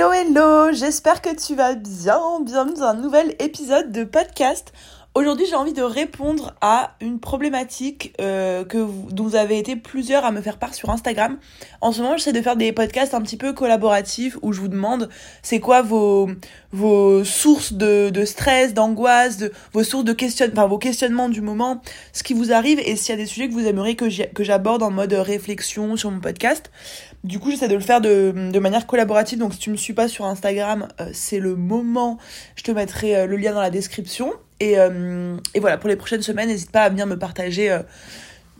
Hello, 0.00 0.12
hello, 0.12 0.72
j'espère 0.72 1.20
que 1.20 1.28
tu 1.36 1.54
vas 1.54 1.74
bien, 1.74 2.40
bienvenue 2.40 2.72
dans 2.72 2.84
un 2.84 2.94
nouvel 2.94 3.36
épisode 3.38 3.92
de 3.92 4.04
podcast. 4.04 4.72
Aujourd'hui, 5.14 5.44
j'ai 5.46 5.56
envie 5.56 5.74
de 5.74 5.82
répondre 5.82 6.54
à 6.62 6.94
une 7.02 7.20
problématique 7.20 8.14
euh, 8.18 8.64
que 8.64 8.78
vous, 8.78 9.08
dont 9.10 9.24
vous 9.24 9.36
avez 9.36 9.58
été 9.58 9.76
plusieurs 9.76 10.24
à 10.24 10.30
me 10.30 10.40
faire 10.40 10.56
part 10.56 10.72
sur 10.72 10.88
Instagram. 10.88 11.36
En 11.82 11.92
ce 11.92 12.00
moment, 12.00 12.16
j'essaie 12.16 12.32
de 12.32 12.40
faire 12.40 12.56
des 12.56 12.72
podcasts 12.72 13.12
un 13.12 13.20
petit 13.20 13.36
peu 13.36 13.52
collaboratifs 13.52 14.38
où 14.40 14.54
je 14.54 14.60
vous 14.60 14.68
demande 14.68 15.10
c'est 15.42 15.60
quoi 15.60 15.82
vos, 15.82 16.30
vos 16.72 17.22
sources 17.22 17.74
de, 17.74 18.24
stress, 18.24 18.72
d'angoisse, 18.72 19.36
de, 19.36 19.52
vos 19.74 19.84
sources 19.84 20.04
de 20.04 20.16
enfin 20.52 20.66
vos 20.66 20.78
questionnements 20.78 21.28
du 21.28 21.42
moment, 21.42 21.82
ce 22.14 22.22
qui 22.22 22.32
vous 22.32 22.52
arrive 22.52 22.78
et 22.78 22.96
s'il 22.96 23.14
y 23.14 23.18
a 23.18 23.20
des 23.20 23.26
sujets 23.26 23.48
que 23.48 23.52
vous 23.52 23.66
aimeriez 23.66 23.96
que 23.96 24.44
j'aborde 24.44 24.82
en 24.82 24.90
mode 24.90 25.12
réflexion 25.12 25.98
sur 25.98 26.10
mon 26.10 26.20
podcast. 26.20 26.70
Du 27.22 27.38
coup, 27.38 27.50
j'essaie 27.50 27.68
de 27.68 27.74
le 27.74 27.80
faire 27.80 28.00
de, 28.00 28.58
manière 28.58 28.86
collaborative. 28.86 29.38
Donc, 29.38 29.52
si 29.52 29.58
tu 29.58 29.70
me 29.70 29.76
suis 29.76 29.92
pas 29.92 30.08
sur 30.08 30.24
Instagram, 30.24 30.88
euh, 31.00 31.10
c'est 31.12 31.38
le 31.38 31.54
moment. 31.54 32.18
Je 32.56 32.62
te 32.62 32.70
mettrai 32.70 33.14
euh, 33.14 33.26
le 33.26 33.36
lien 33.36 33.52
dans 33.52 33.60
la 33.60 33.70
description. 33.70 34.32
Et, 34.58 34.78
euh, 34.78 35.36
et 35.54 35.60
voilà, 35.60 35.76
pour 35.76 35.88
les 35.88 35.96
prochaines 35.96 36.22
semaines, 36.22 36.48
n'hésite 36.48 36.70
pas 36.70 36.82
à 36.82 36.88
venir 36.88 37.06
me 37.06 37.18
partager 37.18 37.78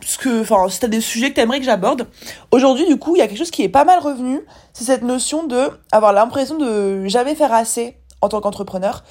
ce 0.02 0.18
que, 0.18 0.42
enfin, 0.42 0.68
si 0.68 0.80
t'as 0.80 0.88
des 0.88 1.00
sujets 1.00 1.30
que 1.30 1.36
t'aimerais 1.36 1.58
que 1.58 1.64
j'aborde. 1.64 2.06
Aujourd'hui, 2.50 2.86
du 2.86 2.98
coup, 2.98 3.16
il 3.16 3.18
y 3.18 3.22
a 3.22 3.26
quelque 3.26 3.38
chose 3.38 3.50
qui 3.50 3.62
est 3.62 3.68
pas 3.68 3.84
mal 3.84 3.98
revenu, 3.98 4.40
c'est 4.72 4.84
cette 4.84 5.02
notion 5.02 5.46
de 5.46 5.68
avoir 5.92 6.12
l'impression 6.14 6.56
de 6.56 7.06
jamais 7.06 7.34
faire 7.34 7.52
assez 7.52 7.96
en 8.22 8.30
tant 8.30 8.40
qu'entrepreneur 8.40 9.04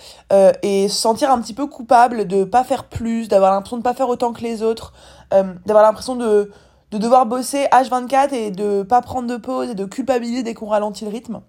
et 0.63 0.89
se 0.89 0.95
sentir 0.95 1.29
un 1.29 1.39
petit 1.41 1.53
peu 1.53 1.67
coupable 1.67 2.25
de 2.25 2.43
pas 2.43 2.63
faire 2.63 2.85
plus, 2.85 3.27
d'avoir 3.27 3.51
l'impression 3.51 3.77
de 3.77 3.83
pas 3.83 3.93
faire 3.93 4.09
autant 4.09 4.33
que 4.33 4.41
les 4.41 4.63
autres, 4.63 4.93
d'avoir 5.31 5.83
l'impression 5.83 6.15
de 6.15 6.49
de 6.91 6.97
devoir 6.97 7.25
bosser 7.25 7.65
H24 7.71 8.33
et 8.33 8.51
de 8.51 8.83
pas 8.83 9.01
prendre 9.01 9.27
de 9.27 9.37
pause 9.37 9.69
et 9.69 9.75
de 9.75 9.85
culpabiliser 9.85 10.43
dès 10.43 10.53
qu'on 10.53 10.67
ralentit 10.67 11.05
le 11.05 11.11
rythme. 11.11 11.41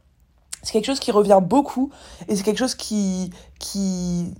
C'est 0.62 0.72
quelque 0.72 0.86
chose 0.86 1.00
qui 1.00 1.10
revient 1.10 1.40
beaucoup 1.42 1.90
et 2.28 2.36
c'est 2.36 2.42
quelque 2.42 2.58
chose 2.58 2.74
qui 2.74 3.30
qui 3.58 4.34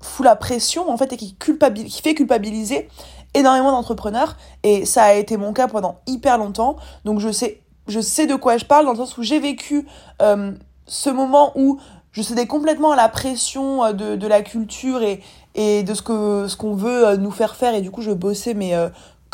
fout 0.00 0.24
la 0.24 0.36
pression 0.36 0.90
en 0.90 0.96
fait 0.96 1.12
et 1.12 1.16
qui, 1.16 1.34
culpabilise, 1.34 1.92
qui 1.92 2.02
fait 2.02 2.14
culpabiliser 2.14 2.88
énormément 3.32 3.72
d'entrepreneurs 3.72 4.36
et 4.62 4.84
ça 4.84 5.02
a 5.02 5.14
été 5.14 5.36
mon 5.36 5.52
cas 5.52 5.66
pendant 5.66 5.96
hyper 6.06 6.38
longtemps 6.38 6.76
donc 7.04 7.18
je 7.18 7.32
sais 7.32 7.60
je 7.88 8.00
sais 8.00 8.26
de 8.26 8.34
quoi 8.34 8.56
je 8.56 8.64
parle 8.64 8.84
dans 8.84 8.92
le 8.92 8.98
sens 8.98 9.18
où 9.18 9.22
j'ai 9.22 9.40
vécu 9.40 9.86
euh, 10.22 10.52
ce 10.86 11.10
moment 11.10 11.52
où 11.56 11.80
je 12.12 12.22
cédais 12.22 12.46
complètement 12.46 12.92
à 12.92 12.96
la 12.96 13.08
pression 13.08 13.84
euh, 13.84 13.92
de, 13.92 14.26
la 14.26 14.42
culture 14.42 15.02
et, 15.02 15.20
et 15.56 15.82
de 15.82 15.94
ce 15.94 16.02
que 16.02 16.46
ce 16.46 16.56
qu'on 16.56 16.74
veut 16.74 17.08
euh, 17.08 17.16
nous 17.16 17.32
faire 17.32 17.56
faire 17.56 17.74
et 17.74 17.80
du 17.80 17.90
coup 17.90 18.02
je 18.02 18.12
bossais 18.12 18.54
mais 18.54 18.74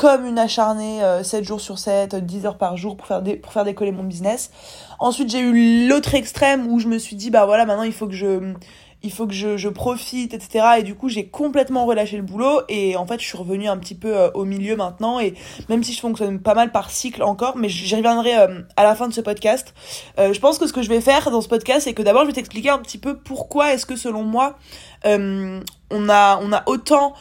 comme 0.01 0.25
une 0.25 0.39
acharnée 0.39 1.03
7 1.23 1.45
jours 1.45 1.61
sur 1.61 1.79
7, 1.79 2.15
10 2.15 2.47
heures 2.47 2.57
par 2.57 2.79
jour 2.79 2.97
pour 2.97 3.07
faire, 3.07 3.23
pour 3.43 3.53
faire 3.53 3.65
décoller 3.67 3.93
mon 3.93 4.03
business. 4.03 4.51
Ensuite, 4.99 5.29
j'ai 5.29 5.41
eu 5.41 5.87
l'autre 5.87 6.15
extrême 6.15 6.67
où 6.73 6.79
je 6.79 6.89
me 6.89 6.97
suis 6.97 7.17
dit, 7.17 7.29
bah 7.29 7.45
voilà, 7.45 7.67
maintenant 7.67 7.83
il 7.83 7.93
faut 7.93 8.07
que 8.07 8.15
je, 8.15 8.55
il 9.03 9.13
faut 9.13 9.27
que 9.27 9.35
je, 9.35 9.59
je 9.59 9.69
profite, 9.69 10.33
etc. 10.35 10.65
Et 10.79 10.83
du 10.83 10.95
coup, 10.95 11.11
j'ai 11.11 11.27
complètement 11.27 11.85
relâché 11.85 12.17
le 12.17 12.23
boulot 12.23 12.63
et 12.71 12.97
en 12.97 13.07
fait, 13.07 13.21
je 13.21 13.27
suis 13.27 13.37
revenue 13.37 13.69
un 13.69 13.77
petit 13.77 13.95
peu 13.95 14.17
euh, 14.17 14.31
au 14.33 14.47
milieu 14.47 14.75
maintenant. 14.75 15.21
Et 15.21 15.35
même 15.69 15.83
si 15.85 15.93
je 15.93 16.01
fonctionne 16.01 16.41
pas 16.41 16.55
mal 16.55 16.73
par 16.73 16.91
cycle 16.91 17.23
encore, 17.23 17.59
mais 17.59 17.69
j'y 17.69 17.95
reviendrai 17.95 18.39
euh, 18.39 18.63
à 18.77 18.85
la 18.85 18.95
fin 18.95 19.07
de 19.07 19.13
ce 19.13 19.21
podcast. 19.21 19.75
Euh, 20.19 20.33
je 20.33 20.41
pense 20.41 20.59
que 20.59 20.67
ce 20.67 20.73
que 20.73 20.81
je 20.81 20.89
vais 20.89 21.03
faire 21.03 21.31
dans 21.31 21.43
ce 21.43 21.49
podcast, 21.49 21.83
c'est 21.85 21.95
que 21.95 22.03
d'abord, 22.03 22.23
je 22.23 22.29
vais 22.29 22.35
t'expliquer 22.35 22.71
un 22.71 22.79
petit 22.79 22.99
peu 22.99 23.19
pourquoi 23.19 23.75
est-ce 23.75 23.85
que 23.85 23.97
selon 23.97 24.23
moi, 24.23 24.57
on 25.05 26.09
a, 26.09 26.39
on 26.43 26.53
a 26.53 26.63
autant 26.67 27.15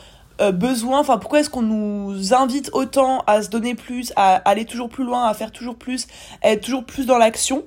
besoin, 0.54 1.00
enfin 1.00 1.18
pourquoi 1.18 1.42
est-ce 1.42 1.50
qu'on 1.50 1.62
nous 1.62 2.34
invite 2.34 2.70
autant 2.74 3.24
à 3.28 3.42
se 3.42 3.50
donner 3.50 3.76
plus, 3.76 4.14
à 4.16 4.36
aller 4.36 4.66
toujours 4.66 4.90
plus 4.90 5.04
loin, 5.04 5.26
à 5.26 5.34
faire 5.34 5.52
toujours 5.52 5.76
plus, 5.76 6.08
à 6.42 6.52
être 6.52 6.62
toujours 6.62 6.86
plus 6.86 7.06
dans 7.06 7.18
l'action? 7.18 7.64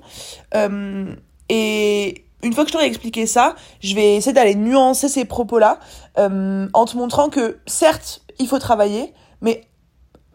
et 1.49 2.23
une 2.43 2.53
fois 2.53 2.63
que 2.65 2.69
je 2.69 2.73
t'aurai 2.73 2.87
expliqué 2.87 3.25
ça, 3.25 3.55
je 3.81 3.95
vais 3.95 4.15
essayer 4.15 4.33
d'aller 4.33 4.55
nuancer 4.55 5.07
ces 5.07 5.25
propos-là 5.25 5.79
euh, 6.19 6.67
en 6.73 6.85
te 6.85 6.97
montrant 6.97 7.29
que 7.29 7.57
certes, 7.65 8.21
il 8.37 8.47
faut 8.47 8.59
travailler, 8.59 9.13
mais 9.41 9.61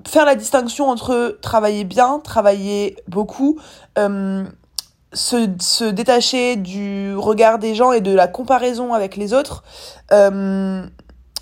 faire 0.07 0.25
la 0.25 0.35
distinction 0.35 0.89
entre 0.89 1.39
travailler 1.43 1.85
bien, 1.85 2.21
travailler 2.21 2.97
beaucoup, 3.09 3.59
euh, 3.99 4.45
se, 5.13 5.49
se 5.61 5.85
détacher 5.85 6.57
du 6.57 7.15
regard 7.15 7.59
des 7.59 7.75
gens 7.75 7.93
et 7.93 8.01
de 8.01 8.13
la 8.13 8.27
comparaison 8.27 8.95
avec 8.95 9.17
les 9.17 9.35
autres, 9.35 9.63
euh, 10.13 10.87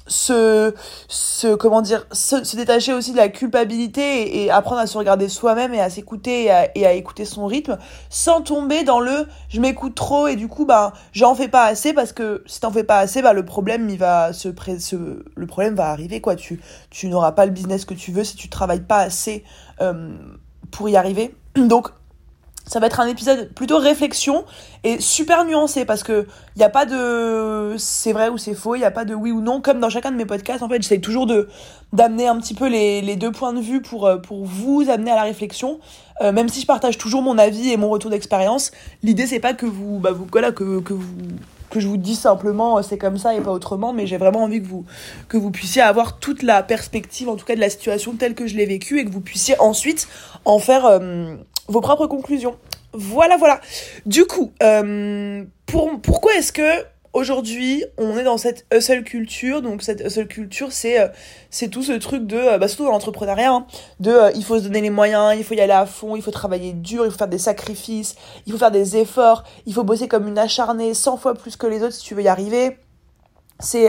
se, 0.06 0.74
se 1.08 1.54
comment 1.54 1.82
dire 1.82 2.06
se, 2.12 2.56
détacher 2.56 2.92
aussi 2.92 3.12
de 3.12 3.16
la 3.16 3.28
culpabilité 3.28 4.44
et, 4.44 4.50
apprendre 4.50 4.80
à 4.80 4.86
se 4.86 4.96
regarder 4.96 5.28
soi-même 5.28 5.74
et 5.74 5.80
à 5.80 5.90
s'écouter 5.90 6.44
et 6.44 6.50
à, 6.50 6.76
et 6.76 6.86
à, 6.86 6.92
écouter 6.92 7.24
son 7.24 7.46
rythme 7.46 7.78
sans 8.10 8.40
tomber 8.40 8.84
dans 8.84 9.00
le 9.00 9.26
je 9.48 9.60
m'écoute 9.60 9.94
trop 9.94 10.28
et 10.28 10.36
du 10.36 10.48
coup 10.48 10.64
bah 10.64 10.92
j'en 11.12 11.34
fais 11.34 11.48
pas 11.48 11.64
assez 11.64 11.92
parce 11.92 12.12
que 12.12 12.42
si 12.46 12.60
t'en 12.60 12.70
fais 12.70 12.84
pas 12.84 12.98
assez 12.98 13.22
bah 13.22 13.32
le 13.32 13.44
problème 13.44 13.88
il 13.90 13.98
va 13.98 14.32
se, 14.32 14.48
se 14.78 14.96
le 15.34 15.46
problème 15.46 15.74
va 15.74 15.90
arriver 15.90 16.20
quoi. 16.20 16.36
Tu 16.36 16.60
tu 16.90 17.08
n'auras 17.08 17.32
pas 17.32 17.46
le 17.46 17.52
business 17.52 17.84
que 17.84 17.94
tu 17.94 18.12
veux 18.12 18.24
si 18.24 18.36
tu 18.36 18.48
travailles 18.48 18.80
pas 18.80 18.98
assez 18.98 19.44
euh, 19.80 20.16
pour 20.70 20.88
y 20.88 20.96
arriver. 20.96 21.34
Donc 21.56 21.88
ça 22.66 22.80
va 22.80 22.86
être 22.86 23.00
un 23.00 23.06
épisode 23.06 23.48
plutôt 23.54 23.78
réflexion 23.78 24.44
et 24.82 25.00
super 25.00 25.44
nuancé 25.44 25.84
parce 25.84 26.02
que 26.02 26.26
il 26.56 26.60
y 26.60 26.64
a 26.64 26.68
pas 26.68 26.84
de 26.84 27.76
c'est 27.78 28.12
vrai 28.12 28.28
ou 28.28 28.38
c'est 28.38 28.54
faux, 28.54 28.74
il 28.74 28.80
y 28.80 28.84
a 28.84 28.90
pas 28.90 29.04
de 29.04 29.14
oui 29.14 29.30
ou 29.30 29.40
non 29.40 29.60
comme 29.60 29.78
dans 29.78 29.88
chacun 29.88 30.10
de 30.10 30.16
mes 30.16 30.26
podcasts 30.26 30.62
en 30.62 30.68
fait, 30.68 30.82
j'essaie 30.82 30.98
toujours 30.98 31.26
de 31.26 31.48
d'amener 31.92 32.26
un 32.26 32.36
petit 32.38 32.54
peu 32.54 32.66
les, 32.66 33.00
les 33.02 33.16
deux 33.16 33.30
points 33.30 33.52
de 33.52 33.60
vue 33.60 33.80
pour 33.80 34.06
euh, 34.06 34.16
pour 34.18 34.44
vous 34.44 34.86
amener 34.90 35.12
à 35.12 35.16
la 35.16 35.22
réflexion. 35.22 35.78
Euh, 36.22 36.32
même 36.32 36.48
si 36.48 36.60
je 36.60 36.66
partage 36.66 36.98
toujours 36.98 37.22
mon 37.22 37.38
avis 37.38 37.70
et 37.70 37.76
mon 37.76 37.88
retour 37.88 38.10
d'expérience, 38.10 38.72
l'idée 39.02 39.26
c'est 39.26 39.40
pas 39.40 39.54
que 39.54 39.66
vous 39.66 39.98
bah 40.00 40.12
vous 40.12 40.26
voilà 40.30 40.50
que 40.50 40.80
que 40.80 40.92
vous 40.92 41.06
que 41.70 41.80
je 41.80 41.88
vous 41.88 41.96
dis 41.96 42.14
simplement 42.14 42.78
euh, 42.78 42.82
c'est 42.82 42.98
comme 42.98 43.18
ça 43.18 43.34
et 43.34 43.40
pas 43.40 43.52
autrement, 43.52 43.92
mais 43.92 44.06
j'ai 44.06 44.16
vraiment 44.16 44.42
envie 44.42 44.60
que 44.60 44.66
vous, 44.66 44.84
que 45.28 45.36
vous 45.36 45.50
puissiez 45.50 45.82
avoir 45.82 46.18
toute 46.18 46.42
la 46.42 46.62
perspective, 46.62 47.28
en 47.28 47.36
tout 47.36 47.44
cas 47.44 47.54
de 47.54 47.60
la 47.60 47.70
situation 47.70 48.14
telle 48.14 48.34
que 48.34 48.46
je 48.46 48.56
l'ai 48.56 48.66
vécue, 48.66 49.00
et 49.00 49.04
que 49.04 49.10
vous 49.10 49.20
puissiez 49.20 49.56
ensuite 49.60 50.08
en 50.44 50.58
faire 50.58 50.86
vos 51.68 51.80
propres 51.80 52.06
conclusions. 52.06 52.56
Voilà, 52.92 53.36
voilà. 53.36 53.60
Du 54.06 54.24
coup, 54.24 54.52
euh, 54.62 55.44
pour, 55.66 56.00
pourquoi 56.00 56.34
est-ce 56.34 56.52
que 56.52 56.84
aujourd'hui, 57.16 57.84
on 57.98 58.16
est 58.16 58.24
dans 58.24 58.36
cette 58.36 58.66
hustle 58.72 59.02
culture? 59.02 59.62
Donc 59.62 59.82
cette 59.82 60.00
hustle 60.00 60.26
culture, 60.26 60.70
c'est 60.70 61.00
euh, 61.00 61.08
c'est 61.50 61.68
tout 61.68 61.82
ce 61.82 61.92
truc 61.92 62.26
de, 62.26 62.36
euh, 62.36 62.58
bah, 62.58 62.68
surtout 62.68 62.84
dans 62.84 62.92
l'entrepreneuriat, 62.92 63.50
hein, 63.50 63.66
de 64.00 64.10
euh, 64.10 64.30
il 64.34 64.44
faut 64.44 64.58
se 64.58 64.64
donner 64.64 64.82
les 64.82 64.90
moyens, 64.90 65.34
il 65.36 65.44
faut 65.44 65.54
y 65.54 65.60
aller 65.60 65.72
à 65.72 65.86
fond, 65.86 66.16
il 66.16 66.22
faut 66.22 66.30
travailler 66.30 66.72
dur, 66.72 67.04
il 67.04 67.10
faut 67.10 67.18
faire 67.18 67.28
des 67.28 67.38
sacrifices, 67.38 68.16
il 68.46 68.52
faut 68.52 68.58
faire 68.58 68.70
des 68.70 68.96
efforts, 68.96 69.44
il 69.64 69.74
faut 69.74 69.84
bosser 69.84 70.08
comme 70.08 70.28
une 70.28 70.38
acharnée 70.38 70.94
100 70.94 71.16
fois 71.16 71.34
plus 71.34 71.56
que 71.56 71.66
les 71.66 71.82
autres 71.82 71.94
si 71.94 72.04
tu 72.04 72.14
veux 72.14 72.22
y 72.22 72.28
arriver. 72.28 72.78
C'est 73.58 73.88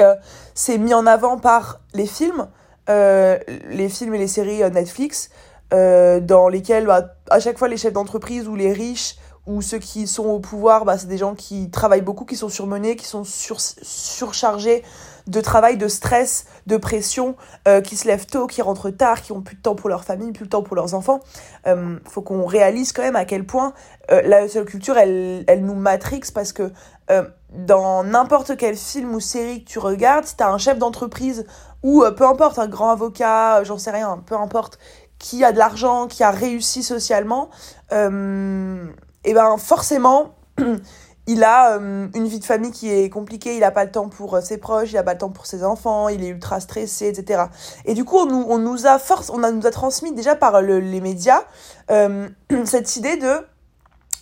c'est 0.54 0.78
mis 0.78 0.94
en 0.94 1.06
avant 1.06 1.38
par 1.38 1.82
les 1.94 2.06
films, 2.06 2.48
les 2.88 3.90
films 3.90 4.16
et 4.16 4.18
les 4.18 4.28
séries 4.28 4.62
Netflix, 4.72 5.30
dans 5.72 6.48
lesquels 6.48 6.86
bah, 6.86 7.16
à 7.30 7.40
chaque 7.40 7.58
fois 7.58 7.68
les 7.68 7.78
chefs 7.78 7.94
d'entreprise 7.94 8.48
ou 8.48 8.56
les 8.56 8.72
riches 8.72 9.16
ou 9.48 9.62
ceux 9.62 9.80
qui 9.80 10.08
sont 10.08 10.26
au 10.26 10.40
pouvoir, 10.40 10.84
bah, 10.84 10.98
c'est 10.98 11.08
des 11.08 11.18
gens 11.18 11.34
qui 11.34 11.72
travaillent 11.72 12.02
beaucoup, 12.02 12.26
qui 12.26 12.36
sont 12.36 12.50
surmenés, 12.50 12.98
qui 12.98 13.06
sont 13.06 13.24
sur, 13.24 13.60
surchargés 13.62 14.84
de 15.26 15.42
travail, 15.42 15.78
de 15.78 15.88
stress, 15.88 16.46
de 16.68 16.78
pression, 16.78 17.36
euh, 17.68 17.82
qui 17.82 17.96
se 17.96 18.08
lèvent 18.08 18.26
tôt, 18.26 18.48
qui 18.48 18.62
rentrent 18.62 18.90
tard, 18.90 19.22
qui 19.22 19.32
ont 19.32 19.42
plus 19.42 19.56
de 19.56 19.62
temps 19.62 19.76
pour 19.76 19.90
leur 19.90 20.04
famille, 20.04 20.32
plus 20.32 20.46
de 20.46 20.50
temps 20.50 20.64
pour 20.64 20.76
leurs 20.76 20.94
enfants. 20.94 21.22
Euh, 21.66 21.98
faut 22.06 22.22
qu'on 22.22 22.46
réalise 22.46 22.92
quand 22.92 23.02
même 23.02 23.16
à 23.16 23.26
quel 23.26 23.46
point 23.46 23.74
euh, 24.12 24.22
la 24.24 24.48
seule 24.48 24.66
culture, 24.66 24.98
elle, 24.98 25.44
elle 25.48 25.66
nous 25.66 25.76
matrix 25.76 26.22
parce 26.34 26.54
que 26.54 26.72
euh, 27.10 27.24
dans 27.52 28.04
n'importe 28.04 28.58
quel 28.58 28.76
film 28.76 29.14
ou 29.16 29.20
série 29.20 29.64
que 29.64 29.70
tu 29.70 29.80
regardes, 29.80 30.26
si 30.26 30.36
t'as 30.36 30.50
un 30.50 30.58
chef 30.58 30.78
d'entreprise 30.78 31.46
ou 31.84 32.04
peu 32.18 32.26
importe, 32.26 32.60
un 32.60 32.68
grand 32.68 32.90
avocat, 32.90 33.64
j'en 33.64 33.78
sais 33.78 33.92
rien, 33.92 34.22
peu 34.26 34.36
importe, 34.36 34.80
qui 35.20 35.44
a 35.44 35.52
de 35.52 35.58
l'argent, 35.58 36.08
qui 36.08 36.24
a 36.24 36.32
réussi 36.32 36.84
socialement, 36.84 37.50
et 37.92 39.34
ben 39.34 39.58
forcément, 39.58 40.36
il 41.28 41.44
a 41.44 41.74
euh, 41.74 42.08
une 42.16 42.28
vie 42.28 42.40
de 42.40 42.46
famille 42.46 42.72
qui 42.72 42.90
est 42.90 43.10
compliquée, 43.10 43.56
il 43.56 43.60
n'a 43.60 43.72
pas 43.72 43.84
le 43.84 43.92
temps 43.92 44.08
pour 44.08 44.36
euh, 44.36 44.42
ses 44.42 44.58
proches, 44.58 44.92
il 44.92 44.96
n'a 44.96 45.04
pas 45.04 45.14
le 45.14 45.19
temps 45.19 45.30
pour 45.30 45.46
ses 45.46 45.64
enfants, 45.64 46.08
il 46.08 46.24
est 46.24 46.30
ultra 46.30 46.62
stressé, 46.62 47.08
etc. 47.08 47.44
Et 47.86 47.94
du 47.94 48.06
coup, 48.06 48.18
on 48.18 48.25
nous, 48.25 48.46
on 48.48 48.58
nous 48.58 48.88
a 48.88 48.98
force, 48.98 49.30
on 49.30 49.40
nous 49.52 49.68
a 49.68 49.72
transmis 49.72 50.14
déjà 50.14 50.36
par 50.36 50.62
le, 50.62 50.80
les 50.80 51.02
médias 51.02 51.44
euh, 51.92 52.30
cette 52.66 52.96
idée 52.96 53.18
de 53.18 53.46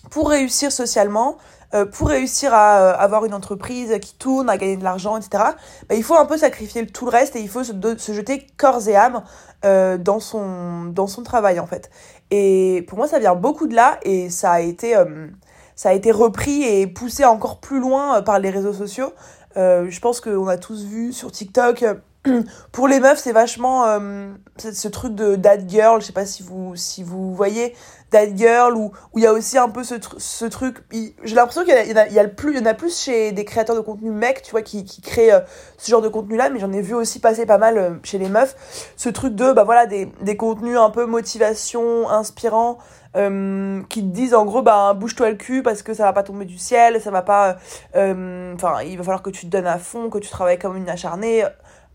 pour 0.09 0.29
réussir 0.29 0.71
socialement, 0.71 1.37
euh, 1.37 1.39
pour 1.83 2.07
réussir 2.07 2.53
à 2.53 2.79
euh, 2.79 2.95
avoir 2.97 3.25
une 3.25 3.33
entreprise 3.33 3.99
qui 3.99 4.15
tourne, 4.15 4.49
à 4.49 4.57
gagner 4.57 4.77
de 4.77 4.83
l'argent, 4.83 5.17
etc., 5.17 5.43
bah, 5.89 5.95
il 5.95 6.03
faut 6.03 6.15
un 6.15 6.25
peu 6.25 6.37
sacrifier 6.37 6.87
tout 6.87 7.05
le 7.05 7.11
reste 7.11 7.35
et 7.35 7.41
il 7.41 7.49
faut 7.49 7.65
se, 7.65 7.73
jeter 8.13 8.47
corps 8.55 8.87
et 8.87 8.95
âme 8.95 9.23
euh, 9.65 9.97
dans, 9.97 10.21
son, 10.21 10.85
dans 10.85 11.07
son 11.07 11.23
travail, 11.23 11.59
en 11.59 11.67
fait. 11.67 11.89
Et 12.31 12.85
pour 12.87 12.97
moi, 12.97 13.07
ça 13.07 13.19
vient 13.19 13.35
beaucoup 13.35 13.67
de 13.67 13.75
là 13.75 13.99
et 14.03 14.29
ça 14.29 14.51
a 14.51 14.59
été, 14.61 14.95
euh, 14.95 15.27
ça 15.75 15.89
a 15.89 15.93
été 15.93 16.11
repris 16.11 16.63
et 16.63 16.87
poussé 16.87 17.25
encore 17.25 17.59
plus 17.59 17.79
loin 17.79 18.17
euh, 18.17 18.21
par 18.21 18.39
les 18.39 18.49
réseaux 18.49 18.73
sociaux. 18.73 19.13
Euh, 19.57 19.87
je 19.89 19.99
pense 19.99 20.21
qu'on 20.21 20.47
a 20.47 20.57
tous 20.57 20.85
vu 20.85 21.13
sur 21.13 21.31
TikTok 21.31 21.85
pour 22.71 22.87
les 22.87 22.99
meufs, 22.99 23.19
c'est 23.19 23.31
vachement 23.31 23.85
euh, 23.85 24.29
ce 24.57 24.87
truc 24.87 25.15
de 25.15 25.35
dad 25.35 25.69
girl, 25.69 26.01
je 26.01 26.07
sais 26.07 26.13
pas 26.13 26.25
si 26.25 26.43
vous 26.43 26.75
si 26.75 27.03
vous 27.03 27.33
voyez 27.35 27.75
dad 28.11 28.37
girl 28.37 28.75
ou 28.75 28.91
où 29.13 29.19
il 29.19 29.23
y 29.23 29.27
a 29.27 29.33
aussi 29.33 29.57
un 29.57 29.69
peu 29.69 29.83
ce, 29.83 30.45
truc 30.45 30.77
j'ai 30.91 31.35
l'impression 31.35 31.63
qu'il 31.63 31.73
y, 31.73 32.19
a, 32.19 32.27
plus 32.27 32.53
il 32.53 32.59
y 32.59 32.61
en 32.61 32.65
a 32.65 32.73
plus 32.73 32.99
chez 32.99 33.31
des 33.31 33.45
créateurs 33.45 33.75
de 33.75 33.81
contenu 33.81 34.11
mecs, 34.11 34.41
tu 34.41 34.51
vois 34.51 34.61
qui 34.61 34.85
qui 34.85 35.01
créent 35.01 35.33
euh, 35.33 35.39
ce 35.77 35.91
genre 35.91 36.01
de 36.01 36.07
contenu 36.07 36.37
là, 36.37 36.49
mais 36.49 36.59
j'en 36.59 36.71
ai 36.71 36.81
vu 36.81 36.93
aussi 36.93 37.19
passer 37.19 37.45
pas 37.45 37.57
mal 37.57 37.77
euh, 37.77 37.91
chez 38.03 38.17
les 38.17 38.29
meufs, 38.29 38.55
ce 38.95 39.09
truc 39.09 39.35
de 39.35 39.51
bah 39.53 39.63
voilà 39.63 39.85
des 39.85 40.11
des 40.21 40.37
contenus 40.37 40.77
un 40.77 40.89
peu 40.89 41.05
motivation, 41.05 42.09
inspirants 42.09 42.77
qui 43.15 44.01
te 44.01 44.07
disent 44.07 44.33
en 44.33 44.43
gros 44.43 44.61
bah 44.61 44.93
bouge-toi 44.93 45.29
le 45.29 45.37
cul 45.37 45.63
parce 45.63 45.83
que 45.83 45.93
ça 45.93 46.03
va 46.03 46.11
pas 46.11 46.23
tomber 46.23 46.43
du 46.43 46.57
ciel, 46.57 46.99
ça 46.99 47.11
va 47.11 47.21
pas 47.21 47.55
enfin 47.93 48.81
il 48.85 48.97
va 48.97 49.03
falloir 49.05 49.21
que 49.21 49.29
tu 49.29 49.45
te 49.45 49.51
donnes 49.51 49.67
à 49.67 49.77
fond, 49.77 50.09
que 50.09 50.17
tu 50.17 50.29
travailles 50.29 50.59
comme 50.59 50.75
une 50.75 50.89
acharnée 50.89 51.45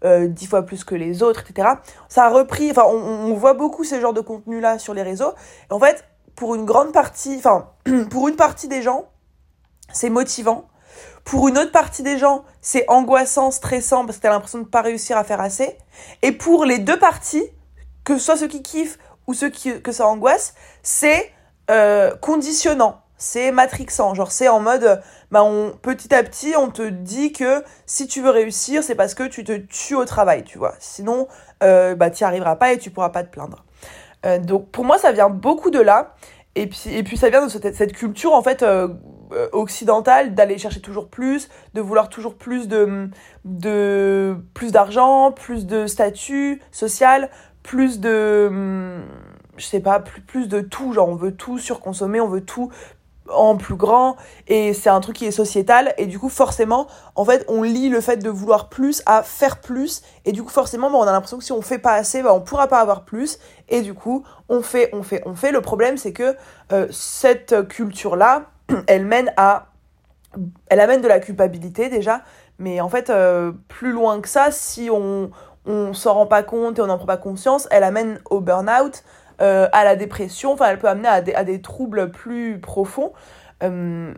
euh, 0.05 0.26
dix 0.26 0.47
fois 0.47 0.62
plus 0.62 0.85
que 0.85 0.94
les 0.94 1.23
autres, 1.23 1.44
etc. 1.49 1.69
Ça 2.08 2.25
a 2.25 2.29
repris, 2.29 2.70
enfin, 2.70 2.85
on, 2.87 3.35
voit 3.35 3.55
beaucoup 3.55 3.85
ce 3.85 4.00
genre 4.00 4.12
de 4.12 4.20
contenu-là 4.20 4.79
sur 4.79 4.94
les 4.94 5.02
réseaux. 5.02 5.32
en 5.70 5.79
fait, 5.79 6.05
pour 6.37 6.55
une 6.55 6.64
grande 6.64 6.93
partie, 6.93 7.37
enfin, 7.37 7.70
pour 8.11 8.29
une 8.29 8.37
partie 8.37 8.69
des 8.69 8.82
gens, 8.82 9.08
c'est 9.93 10.11
motivant. 10.11 10.69
Pour 11.25 11.49
une 11.49 11.58
autre 11.58 11.73
partie 11.73 12.02
des 12.02 12.19
gens, 12.19 12.44
c'est 12.61 12.85
angoissant, 12.88 13.50
stressant, 13.50 14.06
parce 14.06 14.17
que 14.17 14.23
t'as 14.23 14.31
l'impression 14.31 14.61
de 14.61 14.64
pas 14.64 14.81
réussir 14.81 15.17
à 15.17 15.25
faire 15.25 15.41
assez. 15.41 15.76
Et 16.23 16.32
pour 16.32 16.64
les 16.64 16.79
deux 16.79 16.99
parties, 16.99 17.44
que 18.05 18.17
ce 18.17 18.25
soit 18.25 18.37
ceux 18.37 18.49
qui 18.49 18.62
kiffent 18.62 18.99
ou 19.26 19.35
ceux 19.35 19.50
qui, 19.50 19.81
que 19.82 19.93
ça 19.93 20.06
angoisse, 20.06 20.55
c'est 20.82 21.31
euh, 21.70 22.17
conditionnant 22.17 23.00
c'est 23.20 23.52
matrixant. 23.52 24.14
Genre, 24.14 24.32
c'est 24.32 24.49
en 24.49 24.58
mode, 24.61 25.00
bah, 25.31 25.44
on, 25.44 25.72
petit 25.82 26.12
à 26.12 26.25
petit, 26.25 26.55
on 26.56 26.70
te 26.70 26.82
dit 26.82 27.32
que 27.32 27.62
si 27.87 28.08
tu 28.08 28.22
veux 28.22 28.31
réussir, 28.31 28.82
c'est 28.82 28.96
parce 28.96 29.14
que 29.14 29.25
tu 29.25 29.44
te 29.44 29.52
tues 29.52 29.94
au 29.94 30.06
travail, 30.06 30.43
tu 30.43 30.58
vois. 30.58 30.75
Sinon, 30.81 31.28
euh, 31.62 31.94
bah, 31.94 32.11
tu 32.11 32.25
n'y 32.25 32.26
arriveras 32.26 32.56
pas 32.56 32.72
et 32.72 32.78
tu 32.78 32.90
pourras 32.90 33.11
pas 33.11 33.22
te 33.22 33.31
plaindre. 33.31 33.64
Euh, 34.25 34.38
donc, 34.38 34.70
pour 34.70 34.84
moi, 34.84 34.99
ça 34.99 35.12
vient 35.12 35.28
beaucoup 35.28 35.70
de 35.70 35.81
là. 35.81 36.14
Et 36.56 36.67
puis, 36.67 36.96
et 36.96 37.02
puis 37.05 37.17
ça 37.17 37.28
vient 37.28 37.44
de 37.44 37.50
cette, 37.50 37.76
cette 37.76 37.93
culture, 37.93 38.32
en 38.32 38.43
fait, 38.43 38.62
euh, 38.62 38.88
occidentale 39.52 40.34
d'aller 40.34 40.56
chercher 40.56 40.81
toujours 40.81 41.08
plus, 41.08 41.50
de 41.75 41.82
vouloir 41.82 42.08
toujours 42.08 42.34
plus 42.34 42.69
de, 42.69 43.11
de 43.44 44.34
plus 44.55 44.72
d'argent, 44.72 45.31
plus 45.31 45.67
de 45.67 45.87
statut 45.87 46.61
social, 46.72 47.31
plus 47.62 48.00
de 48.00 48.99
je 49.61 49.67
sais 49.67 49.81
pas, 49.81 50.00
plus, 50.00 50.22
plus 50.22 50.49
de 50.49 50.61
tout, 50.61 50.93
genre 50.93 51.08
on 51.08 51.14
veut 51.14 51.34
tout 51.34 51.58
surconsommer, 51.58 52.20
on 52.20 52.28
veut 52.28 52.40
tout 52.40 52.70
en 53.32 53.56
plus 53.56 53.77
grand 53.77 54.17
et 54.49 54.73
c'est 54.75 54.91
un 54.91 55.00
truc 55.00 55.17
qui 55.17 55.27
est 55.27 55.31
sociétal 55.31 55.94
et 55.99 56.06
du 56.06 56.19
coup 56.19 56.29
forcément 56.29 56.87
en 57.15 57.25
fait 57.25 57.44
on 57.49 57.62
lie 57.62 57.88
le 57.88 58.00
fait 58.00 58.19
de 58.19 58.31
vouloir 58.31 58.69
plus 58.69 59.03
à 59.06 59.23
faire 59.23 59.61
plus 59.61 60.03
et 60.25 60.32
du 60.32 60.43
coup 60.43 60.50
forcément 60.50 60.91
bah, 60.91 60.99
on 60.99 61.03
a 61.03 61.12
l'impression 61.12 61.38
que 61.38 61.44
si 61.44 61.53
on 61.53 61.62
fait 61.62 61.79
pas 61.79 61.94
assez 61.94 62.23
bah, 62.23 62.35
on 62.35 62.41
pourra 62.41 62.69
pas 62.69 62.81
avoir 62.81 63.05
plus 63.05 63.38
et 63.69 63.82
du 63.82 63.94
coup 63.94 64.25
on 64.49 64.62
fait 64.62 64.91
on 64.93 65.03
fait 65.03 65.23
on 65.27 65.35
fait. 65.35 65.53
Le 65.53 65.61
problème 65.61 65.97
c'est 65.97 66.12
que 66.12 66.37
euh, 66.73 66.87
cette 66.91 67.69
culture 67.69 68.17
là 68.17 68.44
elle 68.87 69.05
mène 69.05 69.32
à 69.37 69.67
elle 70.69 70.81
amène 70.81 71.00
de 71.00 71.09
la 71.09 71.21
culpabilité 71.21 71.88
déjà 71.88 72.23
mais 72.59 72.81
en 72.81 72.88
fait 72.88 73.11
euh, 73.11 73.53
plus 73.69 73.93
loin 73.93 74.21
que 74.21 74.29
ça 74.29 74.50
si 74.50 74.91
on 74.91 75.31
on 75.67 75.93
s'en 75.93 76.15
rend 76.15 76.27
pas 76.27 76.43
compte 76.43 76.79
et 76.79 76.82
on 76.82 76.87
n'en 76.87 76.97
prend 76.97 77.06
pas 77.06 77.17
conscience 77.17 77.69
elle 77.71 77.85
amène 77.85 78.21
au 78.31 78.41
burn-out 78.41 79.03
euh, 79.40 79.69
à 79.72 79.84
la 79.84 79.96
dépression, 79.96 80.52
enfin 80.52 80.66
elle 80.69 80.78
peut 80.78 80.88
amener 80.88 81.08
à 81.08 81.44
des, 81.44 81.60
troubles 81.62 82.10
plus 82.10 82.60
profonds. 82.60 83.12
Euh, 83.62 84.12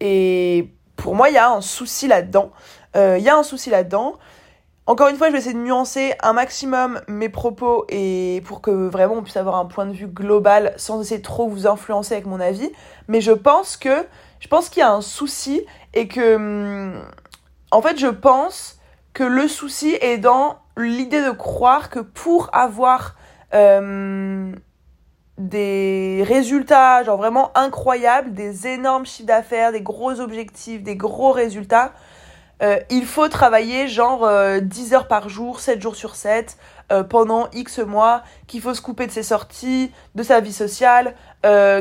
et 0.00 0.72
pour 0.96 1.14
moi, 1.14 1.30
il 1.30 1.34
y 1.34 1.38
a 1.38 1.50
un 1.50 1.60
souci 1.60 2.08
là-dedans. 2.08 2.50
Euh, 2.96 3.16
il 3.18 3.24
y 3.24 3.28
a 3.28 3.36
un 3.36 3.42
souci 3.42 3.70
là-dedans. 3.70 4.14
Encore 4.86 5.08
une 5.08 5.16
fois, 5.16 5.28
je 5.28 5.32
vais 5.32 5.38
essayer 5.38 5.54
de 5.54 5.60
nuancer 5.60 6.14
un 6.22 6.32
maximum 6.32 7.00
mes 7.08 7.28
propos 7.28 7.86
et 7.88 8.42
pour 8.46 8.60
que 8.60 8.70
vraiment 8.70 9.14
on 9.14 9.22
puisse 9.22 9.36
avoir 9.36 9.56
un 9.56 9.66
point 9.66 9.86
de 9.86 9.92
vue 9.92 10.06
global 10.06 10.74
sans 10.76 11.00
essayer 11.00 11.18
de 11.18 11.24
trop 11.24 11.48
vous 11.48 11.66
influencer 11.66 12.14
avec 12.14 12.26
mon 12.26 12.38
avis. 12.38 12.70
Mais 13.08 13.20
je 13.20 13.32
pense 13.32 13.76
que 13.76 14.06
je 14.38 14.48
pense 14.48 14.68
qu'il 14.68 14.80
y 14.80 14.84
a 14.84 14.92
un 14.92 15.00
souci 15.00 15.64
et 15.92 16.06
que 16.06 16.36
hum, 16.36 17.02
en 17.70 17.82
fait, 17.82 17.98
je 17.98 18.06
pense 18.06 18.78
que 19.12 19.24
le 19.24 19.48
souci 19.48 19.96
est 20.00 20.18
dans 20.18 20.58
l'idée 20.76 21.24
de 21.24 21.30
croire 21.30 21.90
que 21.90 22.00
pour 22.00 22.50
avoir 22.52 23.16
euh, 23.54 24.52
des 25.38 26.24
résultats 26.26 27.02
genre 27.04 27.18
vraiment 27.18 27.50
incroyables, 27.54 28.32
des 28.32 28.66
énormes 28.66 29.06
chiffres 29.06 29.26
d'affaires, 29.26 29.72
des 29.72 29.82
gros 29.82 30.20
objectifs, 30.20 30.82
des 30.82 30.96
gros 30.96 31.32
résultats, 31.32 31.92
euh, 32.62 32.78
il 32.88 33.04
faut 33.04 33.28
travailler 33.28 33.86
genre 33.86 34.28
10 34.60 34.92
euh, 34.92 34.96
heures 34.96 35.08
par 35.08 35.28
jour, 35.28 35.60
7 35.60 35.80
jours 35.80 35.94
sur 35.94 36.14
7, 36.14 36.56
euh, 36.90 37.02
pendant 37.02 37.48
X 37.52 37.80
mois, 37.80 38.22
qu'il 38.46 38.62
faut 38.62 38.72
se 38.72 38.80
couper 38.80 39.06
de 39.06 39.12
ses 39.12 39.22
sorties, 39.22 39.92
de 40.14 40.22
sa 40.22 40.40
vie 40.40 40.52
sociale, 40.52 41.14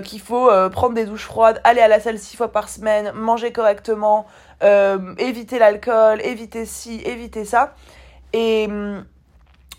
qu'il 0.04 0.20
faut 0.20 0.52
prendre 0.72 0.94
des 0.94 1.06
douches 1.06 1.26
froides, 1.26 1.60
aller 1.64 1.82
à 1.82 1.88
la 1.88 2.00
salle 2.00 2.20
6 2.20 2.38
fois 2.38 2.52
par 2.52 2.70
semaine, 2.70 3.12
manger 3.14 3.52
correctement, 3.52 4.28
éviter 5.18 5.58
l'alcool, 5.58 6.22
éviter 6.22 6.66
ci, 6.66 7.02
éviter 7.04 7.46
ça. 7.46 7.74
Et 8.34 8.68
hum, 8.70 9.04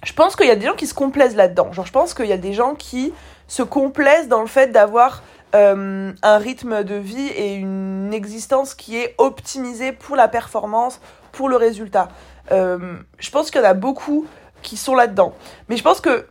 je 0.03 0.13
pense 0.13 0.35
qu'il 0.35 0.49
y 0.49 0.51
a 0.51 0.57
des 0.57 0.67
gens 0.67 0.75
qui 0.75 0.89
se 0.89 0.95
complaisent 0.95 1.37
là-dedans. 1.37 1.73
Genre, 1.73 1.87
je 1.87 1.93
pense 1.93 2.15
qu'il 2.15 2.27
y 2.27 2.33
a 2.33 2.39
des 2.39 2.53
gens 2.53 2.75
qui 2.75 3.13
se 3.49 3.63
complaisent 3.63 4.29
dans 4.29 4.41
le 4.41 4.47
fait 4.47 4.69
d'avoir 4.69 5.23
euh, 5.55 6.13
un 6.23 6.39
rythme 6.39 6.83
de 6.85 6.97
vie 6.97 7.29
et 7.29 7.55
une 7.55 8.13
existence 8.13 8.75
qui 8.75 8.97
est 8.97 9.15
optimisée 9.19 9.93
pour 9.93 10.17
la 10.17 10.29
performance, 10.29 11.01
pour 11.33 11.49
le 11.49 11.57
résultat. 11.57 12.09
Euh, 12.53 12.97
je 13.19 13.31
pense 13.31 13.51
qu'il 13.51 13.61
y 13.61 13.65
en 13.65 13.69
a 13.69 13.75
beaucoup 13.75 14.27
qui 14.63 14.77
sont 14.77 14.95
là-dedans. 14.95 15.35
Mais 15.69 15.77
je 15.77 15.83
pense 15.83 16.01
que, 16.01 16.27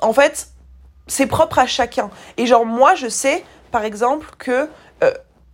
en 0.00 0.12
fait, 0.12 0.48
c'est 1.06 1.26
propre 1.26 1.58
à 1.58 1.66
chacun. 1.66 2.10
Et 2.36 2.46
genre, 2.46 2.66
moi, 2.66 2.94
je 2.94 3.08
sais, 3.08 3.44
par 3.70 3.84
exemple, 3.84 4.28
que 4.38 4.68
euh, 5.02 5.12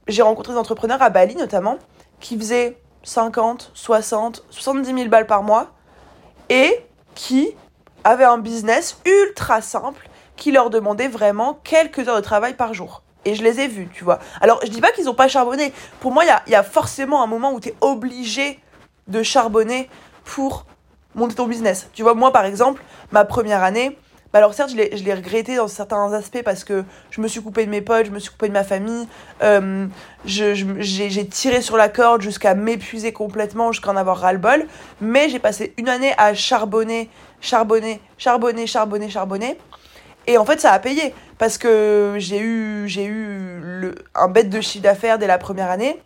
j'ai 0.09 0.23
rencontré 0.23 0.53
des 0.53 0.59
entrepreneurs 0.59 1.01
à 1.01 1.11
Bali, 1.11 1.37
notamment, 1.37 1.79
qui 2.21 2.37
faisaient 2.37 2.77
50, 3.05 3.71
60, 3.75 4.45
70 4.51 4.95
000 4.95 5.09
balles 5.09 5.27
par 5.27 5.43
mois 5.43 5.69
et 6.49 6.85
qui 7.15 7.55
avaient 8.03 8.25
un 8.25 8.39
business 8.39 8.99
ultra 9.07 9.61
simple 9.63 10.09
qui 10.37 10.53
leur 10.53 10.71
demandaient 10.71 11.09
vraiment 11.09 11.61
quelques 11.65 12.09
heures 12.09 12.17
de 12.17 12.21
travail 12.21 12.55
par 12.55 12.75
jour. 12.75 13.03
Et 13.25 13.35
je 13.35 13.43
les 13.43 13.61
ai 13.61 13.69
vus, 13.69 13.89
tu 13.93 14.05
vois. 14.05 14.19
Alors, 14.41 14.61
je 14.63 14.69
dis 14.69 14.81
pas 14.81 14.93
qu'ils 14.93 15.09
ont 15.09 15.15
pas 15.15 15.29
charbonné. 15.29 15.73
Pour 16.01 16.13
moi, 16.13 16.25
il 16.25 16.29
y 16.29 16.31
a, 16.31 16.43
y 16.47 16.55
a, 16.55 16.63
forcément 16.63 17.23
un 17.23 17.27
moment 17.27 17.53
où 17.53 17.61
tu 17.61 17.71
es 17.71 17.75
obligé 17.81 18.61
de 19.09 19.23
charbonner 19.23 19.89
pour 20.25 20.67
monter 21.15 21.35
ton 21.35 21.47
business. 21.47 21.89
Tu 21.95 22.03
vois, 22.03 22.15
moi, 22.15 22.33
par 22.33 22.45
exemple, 22.45 22.83
ma 23.13 23.25
première 23.25 23.63
année, 23.63 23.97
bah 24.35 24.39
alors 24.39 24.53
certes, 24.53 24.71
je 24.71 24.77
l'ai 24.77 25.15
regretté 25.15 25.55
dans 25.55 25.69
certains 25.69 26.13
aspects 26.13 26.43
parce 26.43 26.65
que 26.65 26.83
je 27.13 27.21
me 27.21 27.29
suis 27.29 27.41
coupé 27.41 27.67
de 27.67 27.71
mes 27.71 27.81
potes, 27.81 28.07
je 28.07 28.11
me 28.11 28.19
suis 28.19 28.33
coupé 28.33 28.49
de 28.49 28.53
ma 28.53 28.65
famille, 28.65 29.07
euh, 29.45 29.87
j'ai 30.25 31.27
tiré 31.29 31.63
sur 31.63 31.77
la 31.77 31.89
corde 31.89 32.21
jusqu'à 32.21 32.57
m'épuiser 32.57 33.13
complètement, 33.13 33.71
jusqu'à 33.71 33.93
en 33.93 33.97
avoir 33.97 34.19
ras-le-bol. 34.19 34.67
Mais 35.01 35.29
j'ai 35.29 35.39
passé 35.39 35.73
une 35.79 35.89
année 35.89 36.15
à 36.19 36.35
charbonner, 36.35 37.11
charbonner, 37.41 38.01
charbonner, 38.19 38.67
charbonner, 38.67 39.09
charbonner. 39.09 39.57
Et 40.27 40.39
en 40.39 40.45
fait, 40.45 40.61
ça 40.61 40.73
a 40.73 40.79
payé 40.79 41.15
parce 41.39 41.59
que 41.59 42.15
j'ai 42.19 42.39
eu, 42.39 42.89
j'ai 42.89 43.05
eu 43.05 43.95
un 44.15 44.29
bête 44.29 44.51
de 44.51 44.61
chiffre 44.61 44.83
d'affaires 44.83 45.19
dès 45.19 45.27
la 45.27 45.39
première 45.39 45.71
année. 45.71 46.01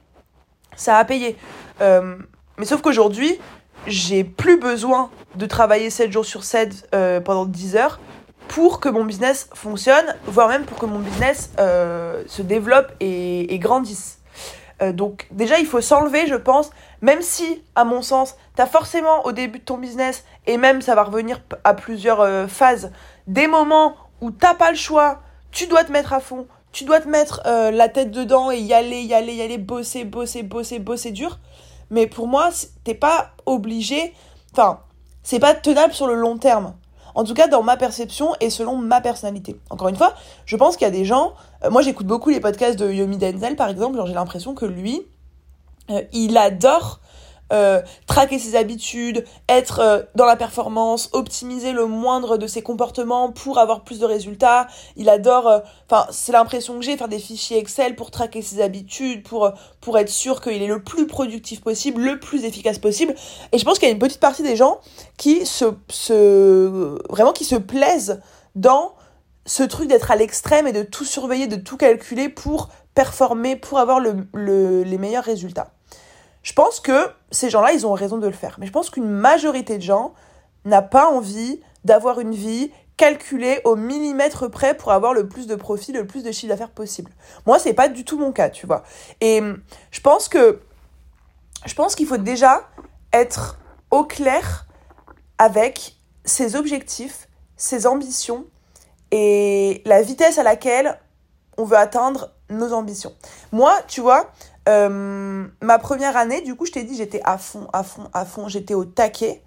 Ça 0.76 0.96
a 0.96 1.04
payé. 1.04 1.36
Euh, 1.80 2.16
mais 2.56 2.64
sauf 2.64 2.80
qu'aujourd'hui, 2.82 3.38
j'ai 3.86 4.24
plus 4.24 4.58
besoin 4.58 5.10
de 5.36 5.46
travailler 5.46 5.90
7 5.90 6.12
jours 6.12 6.24
sur 6.24 6.44
7 6.44 6.88
euh, 6.94 7.20
pendant 7.20 7.46
10 7.46 7.76
heures 7.76 8.00
pour 8.48 8.80
que 8.80 8.88
mon 8.88 9.04
business 9.04 9.48
fonctionne, 9.54 10.16
voire 10.24 10.48
même 10.48 10.64
pour 10.64 10.78
que 10.78 10.86
mon 10.86 10.98
business 10.98 11.50
euh, 11.58 12.24
se 12.26 12.42
développe 12.42 12.92
et, 12.98 13.52
et 13.52 13.58
grandisse. 13.58 14.18
donc 14.92 15.26
déjà, 15.30 15.58
il 15.58 15.66
faut 15.66 15.82
s'enlever, 15.82 16.26
je 16.26 16.34
pense, 16.34 16.70
même 17.02 17.20
si, 17.20 17.62
à 17.74 17.84
mon 17.84 18.00
sens, 18.00 18.36
tu 18.56 18.62
as 18.62 18.66
forcément 18.66 19.26
au 19.26 19.32
début 19.32 19.58
de 19.58 19.64
ton 19.64 19.76
business, 19.76 20.24
et 20.46 20.56
même 20.56 20.80
ça 20.80 20.94
va 20.94 21.02
revenir 21.02 21.42
à 21.62 21.74
plusieurs 21.74 22.48
phases, 22.48 22.90
des 23.26 23.48
moments 23.48 23.96
où 24.20 24.30
t'as 24.30 24.54
pas 24.54 24.70
le 24.70 24.76
choix, 24.76 25.20
tu 25.50 25.66
dois 25.66 25.84
te 25.84 25.92
mettre 25.92 26.12
à 26.12 26.20
fond, 26.20 26.46
tu 26.72 26.84
dois 26.84 27.00
te 27.00 27.08
mettre 27.08 27.40
euh, 27.46 27.70
la 27.70 27.88
tête 27.88 28.10
dedans 28.10 28.50
et 28.50 28.58
y 28.58 28.74
aller, 28.74 29.02
y 29.02 29.14
aller, 29.14 29.34
y 29.34 29.42
aller, 29.42 29.58
bosser, 29.58 30.04
bosser, 30.04 30.42
bosser, 30.42 30.78
bosser 30.78 31.10
dur. 31.10 31.38
Mais 31.90 32.06
pour 32.06 32.28
moi, 32.28 32.50
t'es 32.84 32.94
pas 32.94 33.30
obligé, 33.46 34.14
enfin, 34.52 34.80
c'est 35.22 35.38
pas 35.38 35.54
tenable 35.54 35.94
sur 35.94 36.06
le 36.06 36.14
long 36.14 36.38
terme. 36.38 36.74
En 37.14 37.24
tout 37.24 37.34
cas, 37.34 37.48
dans 37.48 37.62
ma 37.62 37.76
perception 37.76 38.34
et 38.40 38.50
selon 38.50 38.76
ma 38.76 39.00
personnalité. 39.00 39.58
Encore 39.70 39.88
une 39.88 39.96
fois, 39.96 40.14
je 40.46 40.56
pense 40.56 40.76
qu'il 40.76 40.84
y 40.84 40.88
a 40.88 40.92
des 40.92 41.04
gens. 41.04 41.32
Euh, 41.64 41.70
moi, 41.70 41.82
j'écoute 41.82 42.06
beaucoup 42.06 42.30
les 42.30 42.40
podcasts 42.40 42.78
de 42.78 42.92
Yomi 42.92 43.18
Denzel, 43.18 43.56
par 43.56 43.68
exemple. 43.68 44.00
J'ai 44.06 44.14
l'impression 44.14 44.54
que 44.54 44.66
lui, 44.66 45.02
euh, 45.90 46.02
il 46.12 46.36
adore 46.36 47.00
euh, 47.52 47.80
traquer 48.06 48.38
ses 48.38 48.56
habitudes, 48.56 49.24
être 49.48 49.80
euh, 49.80 50.02
dans 50.14 50.26
la 50.26 50.36
performance, 50.36 51.08
optimiser 51.12 51.72
le 51.72 51.86
moindre 51.86 52.36
de 52.36 52.46
ses 52.46 52.62
comportements 52.62 53.32
pour 53.32 53.58
avoir 53.58 53.84
plus 53.84 54.00
de 54.00 54.04
résultats. 54.04 54.66
Il 54.96 55.08
adore, 55.08 55.48
euh, 55.48 55.60
enfin, 55.90 56.06
c'est 56.10 56.32
l'impression 56.32 56.78
que 56.78 56.84
j'ai, 56.84 56.96
faire 56.96 57.08
des 57.08 57.18
fichiers 57.18 57.58
Excel 57.58 57.96
pour 57.96 58.10
traquer 58.10 58.42
ses 58.42 58.60
habitudes, 58.60 59.22
pour, 59.22 59.50
pour 59.80 59.98
être 59.98 60.10
sûr 60.10 60.40
qu'il 60.40 60.62
est 60.62 60.66
le 60.66 60.82
plus 60.82 61.06
productif 61.06 61.62
possible, 61.62 62.02
le 62.02 62.20
plus 62.20 62.44
efficace 62.44 62.78
possible. 62.78 63.14
Et 63.52 63.58
je 63.58 63.64
pense 63.64 63.78
qu'il 63.78 63.88
y 63.88 63.90
a 63.90 63.94
une 63.94 64.00
petite 64.00 64.20
partie 64.20 64.42
des 64.42 64.56
gens 64.56 64.80
qui 65.16 65.46
se, 65.46 65.64
se 65.88 66.98
vraiment 67.08 67.32
qui 67.32 67.44
se 67.44 67.56
plaisent 67.56 68.20
dans 68.54 68.92
ce 69.46 69.62
truc 69.62 69.88
d'être 69.88 70.10
à 70.10 70.16
l'extrême 70.16 70.66
et 70.66 70.72
de 70.72 70.82
tout 70.82 71.04
surveiller, 71.04 71.46
de 71.46 71.56
tout 71.56 71.78
calculer 71.78 72.28
pour 72.28 72.68
performer, 72.94 73.56
pour 73.56 73.78
avoir 73.78 74.00
le, 74.00 74.28
les 74.82 74.98
meilleurs 74.98 75.24
résultats. 75.24 75.72
Je 76.48 76.54
pense 76.54 76.80
que 76.80 77.10
ces 77.30 77.50
gens-là, 77.50 77.72
ils 77.72 77.86
ont 77.86 77.92
raison 77.92 78.16
de 78.16 78.26
le 78.26 78.32
faire. 78.32 78.56
Mais 78.58 78.66
je 78.66 78.72
pense 78.72 78.88
qu'une 78.88 79.06
majorité 79.06 79.76
de 79.76 79.82
gens 79.82 80.14
n'a 80.64 80.80
pas 80.80 81.10
envie 81.10 81.60
d'avoir 81.84 82.20
une 82.20 82.34
vie 82.34 82.72
calculée 82.96 83.60
au 83.64 83.76
millimètre 83.76 84.50
près 84.50 84.74
pour 84.74 84.92
avoir 84.92 85.12
le 85.12 85.28
plus 85.28 85.46
de 85.46 85.56
profit, 85.56 85.92
le 85.92 86.06
plus 86.06 86.22
de 86.22 86.32
chiffre 86.32 86.48
d'affaires 86.48 86.70
possible. 86.70 87.10
Moi, 87.44 87.58
c'est 87.58 87.74
pas 87.74 87.90
du 87.90 88.02
tout 88.02 88.18
mon 88.18 88.32
cas, 88.32 88.48
tu 88.48 88.66
vois. 88.66 88.82
Et 89.20 89.42
je 89.90 90.00
pense 90.00 90.30
que 90.30 90.62
je 91.66 91.74
pense 91.74 91.94
qu'il 91.94 92.06
faut 92.06 92.16
déjà 92.16 92.66
être 93.12 93.58
au 93.90 94.04
clair 94.04 94.66
avec 95.36 95.96
ses 96.24 96.56
objectifs, 96.56 97.28
ses 97.58 97.86
ambitions 97.86 98.46
et 99.10 99.82
la 99.84 100.00
vitesse 100.00 100.38
à 100.38 100.44
laquelle 100.44 100.98
on 101.58 101.64
veut 101.64 101.76
atteindre 101.76 102.30
nos 102.48 102.72
ambitions. 102.72 103.14
Moi, 103.52 103.74
tu 103.86 104.00
vois, 104.00 104.32
euh, 104.68 105.46
ma 105.62 105.78
première 105.78 106.16
année, 106.16 106.40
du 106.42 106.54
coup, 106.54 106.66
je 106.66 106.72
t'ai 106.72 106.84
dit, 106.84 106.96
j'étais 106.96 107.20
à 107.24 107.38
fond, 107.38 107.68
à 107.72 107.82
fond, 107.82 108.08
à 108.12 108.24
fond, 108.24 108.48
j'étais 108.48 108.74
au 108.74 108.84
taquet. 108.84 109.42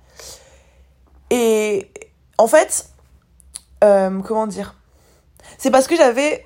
Et 1.30 1.92
en 2.38 2.48
fait, 2.48 2.90
euh, 3.84 4.22
comment 4.22 4.48
dire? 4.48 4.76
C'est 5.58 5.72
parce 5.72 5.88
que 5.88 5.96
j'avais 5.96 6.46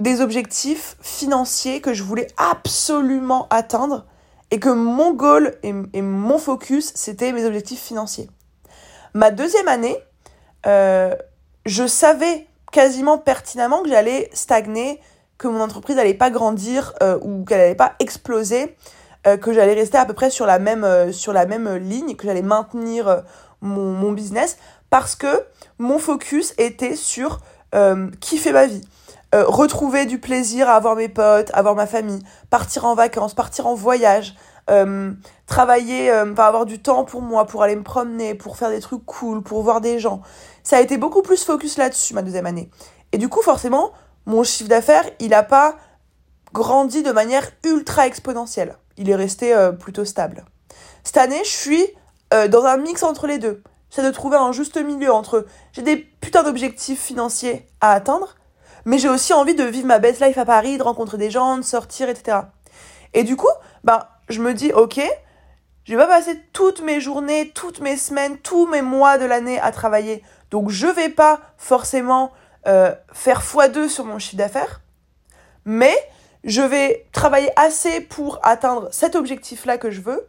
des 0.00 0.20
objectifs 0.20 0.96
financiers 1.00 1.80
que 1.80 1.94
je 1.94 2.02
voulais 2.02 2.26
absolument 2.36 3.46
atteindre 3.50 4.06
et 4.50 4.60
que 4.60 4.68
mon 4.68 5.12
goal 5.14 5.56
et, 5.62 6.02
mon 6.02 6.38
focus, 6.38 6.92
c'était 6.94 7.32
mes 7.32 7.44
objectifs 7.44 7.80
financiers. 7.80 8.28
Ma 9.14 9.30
deuxième 9.30 9.68
année, 9.68 9.96
euh, 10.66 11.14
je 11.64 11.86
savais 11.86 12.46
quasiment 12.72 13.18
pertinemment 13.18 13.82
que 13.82 13.88
j'allais 13.88 14.30
stagner, 14.32 15.00
que 15.38 15.48
mon 15.48 15.60
entreprise 15.60 15.96
n'allait 15.96 16.14
pas 16.14 16.30
grandir 16.30 16.94
euh, 17.02 17.18
ou 17.22 17.44
qu'elle 17.44 17.58
n'allait 17.58 17.74
pas 17.74 17.94
exploser, 17.98 18.76
euh, 19.26 19.36
que 19.36 19.52
j'allais 19.52 19.74
rester 19.74 19.98
à 19.98 20.04
peu 20.04 20.14
près 20.14 20.30
sur 20.30 20.46
la 20.46 20.58
même, 20.58 20.84
euh, 20.84 21.12
sur 21.12 21.32
la 21.32 21.46
même 21.46 21.74
ligne, 21.76 22.16
que 22.16 22.26
j'allais 22.26 22.42
maintenir 22.42 23.22
mon, 23.60 23.92
mon, 23.92 24.12
business, 24.12 24.56
parce 24.90 25.14
que 25.14 25.42
mon 25.78 25.98
focus 25.98 26.54
était 26.58 26.96
sur 26.96 27.40
kiffer 28.20 28.52
ma 28.52 28.66
vie. 28.66 28.80
retrouver 29.34 30.06
du 30.06 30.18
plaisir 30.18 30.66
à 30.66 30.76
avoir 30.76 30.96
mes 30.96 31.10
potes, 31.10 31.50
avoir 31.52 31.74
ma 31.74 31.86
famille, 31.86 32.20
partir 32.48 32.86
en 32.86 32.94
vacances, 32.94 33.34
partir 33.34 33.66
en 33.66 33.74
voyage, 33.74 34.34
travailler, 35.46 36.08
avoir 36.08 36.64
du 36.64 36.80
temps 36.80 37.04
pour 37.04 37.20
moi, 37.20 37.44
pour 37.44 37.62
aller 37.62 37.76
me 37.76 37.82
promener, 37.82 38.34
pour 38.34 38.56
faire 38.56 38.70
des 38.70 38.80
trucs 38.80 39.04
cool, 39.04 39.42
pour 39.42 39.62
voir 39.62 39.82
des 39.82 39.98
gens. 39.98 40.22
Ça 40.62 40.78
a 40.78 40.80
été 40.80 40.96
beaucoup 40.96 41.20
plus 41.20 41.44
focus 41.44 41.76
là-dessus 41.76 42.14
ma 42.14 42.22
deuxième 42.22 42.46
année. 42.46 42.70
Et 43.12 43.18
du 43.18 43.28
coup, 43.28 43.42
forcément, 43.42 43.92
mon 44.26 44.42
chiffre 44.42 44.68
d'affaires, 44.68 45.04
il 45.20 45.30
n'a 45.30 45.42
pas 45.42 45.76
grandi 46.52 47.02
de 47.02 47.12
manière 47.12 47.48
ultra 47.64 48.06
exponentielle. 48.06 48.76
Il 48.96 49.08
est 49.08 49.14
resté 49.14 49.54
euh, 49.54 49.72
plutôt 49.72 50.04
stable. 50.04 50.44
Cette 51.04 51.16
année, 51.16 51.40
je 51.44 51.50
suis 51.50 51.86
euh, 52.34 52.48
dans 52.48 52.64
un 52.64 52.76
mix 52.76 53.02
entre 53.02 53.26
les 53.26 53.38
deux. 53.38 53.62
C'est 53.90 54.02
de 54.02 54.10
trouver 54.10 54.36
un 54.36 54.52
juste 54.52 54.76
milieu 54.76 55.12
entre 55.12 55.46
j'ai 55.72 55.82
des 55.82 55.96
putains 55.96 56.42
d'objectifs 56.42 57.00
financiers 57.00 57.66
à 57.80 57.92
atteindre, 57.92 58.34
mais 58.84 58.98
j'ai 58.98 59.08
aussi 59.08 59.32
envie 59.32 59.54
de 59.54 59.64
vivre 59.64 59.86
ma 59.86 59.98
best 59.98 60.20
life 60.20 60.38
à 60.38 60.44
Paris, 60.44 60.76
de 60.76 60.82
rencontrer 60.82 61.18
des 61.18 61.30
gens, 61.30 61.56
de 61.56 61.62
sortir, 61.62 62.08
etc. 62.08 62.38
Et 63.14 63.22
du 63.22 63.36
coup, 63.36 63.48
bah, 63.84 64.18
je 64.28 64.40
me 64.42 64.54
dis, 64.54 64.72
ok, 64.72 65.00
je 65.84 65.94
vais 65.94 66.02
pas 66.02 66.08
passer 66.08 66.40
toutes 66.52 66.82
mes 66.82 67.00
journées, 67.00 67.52
toutes 67.54 67.80
mes 67.80 67.96
semaines, 67.96 68.38
tous 68.38 68.66
mes 68.66 68.82
mois 68.82 69.18
de 69.18 69.24
l'année 69.24 69.60
à 69.60 69.70
travailler. 69.70 70.22
Donc 70.50 70.68
je 70.68 70.88
vais 70.88 71.08
pas 71.08 71.40
forcément 71.56 72.32
euh, 72.66 72.94
faire 73.12 73.42
x2 73.42 73.88
sur 73.88 74.04
mon 74.04 74.18
chiffre 74.18 74.36
d'affaires, 74.36 74.80
mais 75.64 75.94
je 76.44 76.62
vais 76.62 77.06
travailler 77.12 77.50
assez 77.56 78.00
pour 78.00 78.38
atteindre 78.42 78.88
cet 78.92 79.16
objectif-là 79.16 79.78
que 79.78 79.90
je 79.90 80.00
veux. 80.00 80.28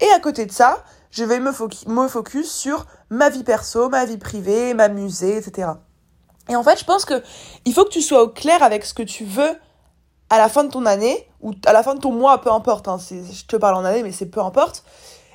Et 0.00 0.10
à 0.10 0.20
côté 0.20 0.44
de 0.44 0.52
ça, 0.52 0.84
je 1.10 1.24
vais 1.24 1.40
me, 1.40 1.52
focus 1.52 2.52
sur 2.52 2.86
ma 3.08 3.30
vie 3.30 3.42
perso, 3.42 3.88
ma 3.88 4.04
vie 4.04 4.18
privée, 4.18 4.74
m'amuser, 4.74 5.38
etc. 5.38 5.70
Et 6.48 6.56
en 6.56 6.62
fait, 6.62 6.78
je 6.78 6.84
pense 6.84 7.04
que 7.04 7.22
il 7.64 7.72
faut 7.72 7.84
que 7.84 7.90
tu 7.90 8.02
sois 8.02 8.22
au 8.22 8.28
clair 8.28 8.62
avec 8.62 8.84
ce 8.84 8.92
que 8.92 9.02
tu 9.02 9.24
veux 9.24 9.56
à 10.28 10.38
la 10.38 10.48
fin 10.48 10.64
de 10.64 10.70
ton 10.70 10.84
année, 10.86 11.28
ou 11.40 11.52
à 11.64 11.72
la 11.72 11.82
fin 11.82 11.94
de 11.94 12.00
ton 12.00 12.12
mois, 12.12 12.40
peu 12.40 12.50
importe, 12.50 12.88
hein, 12.88 12.98
je 12.98 13.44
te 13.46 13.56
parle 13.56 13.76
en 13.76 13.84
année, 13.84 14.02
mais 14.02 14.12
c'est 14.12 14.26
peu 14.26 14.40
importe, 14.40 14.84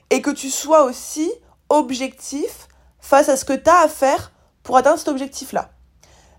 et 0.10 0.22
que 0.22 0.30
tu 0.30 0.50
sois 0.50 0.84
aussi 0.84 1.32
objectif 1.70 2.68
face 3.00 3.30
à 3.30 3.38
ce 3.38 3.46
que 3.46 3.54
tu 3.54 3.70
as 3.70 3.80
à 3.80 3.88
faire 3.88 4.32
pour 4.64 4.78
atteindre 4.78 5.00
cet 5.00 5.08
objectif-là. 5.08 5.70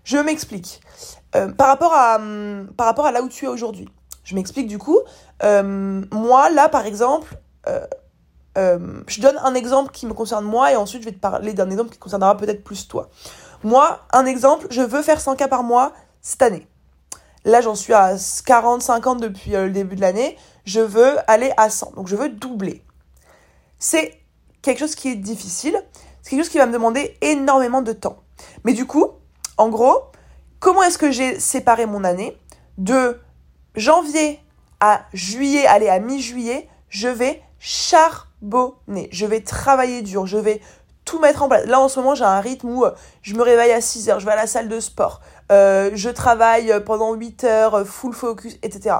Je 0.03 0.17
m'explique. 0.17 0.81
Euh, 1.35 1.51
par, 1.51 1.67
rapport 1.67 1.93
à, 1.93 2.17
hum, 2.17 2.69
par 2.77 2.85
rapport 2.85 3.05
à 3.05 3.11
là 3.11 3.21
où 3.21 3.29
tu 3.29 3.45
es 3.45 3.47
aujourd'hui. 3.47 3.89
Je 4.23 4.35
m'explique 4.35 4.67
du 4.67 4.77
coup. 4.77 4.99
Euh, 5.43 6.03
moi, 6.11 6.49
là, 6.49 6.69
par 6.69 6.85
exemple, 6.85 7.37
euh, 7.67 7.85
je 9.07 9.21
donne 9.21 9.37
un 9.43 9.55
exemple 9.55 9.91
qui 9.91 10.05
me 10.05 10.13
concerne 10.13 10.45
moi 10.45 10.71
et 10.71 10.75
ensuite 10.75 11.01
je 11.01 11.07
vais 11.07 11.13
te 11.13 11.19
parler 11.19 11.53
d'un 11.53 11.69
exemple 11.69 11.91
qui 11.91 11.97
concernera 11.97 12.37
peut-être 12.37 12.63
plus 12.63 12.87
toi. 12.87 13.09
Moi, 13.63 13.99
un 14.11 14.25
exemple, 14.25 14.67
je 14.69 14.81
veux 14.81 15.01
faire 15.01 15.19
100 15.19 15.35
cas 15.35 15.47
par 15.47 15.63
mois 15.63 15.93
cette 16.21 16.41
année. 16.41 16.67
Là, 17.45 17.61
j'en 17.61 17.75
suis 17.75 17.93
à 17.93 18.15
40, 18.45 18.81
50 18.81 19.19
depuis 19.19 19.51
le 19.51 19.69
début 19.69 19.95
de 19.95 20.01
l'année. 20.01 20.37
Je 20.65 20.79
veux 20.79 21.17
aller 21.27 21.51
à 21.57 21.69
100. 21.69 21.93
Donc, 21.95 22.07
je 22.07 22.15
veux 22.15 22.29
doubler. 22.29 22.83
C'est 23.79 24.17
quelque 24.61 24.79
chose 24.79 24.95
qui 24.95 25.09
est 25.09 25.15
difficile. 25.15 25.77
C'est 26.21 26.31
quelque 26.31 26.43
chose 26.43 26.49
qui 26.49 26.57
va 26.57 26.65
me 26.65 26.71
demander 26.71 27.17
énormément 27.21 27.81
de 27.81 27.91
temps. 27.91 28.23
Mais 28.63 28.71
du 28.71 28.85
coup, 28.85 29.07
en 29.57 29.69
gros, 29.69 30.03
comment 30.59 30.83
est-ce 30.83 30.97
que 30.97 31.11
j'ai 31.11 31.39
séparé 31.39 31.85
mon 31.85 32.03
année? 32.03 32.37
De 32.77 33.19
janvier 33.75 34.39
à 34.79 35.05
juillet, 35.13 35.65
aller 35.65 35.89
à 35.89 35.99
mi-juillet, 35.99 36.67
je 36.89 37.07
vais 37.07 37.41
charbonner. 37.59 39.09
Je 39.11 39.25
vais 39.25 39.41
travailler 39.41 40.01
dur. 40.01 40.25
Je 40.25 40.37
vais 40.37 40.61
tout 41.05 41.19
mettre 41.19 41.43
en 41.43 41.49
place. 41.49 41.65
Là, 41.65 41.79
en 41.79 41.89
ce 41.89 41.99
moment, 41.99 42.15
j'ai 42.15 42.23
un 42.23 42.39
rythme 42.39 42.69
où 42.69 42.85
euh, 42.85 42.91
je 43.21 43.33
me 43.35 43.41
réveille 43.41 43.71
à 43.71 43.81
6 43.81 44.09
heures, 44.09 44.19
je 44.19 44.25
vais 44.25 44.31
à 44.31 44.37
la 44.37 44.47
salle 44.47 44.69
de 44.69 44.79
sport, 44.79 45.21
euh, 45.51 45.91
je 45.93 46.09
travaille 46.09 46.73
pendant 46.85 47.13
8 47.13 47.43
heures, 47.43 47.75
euh, 47.75 47.85
full 47.85 48.13
focus, 48.13 48.57
etc. 48.61 48.95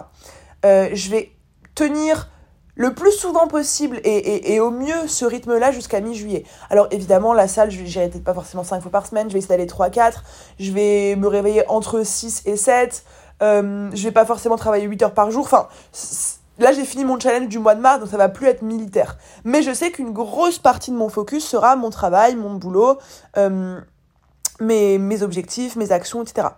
je 0.64 1.10
vais 1.10 1.32
tenir 1.76 2.30
le 2.76 2.94
plus 2.94 3.12
souvent 3.12 3.48
possible 3.48 4.00
et, 4.04 4.18
et, 4.18 4.54
et 4.54 4.60
au 4.60 4.72
mieux 4.72 5.08
ce 5.08 5.26
rythme-là 5.26 5.72
jusqu'à 5.72 6.02
mi-juillet. 6.02 6.44
Alors 6.70 6.88
évidemment, 6.92 7.34
la 7.34 7.48
salle, 7.48 7.72
je 7.72 7.82
n'irai 7.82 8.10
peut-être 8.10 8.24
pas 8.24 8.34
forcément 8.34 8.64
5 8.64 8.82
fois 8.82 8.92
par 8.92 9.06
semaine, 9.06 9.30
je 9.30 9.38
vais 9.38 9.46
d'aller 9.46 9.66
3-4, 9.66 10.14
je 10.60 10.72
vais 10.72 11.16
me 11.16 11.28
réveiller 11.28 11.64
entre 11.70 12.04
6 12.04 12.44
et 12.46 12.58
7, 12.58 13.04
euh, 13.42 13.90
je 13.94 14.04
vais 14.04 14.12
pas 14.12 14.26
forcément 14.26 14.56
travailler 14.56 14.86
8 14.86 15.04
heures 15.04 15.14
par 15.14 15.32
jour, 15.32 15.44
enfin 15.46 15.68
Là, 16.60 16.72
j'ai 16.72 16.86
fini 16.86 17.04
mon 17.04 17.20
challenge 17.20 17.48
du 17.48 17.58
mois 17.58 17.74
de 17.74 17.82
mars, 17.82 18.00
donc 18.00 18.10
ça 18.10 18.18
va 18.18 18.30
plus 18.30 18.46
être 18.46 18.62
militaire. 18.62 19.18
Mais 19.44 19.64
je 19.64 19.74
sais 19.74 19.92
qu'une 19.92 20.12
grosse 20.12 20.60
partie 20.60 20.92
de 20.92 20.96
mon 20.96 21.10
focus 21.10 21.44
sera 21.44 21.76
mon 21.76 21.90
travail, 21.90 22.36
mon 22.36 22.54
boulot, 22.54 23.00
euh, 23.38 23.80
mes, 24.60 25.00
mes 25.00 25.24
objectifs, 25.24 25.76
mes 25.76 25.92
actions, 25.92 26.22
etc. 26.22 26.50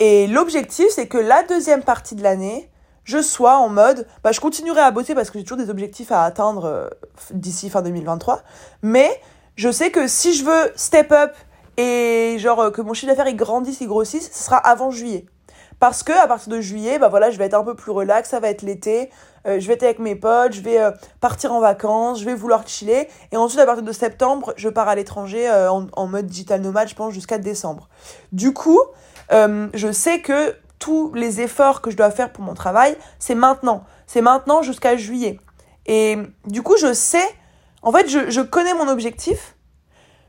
Et 0.00 0.26
l'objectif, 0.26 0.86
c'est 0.90 1.06
que 1.06 1.18
la 1.18 1.44
deuxième 1.44 1.84
partie 1.84 2.16
de 2.16 2.22
l'année, 2.24 2.68
je 3.04 3.20
sois 3.20 3.56
en 3.56 3.68
mode, 3.68 4.06
bah, 4.22 4.32
je 4.32 4.40
continuerai 4.40 4.80
à 4.80 4.90
bosser 4.90 5.14
parce 5.14 5.30
que 5.30 5.38
j'ai 5.38 5.44
toujours 5.44 5.58
des 5.58 5.70
objectifs 5.70 6.12
à 6.12 6.24
atteindre 6.24 6.64
euh, 6.64 6.88
d'ici 7.32 7.70
fin 7.70 7.82
2023. 7.82 8.42
Mais 8.82 9.20
je 9.56 9.70
sais 9.70 9.90
que 9.90 10.06
si 10.06 10.34
je 10.34 10.44
veux 10.44 10.72
step 10.76 11.12
up 11.12 11.32
et 11.76 12.36
genre 12.38 12.60
euh, 12.60 12.70
que 12.70 12.80
mon 12.80 12.94
chiffre 12.94 13.12
d'affaires 13.14 13.32
grandisse 13.34 13.80
et 13.82 13.86
grossisse, 13.86 14.30
ce 14.32 14.44
sera 14.44 14.56
avant 14.56 14.90
juillet. 14.90 15.26
Parce 15.78 16.02
que 16.04 16.12
à 16.12 16.28
partir 16.28 16.52
de 16.52 16.60
juillet, 16.60 16.98
bah 16.98 17.08
voilà, 17.08 17.30
je 17.30 17.38
vais 17.38 17.46
être 17.46 17.54
un 17.54 17.64
peu 17.64 17.74
plus 17.74 17.90
relax, 17.90 18.30
ça 18.30 18.38
va 18.38 18.48
être 18.48 18.62
l'été, 18.62 19.10
euh, 19.48 19.58
je 19.58 19.66
vais 19.66 19.74
être 19.74 19.82
avec 19.82 19.98
mes 19.98 20.14
potes, 20.14 20.52
je 20.52 20.60
vais 20.60 20.78
partir 21.20 21.52
en 21.52 21.58
vacances, 21.58 22.20
je 22.20 22.24
vais 22.24 22.34
vouloir 22.34 22.66
chiller. 22.68 23.08
Et 23.32 23.36
ensuite, 23.36 23.60
à 23.60 23.66
partir 23.66 23.82
de 23.82 23.90
septembre, 23.90 24.54
je 24.56 24.68
pars 24.68 24.88
à 24.88 24.94
l'étranger 24.94 25.50
euh, 25.50 25.70
en, 25.70 26.06
mode 26.06 26.26
digital 26.26 26.60
nomade, 26.60 26.88
je 26.88 26.94
pense, 26.94 27.12
jusqu'à 27.12 27.38
décembre. 27.38 27.88
Du 28.30 28.52
coup, 28.52 28.80
je 29.30 29.90
sais 29.92 30.20
que 30.20 30.54
tous 30.82 31.12
les 31.14 31.40
efforts 31.40 31.80
que 31.80 31.92
je 31.92 31.96
dois 31.96 32.10
faire 32.10 32.32
pour 32.32 32.42
mon 32.42 32.54
travail, 32.54 32.96
c'est 33.20 33.36
maintenant. 33.36 33.84
C'est 34.08 34.20
maintenant 34.20 34.62
jusqu'à 34.62 34.96
juillet. 34.96 35.38
Et 35.86 36.18
du 36.44 36.62
coup, 36.62 36.76
je 36.76 36.92
sais, 36.92 37.24
en 37.82 37.92
fait, 37.92 38.08
je, 38.08 38.40
connais 38.40 38.74
mon 38.74 38.88
objectif. 38.88 39.54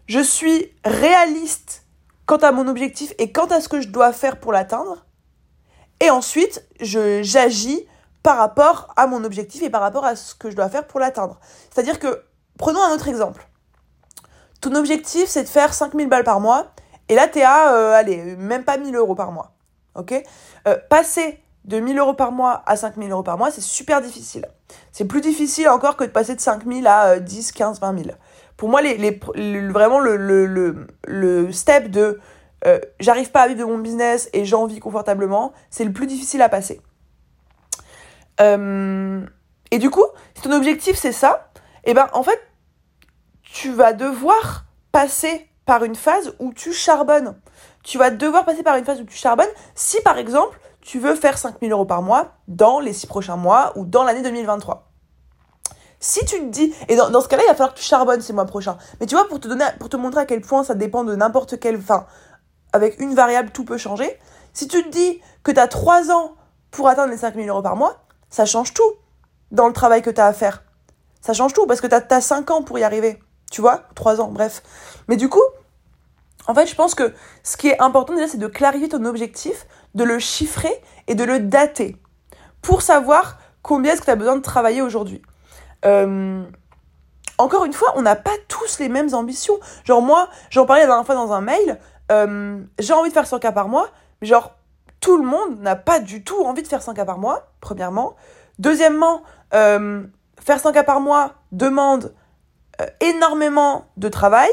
Je 0.06 0.20
suis 0.20 0.72
réaliste 0.86 1.88
quant 2.28 2.38
à 2.38 2.52
mon 2.52 2.68
objectif 2.68 3.16
et 3.18 3.32
quant 3.32 3.48
à 3.48 3.62
ce 3.62 3.68
que 3.68 3.82
je 3.82 3.88
dois 3.88 4.14
faire 4.14 4.40
pour 4.40 4.52
l'atteindre. 4.52 5.08
Et 6.00 6.12
ensuite, 6.12 6.64
j'agis 6.80 7.88
par 8.22 8.38
rapport 8.38 8.94
à 8.96 9.08
mon 9.08 9.24
objectif 9.24 9.64
et 9.64 9.72
par 9.72 9.82
rapport 9.82 10.06
à 10.06 10.16
ce 10.16 10.36
que 10.36 10.52
je 10.52 10.56
dois 10.56 10.70
faire 10.70 10.86
pour 10.86 11.00
l'atteindre. 11.00 11.40
C'est-à-dire 11.74 11.98
que, 11.98 12.26
prenons 12.60 12.84
un 12.84 12.94
autre 12.94 13.08
exemple. 13.08 13.50
Ton 14.62 14.76
objectif, 14.76 15.26
c'est 15.28 15.44
de 15.44 15.50
faire 15.50 15.74
5000 15.74 16.08
balles 16.08 16.24
par 16.24 16.40
mois, 16.40 16.68
et 17.10 17.16
là, 17.16 17.28
tu 17.28 17.40
es 17.40 17.44
à, 17.44 17.74
euh, 17.74 17.94
allez, 17.94 18.36
même 18.36 18.64
pas 18.64 18.78
1000 18.78 18.96
euros 18.96 19.16
par 19.16 19.32
mois. 19.32 19.53
Ok? 19.96 20.14
Euh, 20.68 20.78
Passer 20.90 21.40
de 21.66 21.80
1000 21.80 21.98
euros 21.98 22.14
par 22.14 22.32
mois 22.32 22.62
à 22.66 22.76
5000 22.76 23.12
euros 23.12 23.24
par 23.24 23.38
mois, 23.38 23.52
c'est 23.52 23.62
super 23.62 24.02
difficile. 24.02 24.46
C'est 24.92 25.06
plus 25.06 25.22
difficile 25.22 25.70
encore 25.70 25.96
que 25.96 26.04
de 26.04 26.10
passer 26.10 26.36
de 26.36 26.42
5000 26.42 26.88
à 26.88 27.20
10, 27.20 27.52
15, 27.52 27.80
20 27.80 28.04
000. 28.04 28.16
Pour 28.58 28.70
moi, 28.70 28.82
les, 28.82 28.98
les, 28.98 29.70
vraiment 29.70 30.00
le, 30.00 30.16
le, 30.16 30.88
le, 31.06 31.52
step 31.52 31.90
de 31.90 32.20
euh, 32.66 32.80
j'arrive 33.00 33.32
pas 33.32 33.42
à 33.42 33.48
vivre 33.48 33.60
de 33.60 33.66
mon 33.66 33.78
business 33.78 34.30
et 34.34 34.46
j'en 34.46 34.66
vis 34.66 34.80
confortablement, 34.80 35.54
c'est 35.70 35.84
le 35.84 35.92
plus 35.92 36.08
difficile 36.08 36.42
à 36.42 36.50
passer. 36.50 36.82
Euh, 38.42 39.26
et 39.72 39.80
du 39.80 39.90
coup, 39.90 40.06
si 40.36 40.44
ton 40.44 40.52
objectif 40.52 40.96
c'est 40.98 41.12
ça, 41.12 41.50
et 41.86 41.92
eh 41.92 41.94
ben 41.94 42.08
en 42.14 42.24
fait, 42.24 42.40
tu 43.42 43.72
vas 43.72 43.94
devoir 43.94 44.66
passer 44.92 45.50
par 45.66 45.84
une 45.84 45.96
phase 45.96 46.36
où 46.40 46.54
tu 46.54 46.72
charbonnes. 46.72 47.36
Tu 47.84 47.98
vas 47.98 48.10
devoir 48.10 48.46
passer 48.46 48.64
par 48.64 48.76
une 48.78 48.86
phase 48.86 49.02
où 49.02 49.06
tu 49.06 49.16
charbonnes 49.16 49.46
si 49.76 50.02
par 50.02 50.18
exemple 50.18 50.60
tu 50.82 51.00
veux 51.00 51.16
faire 51.16 51.38
5000 51.38 51.72
euros 51.72 51.86
par 51.86 52.02
mois 52.02 52.34
dans 52.48 52.80
les 52.80 52.94
6 52.94 53.08
prochains 53.08 53.38
mois 53.38 53.74
ou 53.76 53.86
dans 53.86 54.04
l'année 54.04 54.22
2023. 54.22 54.90
Si 56.00 56.26
tu 56.26 56.38
te 56.38 56.46
dis, 56.50 56.74
et 56.90 56.98
dans, 56.98 57.22
ce 57.22 57.30
cas-là, 57.30 57.44
il 57.46 57.48
va 57.48 57.54
falloir 57.54 57.74
que 57.74 57.80
tu 57.80 57.86
charbonnes 57.86 58.20
ces 58.20 58.34
mois 58.34 58.46
prochains. 58.46 58.78
Mais 59.00 59.06
tu 59.06 59.16
vois, 59.16 59.26
pour 59.30 59.40
te, 59.40 59.48
donner, 59.48 59.64
montrer 59.98 60.20
à 60.20 60.26
quel 60.26 60.42
point 60.42 60.66
ça 60.66 60.76
dépend 60.76 61.06
de 61.06 61.16
n'importe 61.16 61.58
quelle 61.62 61.82
fin, 61.82 62.06
avec 62.74 63.00
une 63.00 63.16
variable, 63.16 63.52
tout 63.52 63.64
peut 63.64 63.78
changer. 63.78 64.20
Si 64.52 64.68
tu 64.68 64.84
te 64.84 64.90
dis 64.90 65.22
que 65.44 65.52
tu 65.54 65.60
as 65.62 65.70
3 65.70 66.12
ans 66.12 66.36
pour 66.72 66.90
atteindre 66.90 67.12
les 67.12 67.18
5000 67.18 67.48
euros 67.48 67.62
par 67.62 67.78
mois, 67.78 68.04
ça 68.30 68.46
change 68.46 68.74
tout 68.74 68.92
dans 69.52 69.68
le 69.68 69.74
travail 69.74 70.02
que 70.02 70.10
tu 70.10 70.20
as 70.20 70.26
à 70.26 70.34
faire. 70.34 70.64
Ça 71.22 71.32
change 71.32 71.54
tout 71.54 71.66
parce 71.68 71.80
que 71.80 71.88
tu 71.88 71.96
as, 71.96 72.22
5 72.22 72.52
ans 72.52 72.64
pour 72.64 72.78
y 72.78 72.84
arriver. 72.84 73.24
Tu 73.50 73.62
vois? 73.62 73.84
3 73.96 74.20
ans, 74.20 74.28
bref. 74.28 74.62
Mais 75.08 75.16
du 75.16 75.30
coup, 75.30 75.44
en 76.48 76.54
fait, 76.54 76.66
je 76.66 76.76
pense 76.76 76.96
que 76.96 77.14
ce 77.44 77.58
qui 77.58 77.70
est 77.70 77.82
important 77.82 78.14
déjà, 78.14 78.28
c'est 78.28 78.38
de 78.38 78.48
clarifier 78.48 78.90
ton 78.90 79.06
objectif, 79.06 79.66
de 79.96 80.04
le 80.04 80.20
chiffrer 80.20 80.82
et 81.08 81.16
de 81.16 81.24
le 81.24 81.40
dater 81.40 81.98
pour 82.62 82.82
savoir 82.82 83.38
combien 83.62 83.94
est-ce 83.94 84.02
que 84.02 84.06
tu 84.06 84.12
as 84.12 84.16
besoin 84.16 84.36
de 84.36 84.42
travailler 84.42 84.82
aujourd'hui. 84.82 85.22
Euh, 85.86 86.44
encore 87.38 87.66
une 87.66 87.74
fois, 87.74 87.94
on 87.96 88.02
n'a 88.02 88.16
pas 88.16 88.36
tous 88.48 88.80
les 88.80 88.90
mêmes 88.90 89.14
ambitions. 89.14 89.56
Genre 89.86 90.02
moi, 90.02 90.30
j'en 90.50 90.66
parlais 90.66 90.82
la 90.82 90.88
dernière 90.88 91.06
fois 91.06 91.16
dans 91.16 91.32
un 91.32 91.42
mail, 91.42 91.80
euh, 92.12 92.60
j'ai 92.80 92.94
envie 92.94 93.10
de 93.10 93.14
faire 93.14 93.28
100 93.28 93.40
cas 93.40 93.52
par 93.52 93.68
mois, 93.68 93.90
mais 94.22 94.28
genre 94.28 94.56
tout 95.00 95.18
le 95.18 95.26
monde 95.26 95.60
n'a 95.60 95.76
pas 95.76 96.00
du 96.00 96.24
tout 96.24 96.44
envie 96.44 96.62
de 96.62 96.68
faire 96.68 96.82
100 96.82 96.94
cas 96.94 97.06
par 97.06 97.18
mois, 97.18 97.52
premièrement. 97.60 98.16
Deuxièmement, 98.60 99.24
euh, 99.54 100.04
faire 100.42 100.60
100 100.60 100.72
cas 100.74 100.84
par 100.84 101.00
mois 101.00 101.34
demande 101.52 102.14
énormément 103.00 103.86
de 103.98 104.10
travail. 104.10 104.50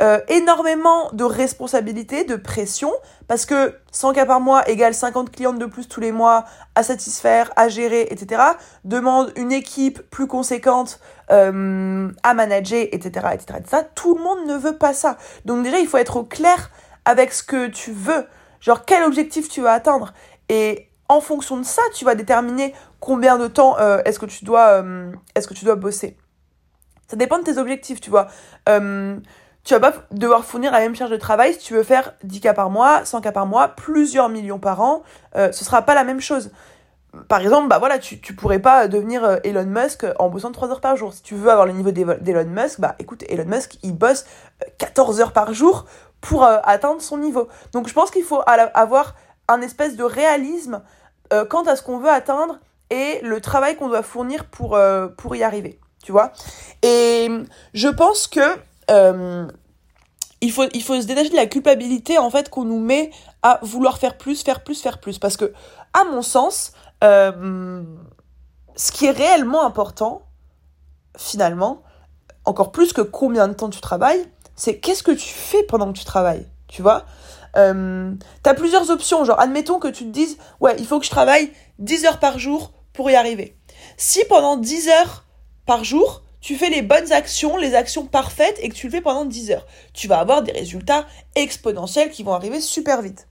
Euh, 0.00 0.20
énormément 0.28 1.10
de 1.12 1.24
responsabilités, 1.24 2.22
de 2.22 2.36
pression, 2.36 2.92
parce 3.26 3.44
que 3.44 3.74
100 3.90 4.12
cas 4.12 4.26
par 4.26 4.38
mois 4.38 4.68
égale 4.68 4.94
50 4.94 5.32
clientes 5.32 5.58
de 5.58 5.66
plus 5.66 5.88
tous 5.88 5.98
les 5.98 6.12
mois 6.12 6.44
à 6.76 6.84
satisfaire, 6.84 7.50
à 7.56 7.68
gérer, 7.68 8.02
etc., 8.02 8.42
demande 8.84 9.32
une 9.34 9.50
équipe 9.50 10.08
plus 10.08 10.28
conséquente 10.28 11.00
euh, 11.32 12.12
à 12.22 12.34
manager, 12.34 12.86
etc., 12.92 13.26
etc., 13.32 13.58
etc. 13.58 13.82
Tout 13.96 14.14
le 14.14 14.22
monde 14.22 14.46
ne 14.46 14.54
veut 14.54 14.78
pas 14.78 14.92
ça. 14.92 15.18
Donc 15.46 15.64
déjà, 15.64 15.80
il 15.80 15.88
faut 15.88 15.98
être 15.98 16.18
au 16.18 16.24
clair 16.24 16.70
avec 17.04 17.32
ce 17.32 17.42
que 17.42 17.66
tu 17.66 17.90
veux, 17.90 18.24
genre 18.60 18.84
quel 18.84 19.02
objectif 19.02 19.48
tu 19.48 19.62
vas 19.62 19.72
atteindre? 19.72 20.14
Et 20.48 20.90
en 21.08 21.20
fonction 21.20 21.56
de 21.56 21.64
ça, 21.64 21.82
tu 21.92 22.04
vas 22.04 22.14
déterminer 22.14 22.72
combien 23.00 23.36
de 23.36 23.48
temps 23.48 23.76
euh, 23.80 24.00
est-ce 24.04 24.20
que 24.20 24.26
tu 24.26 24.44
dois, 24.44 24.84
est-ce 25.34 25.48
que 25.48 25.54
tu 25.54 25.64
dois 25.64 25.74
bosser. 25.74 26.16
Ça 27.08 27.16
dépend 27.16 27.38
de 27.38 27.42
tes 27.42 27.58
objectifs, 27.58 28.00
tu 28.00 28.10
vois 28.10 28.28
tu 29.64 29.74
vas 29.74 29.80
pas 29.80 29.92
devoir 30.12 30.44
fournir 30.44 30.72
la 30.72 30.80
même 30.80 30.96
charge 30.96 31.10
de 31.10 31.16
travail 31.16 31.52
si 31.52 31.58
tu 31.58 31.74
veux 31.74 31.82
faire 31.82 32.14
10 32.24 32.40
cas 32.40 32.54
par 32.54 32.70
mois, 32.70 33.04
100 33.04 33.20
cas 33.20 33.32
par 33.32 33.46
mois, 33.46 33.68
plusieurs 33.68 34.28
millions 34.28 34.58
par 34.58 34.80
an, 34.80 35.02
euh, 35.36 35.52
ce 35.52 35.64
sera 35.64 35.82
pas 35.82 35.94
la 35.94 36.04
même 36.04 36.20
chose. 36.20 36.50
Par 37.28 37.40
exemple, 37.40 37.68
bah 37.68 37.78
voilà, 37.78 37.98
tu, 37.98 38.20
tu 38.20 38.34
pourrais 38.34 38.60
pas 38.60 38.88
devenir 38.88 39.24
euh, 39.24 39.36
Elon 39.44 39.66
Musk 39.66 40.06
en 40.18 40.28
bossant 40.28 40.52
3 40.52 40.70
heures 40.70 40.80
par 40.80 40.96
jour. 40.96 41.12
Si 41.12 41.22
tu 41.22 41.34
veux 41.34 41.50
avoir 41.50 41.66
le 41.66 41.72
niveau 41.72 41.90
d'Elon 41.90 42.46
Musk, 42.46 42.80
bah 42.80 42.94
écoute, 42.98 43.24
Elon 43.28 43.46
Musk, 43.46 43.78
il 43.82 43.92
bosse 43.92 44.24
14 44.78 45.18
euh, 45.18 45.22
heures 45.22 45.32
par 45.32 45.52
jour 45.52 45.86
pour 46.20 46.44
atteindre 46.44 47.00
son 47.00 47.18
niveau. 47.18 47.48
Donc 47.72 47.88
je 47.88 47.94
pense 47.94 48.10
qu'il 48.10 48.24
faut 48.24 48.40
avoir 48.46 49.14
un 49.46 49.60
espèce 49.60 49.96
de 49.96 50.02
réalisme 50.02 50.82
quant 51.48 51.62
à 51.62 51.76
ce 51.76 51.82
qu'on 51.84 51.98
veut 51.98 52.08
atteindre 52.08 52.58
et 52.90 53.20
le 53.22 53.40
travail 53.40 53.76
qu'on 53.76 53.88
doit 53.88 54.02
fournir 54.02 54.46
pour, 54.46 54.76
pour 55.16 55.36
y 55.36 55.44
arriver. 55.44 55.78
Tu 56.02 56.10
vois? 56.10 56.32
Et 56.82 57.28
je 57.72 57.88
pense 57.88 58.26
que 58.26 58.40
euh, 58.90 59.46
il 60.40 60.52
faut, 60.52 60.64
il 60.72 60.82
faut 60.82 61.00
se 61.00 61.06
détacher 61.06 61.30
de 61.30 61.36
la 61.36 61.46
culpabilité 61.46 62.18
en 62.18 62.30
fait 62.30 62.48
qu'on 62.48 62.64
nous 62.64 62.80
met 62.80 63.10
à 63.42 63.58
vouloir 63.62 63.98
faire 63.98 64.16
plus, 64.16 64.42
faire 64.42 64.62
plus, 64.62 64.80
faire 64.80 64.98
plus. 64.98 65.18
Parce 65.18 65.36
que, 65.36 65.52
à 65.92 66.04
mon 66.04 66.22
sens, 66.22 66.72
euh, 67.02 67.82
ce 68.76 68.92
qui 68.92 69.06
est 69.06 69.10
réellement 69.10 69.64
important, 69.64 70.22
finalement, 71.16 71.82
encore 72.44 72.72
plus 72.72 72.92
que 72.92 73.00
combien 73.00 73.48
de 73.48 73.52
temps 73.52 73.68
tu 73.68 73.80
travailles, 73.80 74.24
c'est 74.54 74.78
qu'est-ce 74.78 75.02
que 75.02 75.12
tu 75.12 75.28
fais 75.28 75.62
pendant 75.64 75.92
que 75.92 75.98
tu 75.98 76.04
travailles, 76.04 76.46
tu 76.68 76.82
vois? 76.82 77.04
Euh, 77.56 78.14
T'as 78.42 78.54
plusieurs 78.54 78.90
options, 78.90 79.24
genre 79.24 79.40
admettons 79.40 79.78
que 79.78 79.88
tu 79.88 80.04
te 80.04 80.10
dises, 80.10 80.38
ouais, 80.60 80.76
il 80.78 80.86
faut 80.86 80.98
que 80.98 81.04
je 81.04 81.10
travaille 81.10 81.52
10 81.78 82.04
heures 82.06 82.18
par 82.20 82.38
jour 82.38 82.72
pour 82.92 83.10
y 83.10 83.16
arriver. 83.16 83.56
Si 83.96 84.24
pendant 84.28 84.56
10 84.56 84.88
heures 84.88 85.24
par 85.66 85.84
jour, 85.84 86.22
tu 86.40 86.56
fais 86.56 86.70
les 86.70 86.82
bonnes 86.82 87.12
actions, 87.12 87.56
les 87.56 87.74
actions 87.74 88.06
parfaites 88.06 88.58
et 88.60 88.68
que 88.68 88.74
tu 88.74 88.86
le 88.86 88.92
fais 88.92 89.00
pendant 89.00 89.24
10 89.24 89.50
heures. 89.50 89.66
Tu 89.92 90.08
vas 90.08 90.20
avoir 90.20 90.42
des 90.42 90.52
résultats 90.52 91.06
exponentiels 91.34 92.10
qui 92.10 92.22
vont 92.22 92.32
arriver 92.32 92.60
super 92.60 93.02
vite. 93.02 93.26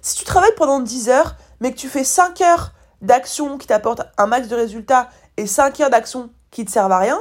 Si 0.00 0.16
tu 0.16 0.24
travailles 0.24 0.54
pendant 0.56 0.80
10 0.80 1.08
heures, 1.10 1.36
mais 1.60 1.72
que 1.72 1.76
tu 1.76 1.88
fais 1.88 2.04
5 2.04 2.40
heures 2.40 2.72
d'actions 3.02 3.58
qui 3.58 3.66
t'apportent 3.66 4.02
un 4.16 4.26
max 4.26 4.48
de 4.48 4.56
résultats 4.56 5.10
et 5.36 5.46
5 5.46 5.80
heures 5.80 5.90
d'actions 5.90 6.30
qui 6.50 6.64
te 6.64 6.70
servent 6.70 6.92
à 6.92 6.98
rien, 6.98 7.20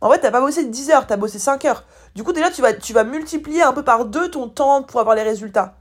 en 0.00 0.10
fait, 0.10 0.18
t'as 0.18 0.30
pas 0.30 0.40
bossé 0.40 0.64
10 0.64 0.90
heures, 0.90 1.06
t'as 1.06 1.16
bossé 1.16 1.38
5 1.38 1.64
heures. 1.64 1.84
Du 2.14 2.22
coup, 2.22 2.32
déjà, 2.32 2.50
tu 2.50 2.62
vas, 2.62 2.72
tu 2.72 2.92
vas 2.92 3.04
multiplier 3.04 3.62
un 3.62 3.72
peu 3.72 3.82
par 3.82 4.04
deux 4.04 4.30
ton 4.30 4.48
temps 4.48 4.82
pour 4.82 5.00
avoir 5.00 5.16
les 5.16 5.22
résultats 5.22 5.74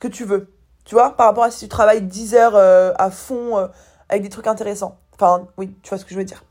que 0.00 0.08
tu 0.08 0.24
veux. 0.24 0.52
Tu 0.84 0.94
vois, 0.94 1.16
par 1.16 1.26
rapport 1.26 1.44
à 1.44 1.50
si 1.50 1.60
tu 1.60 1.68
travailles 1.68 2.02
10 2.02 2.34
heures 2.34 2.56
euh, 2.56 2.92
à 2.98 3.10
fond 3.10 3.58
euh, 3.58 3.66
avec 4.08 4.22
des 4.22 4.28
trucs 4.28 4.46
intéressants. 4.46 4.98
Enfin, 5.14 5.48
oui, 5.56 5.74
tu 5.82 5.88
vois 5.88 5.98
ce 5.98 6.04
que 6.04 6.12
je 6.12 6.16
veux 6.16 6.24
dire. 6.24 6.44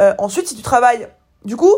Euh, 0.00 0.14
ensuite, 0.18 0.48
si 0.48 0.56
tu 0.56 0.62
travailles, 0.62 1.08
du 1.44 1.56
coup, 1.56 1.72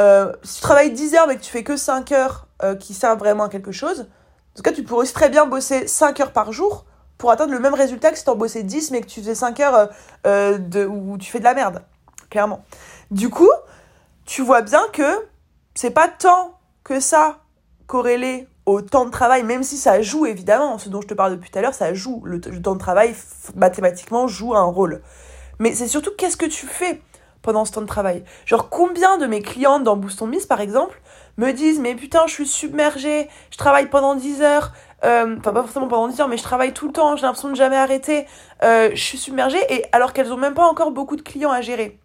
euh, 0.00 0.32
si 0.42 0.56
tu 0.56 0.62
travailles 0.62 0.92
10 0.92 1.14
heures 1.14 1.26
mais 1.26 1.36
que 1.36 1.42
tu 1.42 1.50
fais 1.50 1.64
que 1.64 1.76
5 1.76 2.12
heures 2.12 2.46
euh, 2.62 2.74
qui 2.74 2.94
servent 2.94 3.18
vraiment 3.18 3.44
à 3.44 3.48
quelque 3.48 3.72
chose, 3.72 4.00
en 4.00 4.56
tout 4.56 4.62
cas, 4.62 4.72
tu 4.72 4.82
pourrais 4.82 5.02
aussi 5.02 5.14
très 5.14 5.28
bien 5.28 5.46
bosser 5.46 5.86
5 5.86 6.20
heures 6.20 6.32
par 6.32 6.52
jour 6.52 6.84
pour 7.18 7.30
atteindre 7.30 7.52
le 7.52 7.60
même 7.60 7.74
résultat 7.74 8.10
que 8.10 8.18
si 8.18 8.24
tu 8.24 8.30
en 8.30 8.34
bossais 8.34 8.62
10 8.62 8.90
mais 8.90 9.00
que 9.00 9.06
tu 9.06 9.20
faisais 9.20 9.34
5 9.34 9.60
heures 9.60 9.90
de, 10.24 10.84
où 10.84 11.16
tu 11.18 11.30
fais 11.30 11.38
de 11.38 11.44
la 11.44 11.54
merde, 11.54 11.82
clairement. 12.30 12.64
Du 13.10 13.30
coup, 13.30 13.50
tu 14.26 14.42
vois 14.42 14.62
bien 14.62 14.82
que 14.92 15.26
c'est 15.74 15.90
pas 15.90 16.08
tant 16.08 16.58
que 16.84 17.00
ça 17.00 17.38
corrélé 17.86 18.48
au 18.66 18.80
temps 18.80 19.04
de 19.04 19.10
travail, 19.10 19.44
même 19.44 19.62
si 19.62 19.76
ça 19.76 20.02
joue 20.02 20.26
évidemment, 20.26 20.78
ce 20.78 20.88
dont 20.88 21.00
je 21.00 21.06
te 21.06 21.14
parle 21.14 21.32
depuis 21.32 21.50
tout 21.50 21.58
à 21.58 21.62
l'heure, 21.62 21.74
ça 21.74 21.94
joue, 21.94 22.22
le 22.24 22.40
temps 22.40 22.74
de 22.74 22.78
travail 22.78 23.14
mathématiquement 23.54 24.26
joue 24.26 24.54
un 24.54 24.64
rôle. 24.64 25.02
Mais 25.58 25.74
c'est 25.74 25.88
surtout 25.88 26.10
qu'est-ce 26.16 26.36
que 26.36 26.46
tu 26.46 26.66
fais? 26.66 27.00
Pendant 27.42 27.64
ce 27.64 27.72
temps 27.72 27.80
de 27.80 27.86
travail. 27.86 28.24
Genre, 28.46 28.68
combien 28.68 29.18
de 29.18 29.26
mes 29.26 29.42
clientes 29.42 29.84
dans 29.84 29.96
Boost 29.96 30.22
on 30.22 30.26
Miss, 30.26 30.46
par 30.46 30.60
exemple, 30.60 31.00
me 31.36 31.52
disent 31.52 31.80
Mais 31.80 31.94
putain, 31.94 32.22
je 32.26 32.32
suis 32.32 32.46
submergée, 32.46 33.28
je 33.50 33.58
travaille 33.58 33.88
pendant 33.88 34.14
10 34.14 34.42
heures, 34.42 34.72
euh, 35.04 35.36
enfin, 35.38 35.52
pas 35.52 35.62
forcément 35.62 35.88
pendant 35.88 36.08
10 36.08 36.20
heures, 36.20 36.28
mais 36.28 36.36
je 36.36 36.42
travaille 36.42 36.72
tout 36.72 36.86
le 36.86 36.92
temps, 36.92 37.16
j'ai 37.16 37.22
l'impression 37.22 37.50
de 37.50 37.56
jamais 37.56 37.76
arrêter, 37.76 38.26
euh, 38.62 38.90
je 38.94 39.02
suis 39.02 39.18
submergée, 39.18 39.60
et 39.68 39.84
alors 39.92 40.12
qu'elles 40.12 40.32
ont 40.32 40.38
même 40.38 40.54
pas 40.54 40.66
encore 40.66 40.92
beaucoup 40.92 41.16
de 41.16 41.22
clients 41.22 41.50
à 41.50 41.60
gérer. 41.60 41.98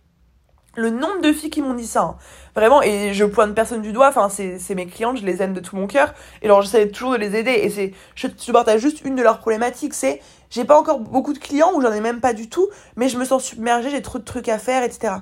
Le 0.77 0.91
nombre 0.91 1.21
de 1.21 1.33
filles 1.33 1.49
qui 1.49 1.63
m'ont 1.63 1.73
dit 1.73 1.87
ça, 1.87 2.01
hein. 2.01 2.17
vraiment, 2.55 2.83
et 2.83 3.11
je 3.11 3.25
pointe 3.25 3.55
personne 3.55 3.81
du 3.81 3.93
doigt, 3.93 4.09
enfin, 4.09 4.29
c'est 4.29 4.75
mes 4.75 4.85
clientes, 4.85 5.17
je 5.17 5.25
les 5.25 5.41
aime 5.41 5.53
de 5.53 5.59
tout 5.59 5.75
mon 5.75 5.87
cœur, 5.87 6.13
et 6.43 6.45
alors 6.45 6.61
j'essaie 6.61 6.87
toujours 6.89 7.13
de 7.13 7.17
les 7.17 7.35
aider, 7.35 7.51
et 7.51 7.69
c'est, 7.71 7.93
je, 8.13 8.27
je 8.27 8.51
partage 8.51 8.79
juste 8.79 9.01
une 9.03 9.15
de 9.15 9.23
leurs 9.23 9.39
problématiques, 9.39 9.95
c'est 9.95 10.21
j'ai 10.49 10.65
pas 10.65 10.79
encore 10.79 10.99
beaucoup 10.99 11.33
de 11.33 11.39
clients 11.39 11.71
ou 11.73 11.81
j'en 11.81 11.91
ai 11.91 11.99
même 11.99 12.21
pas 12.21 12.33
du 12.33 12.47
tout, 12.47 12.69
mais 12.95 13.09
je 13.09 13.17
me 13.17 13.25
sens 13.25 13.43
submergée, 13.43 13.89
j'ai 13.89 14.03
trop 14.03 14.19
de 14.19 14.23
trucs 14.23 14.49
à 14.49 14.59
faire, 14.59 14.83
etc. 14.83 15.15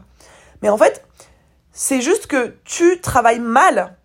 Mais 0.62 0.70
en 0.70 0.78
fait, 0.78 1.06
c'est 1.72 2.02
juste 2.02 2.28
que 2.28 2.56
tu 2.64 3.00
travailles 3.02 3.40
mal. 3.40 3.98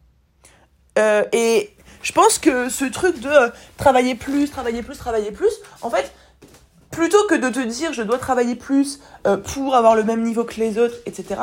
Euh, 0.98 1.24
et 1.32 1.70
je 2.02 2.12
pense 2.12 2.38
que 2.38 2.68
ce 2.68 2.84
truc 2.84 3.20
de 3.20 3.28
euh, 3.28 3.48
travailler 3.76 4.14
plus, 4.14 4.50
travailler 4.50 4.82
plus, 4.82 4.96
travailler 4.96 5.30
plus, 5.30 5.52
en 5.82 5.90
fait, 5.90 6.12
plutôt 6.90 7.24
que 7.28 7.34
de 7.34 7.48
te 7.48 7.60
dire 7.60 7.92
je 7.92 8.02
dois 8.02 8.18
travailler 8.18 8.54
plus 8.54 9.00
euh, 9.26 9.36
pour 9.36 9.74
avoir 9.74 9.94
le 9.94 10.04
même 10.04 10.22
niveau 10.22 10.44
que 10.44 10.56
les 10.56 10.78
autres, 10.78 10.96
etc., 11.06 11.40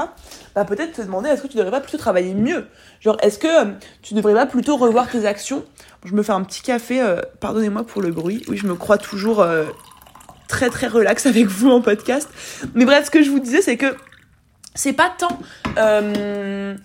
bah 0.55 0.65
peut-être 0.65 0.93
te 0.93 1.01
demander 1.01 1.29
est-ce 1.29 1.41
que 1.41 1.47
tu 1.47 1.57
devrais 1.57 1.71
pas 1.71 1.81
plutôt 1.81 1.97
travailler 1.97 2.33
mieux? 2.33 2.67
Genre, 2.99 3.17
est-ce 3.21 3.39
que 3.39 3.73
tu 4.01 4.13
devrais 4.13 4.33
pas 4.33 4.45
plutôt 4.45 4.77
revoir 4.77 5.09
tes 5.09 5.25
actions? 5.25 5.63
Je 6.03 6.13
me 6.13 6.23
fais 6.23 6.33
un 6.33 6.43
petit 6.43 6.61
café, 6.61 7.03
pardonnez-moi 7.39 7.83
pour 7.83 8.01
le 8.01 8.11
bruit, 8.11 8.43
oui, 8.47 8.57
je 8.57 8.67
me 8.67 8.75
crois 8.75 8.97
toujours 8.97 9.45
très 10.47 10.69
très 10.69 10.87
relax 10.87 11.25
avec 11.27 11.45
vous 11.45 11.69
en 11.69 11.81
podcast. 11.81 12.29
Mais 12.73 12.85
bref, 12.85 13.05
ce 13.05 13.11
que 13.11 13.23
je 13.23 13.29
vous 13.29 13.39
disais, 13.39 13.61
c'est 13.61 13.77
que 13.77 13.95
c'est 14.77 14.93
pas 14.93 15.11
tant 15.15 15.39
euh, 15.77 16.75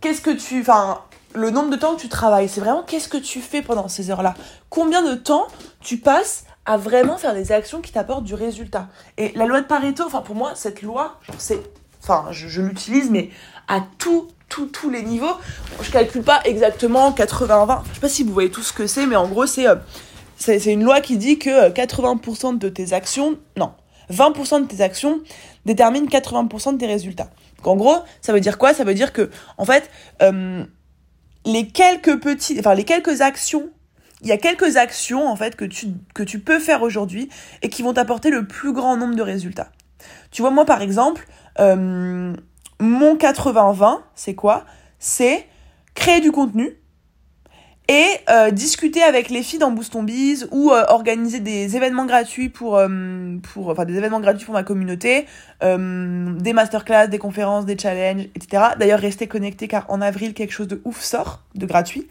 qu'est-ce 0.00 0.20
que 0.20 0.30
tu, 0.30 0.60
enfin, 0.60 1.00
le 1.34 1.50
nombre 1.50 1.70
de 1.70 1.76
temps 1.76 1.96
que 1.96 2.00
tu 2.00 2.08
travailles, 2.08 2.48
c'est 2.48 2.60
vraiment 2.60 2.82
qu'est-ce 2.82 3.08
que 3.08 3.16
tu 3.16 3.40
fais 3.40 3.62
pendant 3.62 3.88
ces 3.88 4.10
heures-là? 4.10 4.34
Combien 4.68 5.02
de 5.02 5.14
temps 5.14 5.48
tu 5.80 5.96
passes 5.96 6.44
à 6.64 6.76
vraiment 6.76 7.18
faire 7.18 7.34
des 7.34 7.52
actions 7.52 7.80
qui 7.80 7.92
t'apportent 7.92 8.24
du 8.24 8.34
résultat. 8.34 8.88
Et 9.18 9.32
la 9.34 9.46
loi 9.46 9.60
de 9.60 9.66
Pareto, 9.66 10.04
enfin 10.06 10.22
pour 10.22 10.34
moi, 10.34 10.52
cette 10.54 10.82
loi, 10.82 11.18
c'est, 11.38 11.60
enfin 12.02 12.26
je, 12.30 12.60
l'utilise, 12.60 13.10
mais 13.10 13.30
à 13.68 13.80
tout, 13.98 14.28
tout, 14.48 14.66
tous 14.66 14.90
les 14.90 15.02
niveaux. 15.02 15.34
Je 15.80 15.90
calcule 15.90 16.22
pas 16.22 16.40
exactement 16.44 17.10
80-20. 17.10 17.82
Je 17.88 17.94
sais 17.94 18.00
pas 18.00 18.08
si 18.08 18.22
vous 18.22 18.32
voyez 18.32 18.50
tout 18.50 18.62
ce 18.62 18.72
que 18.72 18.86
c'est, 18.86 19.06
mais 19.06 19.16
en 19.16 19.26
gros 19.26 19.46
c'est, 19.46 19.66
euh, 19.66 19.76
c'est, 20.36 20.72
une 20.72 20.84
loi 20.84 21.00
qui 21.00 21.16
dit 21.16 21.38
que 21.38 21.70
80% 21.70 22.58
de 22.58 22.68
tes 22.68 22.92
actions, 22.92 23.38
non, 23.56 23.72
20% 24.12 24.62
de 24.62 24.66
tes 24.66 24.82
actions 24.82 25.20
déterminent 25.64 26.06
80% 26.06 26.74
de 26.74 26.78
tes 26.78 26.86
résultats. 26.86 27.30
Donc 27.58 27.66
en 27.66 27.76
gros, 27.76 27.96
ça 28.20 28.32
veut 28.32 28.40
dire 28.40 28.58
quoi? 28.58 28.74
Ça 28.74 28.84
veut 28.84 28.94
dire 28.94 29.12
que, 29.12 29.30
en 29.58 29.64
fait, 29.64 29.90
euh, 30.22 30.64
les 31.44 31.68
quelques 31.68 32.20
petits, 32.20 32.56
enfin 32.58 32.74
les 32.74 32.84
quelques 32.84 33.20
actions 33.20 33.70
il 34.22 34.28
y 34.28 34.32
a 34.32 34.38
quelques 34.38 34.76
actions 34.76 35.28
en 35.28 35.36
fait 35.36 35.56
que 35.56 35.64
tu, 35.64 36.38
peux 36.38 36.58
faire 36.58 36.82
aujourd'hui 36.82 37.28
et 37.60 37.68
qui 37.68 37.82
vont 37.82 37.92
t'apporter 37.92 38.30
le 38.30 38.46
plus 38.46 38.72
grand 38.72 38.96
nombre 38.96 39.16
de 39.16 39.22
résultats. 39.22 39.70
Tu 40.30 40.42
vois, 40.42 40.50
moi 40.50 40.64
par 40.64 40.80
exemple, 40.80 41.26
euh, 41.58 42.32
mon 42.80 43.16
80-20, 43.16 43.98
c'est 44.14 44.34
quoi? 44.34 44.64
C'est 44.98 45.46
créer 45.94 46.20
du 46.20 46.30
contenu 46.30 46.76
et 47.88 48.06
euh, 48.30 48.52
discuter 48.52 49.02
avec 49.02 49.28
les 49.28 49.42
filles 49.42 49.58
dans 49.58 49.72
Boost 49.72 49.94
ou 49.94 50.70
euh, 50.70 50.84
organiser 50.88 51.40
des 51.40 51.76
événements 51.76 52.06
gratuits 52.06 52.48
pour, 52.48 52.78
des 52.78 53.96
événements 53.96 54.20
gratuits 54.20 54.46
pour 54.46 54.54
ma 54.54 54.62
communauté, 54.62 55.26
des 55.60 56.52
masterclass, 56.52 57.08
des 57.08 57.18
conférences, 57.18 57.66
des 57.66 57.76
challenges, 57.76 58.28
etc. 58.36 58.62
D'ailleurs, 58.78 59.00
restez 59.00 59.26
connectés 59.26 59.66
car 59.66 59.84
en 59.88 60.00
avril 60.00 60.32
quelque 60.32 60.52
chose 60.52 60.68
de 60.68 60.80
ouf 60.84 61.00
sort, 61.00 61.42
de 61.56 61.66
gratuit. 61.66 62.06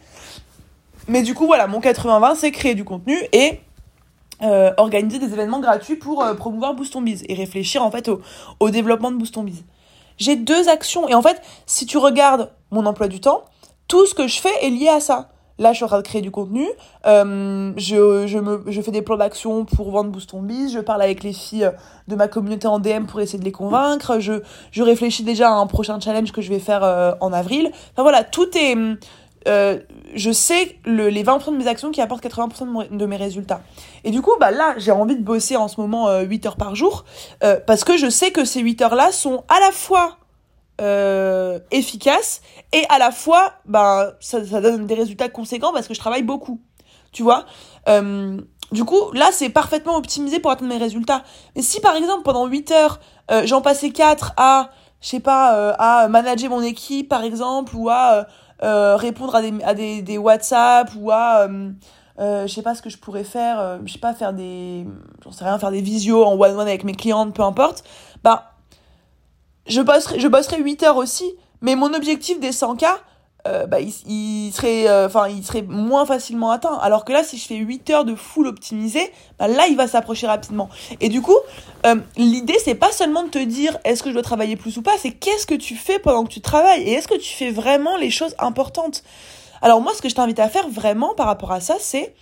Mais 1.08 1.24
du 1.24 1.34
coup, 1.34 1.46
voilà, 1.46 1.68
mon 1.68 1.80
80-20, 1.80 2.36
c'est 2.36 2.52
créer 2.52 2.76
du 2.76 2.84
contenu 2.84 3.18
et 3.34 3.60
euh, 4.44 4.72
organiser 4.78 5.20
des 5.20 5.34
événements 5.34 5.60
gratuits 5.60 5.98
pour 5.98 6.24
euh, 6.24 6.34
promouvoir 6.34 6.74
Boost 6.74 6.98
Biz 6.98 7.24
et 7.30 7.36
réfléchir 7.36 7.84
en 7.84 7.92
fait 7.92 8.10
au, 8.60 8.70
développement 8.72 9.12
de 9.12 9.18
Boost 9.18 9.38
Biz. 9.38 9.64
J'ai 10.18 10.36
deux 10.36 10.68
actions 10.68 11.08
et 11.08 11.14
en 11.14 11.22
fait, 11.22 11.40
si 11.68 11.86
tu 11.86 12.00
regardes 12.00 12.50
mon 12.72 12.88
emploi 12.88 13.08
du 13.08 13.20
temps, 13.20 13.44
tout 13.88 14.08
ce 14.08 14.16
que 14.16 14.28
je 14.28 14.40
fais 14.40 14.50
est 14.64 14.72
lié 14.72 14.88
à 14.88 15.00
ça. 15.00 15.30
Là, 15.60 15.74
je 15.74 15.76
suis 15.76 15.84
en 15.84 15.90
train 15.90 15.98
de 15.98 16.08
créer 16.08 16.22
du 16.22 16.32
contenu, 16.32 16.66
euh, 17.06 17.72
je, 17.78 18.26
je, 18.26 18.40
me, 18.40 18.64
je 18.66 18.82
fais 18.82 18.90
des 18.90 19.04
plans 19.04 19.18
d'action 19.18 19.64
pour 19.66 19.92
vendre 19.92 20.10
Boost 20.10 20.34
Biz, 20.36 20.74
je 20.74 20.80
parle 20.80 21.04
avec 21.04 21.22
les 21.22 21.34
filles 21.34 21.70
de 22.08 22.16
ma 22.16 22.28
communauté 22.28 22.68
en 22.68 22.80
DM 22.80 23.06
pour 23.06 23.22
essayer 23.22 23.38
de 23.38 23.44
les 23.44 23.52
convaincre, 23.52 24.18
je, 24.20 24.42
je 24.72 24.82
réfléchis 24.82 25.24
déjà 25.24 25.50
à 25.50 25.54
un 25.54 25.68
prochain 25.68 26.00
challenge 26.00 26.32
que 26.32 26.42
je 26.42 26.50
vais 26.50 26.58
faire 26.58 27.16
en 27.22 27.32
avril. 27.32 27.70
Enfin 27.92 28.02
voilà, 28.02 28.24
tout 28.24 28.50
est 28.58 28.76
euh, 29.48 29.80
je 30.14 30.32
sais 30.32 30.78
le, 30.86 31.10
les 31.10 31.24
20% 31.24 31.52
de 31.52 31.58
mes 31.58 31.68
actions 31.68 31.92
qui 31.92 32.02
apportent 32.02 32.24
80% 32.24 32.96
de, 32.96 33.06
mes 33.06 33.16
résultats. 33.16 33.62
Et 34.04 34.12
du 34.12 34.22
coup, 34.22 34.32
bah 34.40 34.52
là, 34.52 34.76
j'ai 34.78 34.92
envie 34.92 35.16
de 35.16 35.24
bosser 35.24 35.56
en 35.56 35.68
ce 35.68 35.80
moment 35.80 36.20
8 36.20 36.46
euh, 36.46 36.50
heures 36.50 36.58
par 36.58 36.76
jour, 36.76 37.06
euh, 37.44 37.60
parce 37.66 37.84
que 37.84 37.98
je 37.98 38.10
sais 38.10 38.32
que 38.32 38.46
ces 38.46 38.60
8 38.60 38.82
heures-là 38.82 39.12
sont 39.12 39.44
à 39.50 39.60
la 39.60 39.72
fois 39.72 40.18
efficaces 41.70 42.42
et 42.74 42.84
à 42.90 42.98
la 42.98 43.12
fois, 43.12 43.54
bah, 43.66 44.14
ça, 44.20 44.44
ça, 44.44 44.62
donne 44.62 44.88
des 44.88 44.96
résultats 44.96 45.30
conséquents 45.30 45.72
parce 45.72 45.88
que 45.88 45.94
je 45.94 46.00
travaille 46.00 46.24
beaucoup. 46.24 46.60
Tu 47.12 47.22
vois? 47.22 47.46
Du 48.72 48.84
coup, 48.84 49.12
là, 49.14 49.30
c'est 49.32 49.50
parfaitement 49.50 49.96
optimisé 49.96 50.40
pour 50.40 50.50
atteindre 50.50 50.74
mes 50.74 50.80
résultats. 50.80 51.22
Mais 51.56 51.62
si, 51.62 51.82
par 51.82 51.96
exemple, 51.96 52.24
pendant 52.24 52.48
8 52.48 52.72
heures, 52.72 53.00
j'en 53.44 53.62
passais 53.62 53.92
4 53.92 54.34
à, 54.38 54.72
je 55.02 55.10
sais 55.10 55.20
pas, 55.20 55.74
à 55.74 56.08
manager 56.08 56.50
mon 56.50 56.64
équipe, 56.64 57.10
par 57.10 57.22
exemple, 57.22 57.76
ou 57.76 57.92
à 57.92 58.26
euh, 58.64 58.96
répondre 58.96 59.36
à 59.36 59.42
des, 59.42 59.54
à 59.64 59.74
des, 59.74 60.02
des 60.02 60.18
WhatsApp 60.18 60.92
ou 60.98 61.12
à 61.12 61.48
euh, 61.48 61.72
euh, 62.20 62.46
je 62.46 62.54
sais 62.54 62.62
pas 62.62 62.76
ce 62.76 62.82
que 62.82 62.90
je 62.90 62.98
pourrais 62.98 63.24
faire 63.24 63.60
euh, 63.60 63.78
je 63.86 63.94
sais 63.94 64.00
pas 64.00 64.14
faire 64.14 64.34
des 64.34 64.86
j'en 65.24 65.32
sais 65.32 65.44
rien 65.44 65.58
faire 65.58 65.72
des 65.72 65.82
visios 65.82 66.24
en 66.24 66.34
one 66.34 66.52
one 66.52 66.68
avec 66.68 66.84
mes 66.84 66.94
clientes 66.94 67.34
peu 67.34 67.44
importe. 67.44 67.84
Bah 68.24 68.54
je 69.68 69.82
bosserai 69.82 70.20
je 70.20 70.28
bosserai 70.28 70.62
8 70.62 70.84
heures 70.84 70.98
aussi 70.98 71.26
mais 71.62 71.76
mon 71.76 71.94
objectif 71.94 72.40
des 72.40 72.52
100K 72.52 72.86
euh, 73.48 73.66
bah, 73.66 73.80
il, 73.80 74.52
serait 74.54 74.88
euh, 74.88 75.10
il 75.30 75.44
serait 75.44 75.64
moins 75.64 76.06
facilement 76.06 76.52
atteint. 76.52 76.78
Alors 76.82 77.06
que 77.06 77.12
là 77.12 77.24
si 77.24 77.38
je 77.38 77.48
fais 77.48 77.56
8 77.56 77.90
heures 77.90 78.06
de 78.06 78.14
full 78.14 78.46
optimisé 78.46 79.12
bah, 79.40 79.48
là 79.48 79.68
il 79.68 79.76
va 79.76 79.88
s'approcher 79.88 80.28
rapidement. 80.28 80.70
Et 81.00 81.10
du 81.10 81.22
coup 81.22 81.38
euh, 81.86 81.96
l'idée 82.18 82.58
c'est 82.64 82.76
pas 82.76 82.92
seulement 82.92 83.24
de 83.24 83.30
te 83.30 83.40
dire 83.40 83.80
est-ce 83.84 84.04
que 84.04 84.10
je 84.10 84.14
dois 84.14 84.22
travailler 84.22 84.56
plus 84.56 84.78
ou 84.78 84.84
pas 84.84 84.92
c'est 85.00 85.12
qu'est-ce 85.12 85.48
que 85.48 85.56
tu 85.56 85.76
fais 85.76 85.98
pendant 85.98 86.24
que 86.24 86.30
tu 86.30 86.42
travailles 86.42 86.84
et 86.84 86.94
est-ce 86.94 87.08
que 87.08 87.18
tu 87.18 87.34
fais 87.34 87.50
vraiment 87.50 87.98
les 87.98 88.12
choses 88.12 88.36
importantes. 88.38 89.04
Alors 89.64 89.82
moi 89.82 89.94
ce 89.96 90.04
que 90.04 90.10
je 90.10 90.16
t'invite 90.16 90.40
à 90.40 90.48
faire 90.48 90.70
vraiment 90.70 91.16
par 91.16 91.26
rapport 91.26 91.52
à 91.52 91.62
ça 91.62 91.78
c'est 91.80 92.14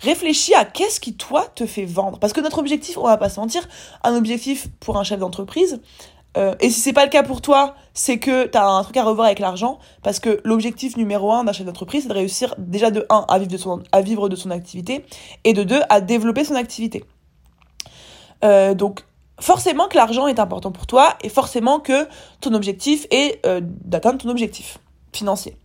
réfléchis 0.00 0.54
à 0.54 0.64
qu'est-ce 0.64 0.98
qui 0.98 1.14
toi 1.14 1.46
te 1.54 1.66
fait 1.66 1.84
vendre. 1.84 2.18
Parce 2.18 2.32
que 2.32 2.40
notre 2.40 2.58
objectif 2.58 2.98
on 2.98 3.04
va 3.04 3.16
pas 3.16 3.28
se 3.28 3.38
mentir 3.38 3.68
un 4.02 4.16
objectif 4.16 4.66
pour 4.80 4.96
un 4.96 5.04
chef 5.04 5.20
d'entreprise 5.20 5.80
euh, 6.36 6.54
et 6.60 6.70
si 6.70 6.80
c'est 6.80 6.92
pas 6.92 7.04
le 7.04 7.10
cas 7.10 7.22
pour 7.22 7.40
toi, 7.40 7.74
c'est 7.92 8.18
que 8.18 8.46
tu 8.46 8.58
as 8.58 8.66
un 8.66 8.82
truc 8.82 8.96
à 8.96 9.04
revoir 9.04 9.26
avec 9.26 9.38
l'argent, 9.38 9.78
parce 10.02 10.18
que 10.18 10.40
l'objectif 10.44 10.96
numéro 10.96 11.32
un 11.32 11.44
d'un 11.44 11.52
chef 11.52 11.66
d'entreprise, 11.66 12.02
c'est 12.02 12.08
de 12.08 12.14
réussir 12.14 12.54
déjà 12.58 12.90
de 12.90 13.06
1 13.08 13.26
à 13.28 13.38
vivre 13.38 14.28
de 14.28 14.36
son, 14.36 14.50
activité, 14.50 15.04
et 15.44 15.52
de 15.52 15.62
2 15.62 15.80
à 15.88 16.00
développer 16.00 16.44
son 16.44 16.56
activité. 16.56 17.04
Euh, 18.44 18.74
donc 18.74 19.04
forcément 19.40 19.88
que 19.88 19.96
l'argent 19.96 20.26
est 20.26 20.38
important 20.38 20.72
pour 20.72 20.86
toi, 20.86 21.14
et 21.22 21.28
forcément 21.28 21.78
que 21.78 22.08
ton 22.40 22.52
objectif 22.54 23.06
est 23.10 23.44
euh, 23.46 23.60
d'atteindre 23.62 24.18
ton 24.18 24.28
objectif 24.28 24.78
financier. 25.12 25.56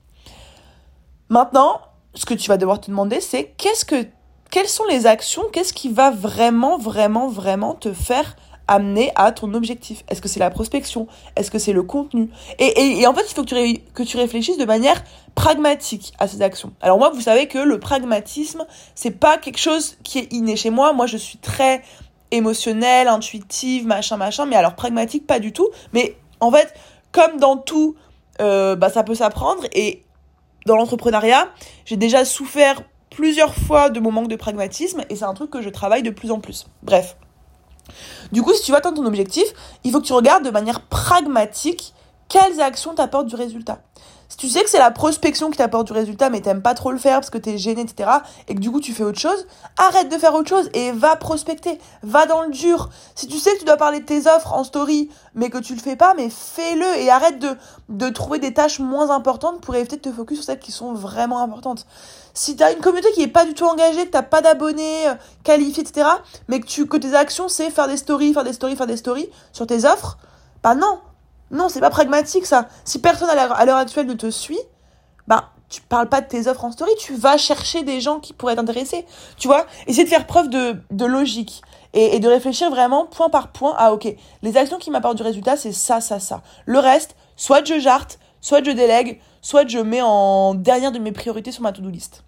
Maintenant, 1.29 1.81
ce 2.13 2.25
que 2.25 2.33
tu 2.33 2.47
vas 2.49 2.57
devoir 2.57 2.79
te 2.79 2.87
demander, 2.91 3.21
c'est 3.21 3.53
qu'est-ce 3.57 3.85
que, 3.85 4.07
quelles 4.51 4.67
sont 4.67 4.85
les 4.85 5.07
actions, 5.07 5.43
qu'est-ce 5.51 5.73
qui 5.73 5.89
va 5.89 6.11
vraiment, 6.11 6.77
vraiment, 6.77 7.27
vraiment 7.27 7.75
te 7.75 7.93
faire 7.93 8.35
amener 8.69 9.11
à 9.15 9.31
ton 9.31 9.53
objectif 9.53 10.03
Est-ce 10.07 10.21
que 10.21 10.27
c'est 10.27 10.39
la 10.39 10.49
prospection? 10.49 11.07
Est-ce 11.35 11.51
que 11.51 11.59
c'est 11.59 11.73
le 11.73 11.83
contenu? 11.83 12.29
Et, 12.59 13.05
en 13.07 13.13
fait, 13.13 13.25
il 13.29 13.33
faut 13.33 13.43
que 13.43 13.73
tu, 13.73 13.79
que 13.93 14.03
tu 14.03 14.17
réfléchisses 14.17 14.57
de 14.57 14.65
manière 14.65 15.03
pragmatique 15.35 16.13
à 16.19 16.27
ces 16.27 16.41
actions. 16.41 16.71
Alors 16.81 16.97
moi, 16.97 17.09
vous 17.09 17.21
savez 17.21 17.47
que 17.47 17.57
le 17.57 17.79
pragmatisme, 17.79 18.65
c'est 18.95 19.11
pas 19.11 19.37
quelque 19.37 19.59
chose 19.59 19.97
qui 20.03 20.19
est 20.19 20.31
inné 20.31 20.55
chez 20.55 20.69
moi. 20.69 20.93
Moi, 20.93 21.07
je 21.07 21.17
suis 21.17 21.37
très 21.37 21.81
émotionnelle, 22.31 23.07
intuitive, 23.07 23.87
machin, 23.87 24.17
machin. 24.17 24.45
Mais 24.45 24.55
alors 24.55 24.75
pragmatique, 24.75 25.25
pas 25.25 25.39
du 25.39 25.51
tout. 25.51 25.69
Mais 25.93 26.15
en 26.39 26.51
fait, 26.51 26.73
comme 27.11 27.37
dans 27.39 27.57
tout, 27.57 27.95
euh, 28.39 28.75
bah, 28.75 28.89
ça 28.89 29.03
peut 29.03 29.15
s'apprendre. 29.15 29.63
Et 29.73 30.03
dans 30.65 30.75
l'entrepreneuriat, 30.75 31.49
j'ai 31.85 31.97
déjà 31.97 32.23
souffert 32.25 32.83
plusieurs 33.09 33.55
fois 33.55 33.89
de 33.89 33.99
mon 33.99 34.11
manque 34.11 34.27
de 34.27 34.35
pragmatisme 34.35 35.03
et 35.09 35.15
c'est 35.15 35.25
un 35.25 35.33
truc 35.33 35.49
que 35.49 35.61
je 35.61 35.69
travaille 35.69 36.03
de 36.03 36.11
plus 36.11 36.31
en 36.31 36.39
plus. 36.39 36.67
Bref. 36.83 37.17
Du 38.31 38.41
coup, 38.41 38.53
si 38.53 38.63
tu 38.63 38.71
veux 38.71 38.77
atteindre 38.77 38.97
ton 38.97 39.05
objectif, 39.05 39.45
il 39.83 39.91
faut 39.91 40.01
que 40.01 40.05
tu 40.05 40.13
regardes 40.13 40.43
de 40.43 40.51
manière 40.51 40.81
pragmatique 40.81 41.93
quelles 42.27 42.61
actions 42.61 42.93
t'apportent 42.93 43.27
du 43.27 43.35
résultat. 43.35 43.79
Si 44.29 44.37
tu 44.37 44.47
sais 44.47 44.63
que 44.63 44.69
c'est 44.69 44.77
la 44.77 44.91
prospection 44.91 45.49
qui 45.49 45.57
t'apporte 45.57 45.87
du 45.87 45.93
résultat, 45.93 46.29
mais 46.29 46.39
t'aimes 46.39 46.61
pas 46.61 46.75
trop 46.75 46.91
le 46.91 46.99
faire 46.99 47.15
parce 47.15 47.31
que 47.31 47.39
t'es 47.39 47.57
gêné, 47.57 47.81
etc., 47.81 48.11
et 48.47 48.53
que 48.53 48.59
du 48.59 48.69
coup 48.69 48.79
tu 48.79 48.93
fais 48.93 49.03
autre 49.03 49.17
chose, 49.17 49.47
arrête 49.75 50.07
de 50.07 50.17
faire 50.19 50.35
autre 50.35 50.47
chose 50.47 50.69
et 50.75 50.91
va 50.91 51.15
prospecter, 51.15 51.79
va 52.03 52.27
dans 52.27 52.43
le 52.43 52.51
dur. 52.51 52.91
Si 53.15 53.25
tu 53.25 53.39
sais 53.39 53.51
que 53.53 53.59
tu 53.59 53.65
dois 53.65 53.77
parler 53.77 54.01
de 54.01 54.05
tes 54.05 54.27
offres 54.27 54.53
en 54.53 54.63
story, 54.63 55.09
mais 55.33 55.49
que 55.49 55.57
tu 55.57 55.73
le 55.73 55.81
fais 55.81 55.95
pas, 55.95 56.13
mais 56.13 56.29
fais-le 56.29 56.85
et 56.97 57.09
arrête 57.09 57.39
de, 57.39 57.57
de 57.89 58.09
trouver 58.09 58.37
des 58.37 58.53
tâches 58.53 58.77
moins 58.77 59.09
importantes 59.09 59.61
pour 59.61 59.73
éviter 59.73 59.95
de 59.95 60.01
te 60.01 60.11
focus 60.11 60.37
sur 60.37 60.45
celles 60.45 60.59
qui 60.59 60.71
sont 60.71 60.93
vraiment 60.93 61.41
importantes. 61.41 61.87
Si 62.41 62.55
t'as 62.55 62.71
une 62.71 62.79
communauté 62.79 63.11
qui 63.11 63.21
est 63.21 63.27
pas 63.27 63.43
du 63.43 63.53
tout 63.53 63.65
engagée, 63.65 64.05
que 64.05 64.11
t'as 64.11 64.21
pas 64.21 64.39
d'abonnés 64.39 65.09
euh, 65.09 65.15
qualifiés, 65.43 65.83
etc., 65.83 66.07
mais 66.47 66.61
que 66.61 66.67
tu, 66.67 66.87
que 66.87 66.95
tes 66.95 67.13
actions 67.13 67.49
c'est 67.49 67.69
faire 67.69 67.89
des 67.89 67.97
stories, 67.97 68.33
faire 68.33 68.45
des 68.45 68.53
stories, 68.53 68.77
faire 68.77 68.87
des 68.87 68.95
stories 68.95 69.29
sur 69.51 69.67
tes 69.67 69.83
offres, 69.83 70.17
bah 70.63 70.73
non, 70.73 71.01
non, 71.51 71.67
c'est 71.67 71.81
pas 71.81 71.89
pragmatique 71.89 72.45
ça. 72.45 72.69
Si 72.85 73.01
personne 73.01 73.27
à 73.29 73.65
l'heure 73.65 73.75
actuelle 73.75 74.05
ne 74.05 74.13
te 74.13 74.31
suit, 74.31 74.57
bah 75.27 75.49
tu 75.67 75.81
parles 75.81 76.07
pas 76.07 76.21
de 76.21 76.27
tes 76.29 76.47
offres 76.47 76.63
en 76.63 76.71
story, 76.71 76.91
tu 76.97 77.13
vas 77.13 77.35
chercher 77.35 77.83
des 77.83 77.99
gens 77.99 78.21
qui 78.21 78.31
pourraient 78.31 78.55
t'intéresser. 78.55 79.05
Tu 79.35 79.49
vois? 79.49 79.65
Essayer 79.85 80.05
de 80.05 80.09
faire 80.09 80.25
preuve 80.25 80.47
de, 80.47 81.05
logique 81.05 81.61
et, 81.91 82.15
et, 82.15 82.19
de 82.21 82.29
réfléchir 82.29 82.69
vraiment 82.69 83.05
point 83.05 83.27
par 83.27 83.51
point 83.51 83.75
à 83.77 83.91
ok, 83.91 84.15
les 84.43 84.55
actions 84.55 84.77
qui 84.77 84.91
m'apportent 84.91 85.17
du 85.17 85.23
résultat, 85.23 85.57
c'est 85.57 85.73
ça, 85.73 85.99
ça, 85.99 86.21
ça. 86.21 86.41
Le 86.65 86.79
reste, 86.79 87.17
soit 87.35 87.67
je 87.67 87.79
jarte, 87.79 88.17
soit 88.39 88.63
je 88.63 88.71
délègue, 88.71 89.19
soit 89.41 89.67
je 89.67 89.79
mets 89.79 90.01
en 90.01 90.53
dernière 90.53 90.93
de 90.93 90.99
mes 90.99 91.11
priorités 91.11 91.51
sur 91.51 91.63
ma 91.63 91.73
to-do 91.73 91.89
list. 91.89 92.23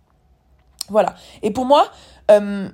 Voilà. 0.89 1.15
Et 1.41 1.51
pour 1.51 1.65
moi, 1.65 1.87
euh, 2.29 2.67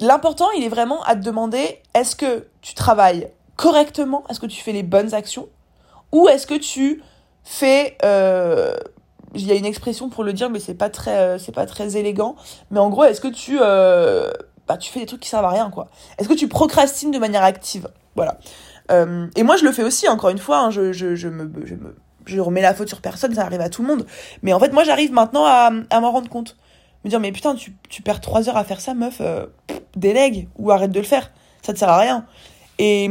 l'important, 0.00 0.50
il 0.56 0.64
est 0.64 0.68
vraiment 0.68 1.02
à 1.04 1.14
te 1.14 1.20
demander 1.20 1.80
est-ce 1.94 2.16
que 2.16 2.46
tu 2.62 2.74
travailles 2.74 3.30
correctement? 3.56 4.24
Est-ce 4.28 4.40
que 4.40 4.46
tu 4.46 4.62
fais 4.62 4.72
les 4.72 4.82
bonnes 4.82 5.14
actions? 5.14 5.48
Ou 6.12 6.28
est-ce 6.28 6.46
que 6.46 6.54
tu 6.54 7.02
fais 7.44 7.96
euh, 8.04 8.76
il 9.34 9.46
y 9.46 9.52
a 9.52 9.54
une 9.54 9.66
expression 9.66 10.08
pour 10.08 10.24
le 10.24 10.32
dire 10.32 10.48
mais 10.48 10.60
c'est 10.60 10.74
pas 10.74 10.88
très 10.88 11.18
euh, 11.18 11.38
c'est 11.38 11.52
pas 11.52 11.66
très 11.66 11.96
élégant 11.96 12.36
mais 12.70 12.78
en 12.78 12.88
gros 12.88 13.04
est-ce 13.04 13.20
que 13.20 13.28
tu 13.28 13.58
bah, 13.58 14.78
tu 14.78 14.90
fais 14.90 15.00
des 15.00 15.06
trucs 15.06 15.20
qui 15.20 15.28
servent 15.28 15.44
à 15.44 15.50
rien, 15.50 15.70
quoi? 15.70 15.88
Est-ce 16.18 16.28
que 16.28 16.34
tu 16.34 16.48
procrastines 16.48 17.10
de 17.10 17.18
manière 17.18 17.42
active? 17.42 17.88
Voilà. 18.16 18.38
Et 19.36 19.42
moi, 19.42 19.56
je 19.56 19.64
le 19.64 19.72
fais 19.72 19.82
aussi, 19.82 20.08
encore 20.08 20.30
une 20.30 20.38
fois, 20.38 20.58
hein, 20.58 20.70
je, 20.70 20.92
je, 20.92 21.14
je, 21.14 21.28
me, 21.28 21.50
je, 21.66 21.74
me, 21.74 21.96
je 22.26 22.40
remets 22.40 22.62
la 22.62 22.74
faute 22.74 22.88
sur 22.88 23.00
personne, 23.00 23.34
ça 23.34 23.42
arrive 23.42 23.60
à 23.60 23.68
tout 23.68 23.82
le 23.82 23.88
monde. 23.88 24.06
Mais 24.42 24.52
en 24.52 24.60
fait, 24.60 24.72
moi, 24.72 24.84
j'arrive 24.84 25.12
maintenant 25.12 25.44
à, 25.44 25.70
à 25.90 26.00
m'en 26.00 26.12
rendre 26.12 26.28
compte. 26.28 26.56
Me 27.04 27.10
dire, 27.10 27.20
mais 27.20 27.32
putain, 27.32 27.54
tu, 27.54 27.74
tu 27.88 28.02
perds 28.02 28.20
trois 28.20 28.48
heures 28.48 28.56
à 28.56 28.64
faire 28.64 28.80
ça, 28.80 28.94
meuf, 28.94 29.18
euh, 29.20 29.46
délègue 29.96 30.48
ou 30.56 30.70
arrête 30.70 30.90
de 30.90 31.00
le 31.00 31.06
faire. 31.06 31.30
Ça 31.62 31.72
te 31.72 31.78
sert 31.78 31.88
à 31.88 31.98
rien. 31.98 32.26
Et, 32.78 33.08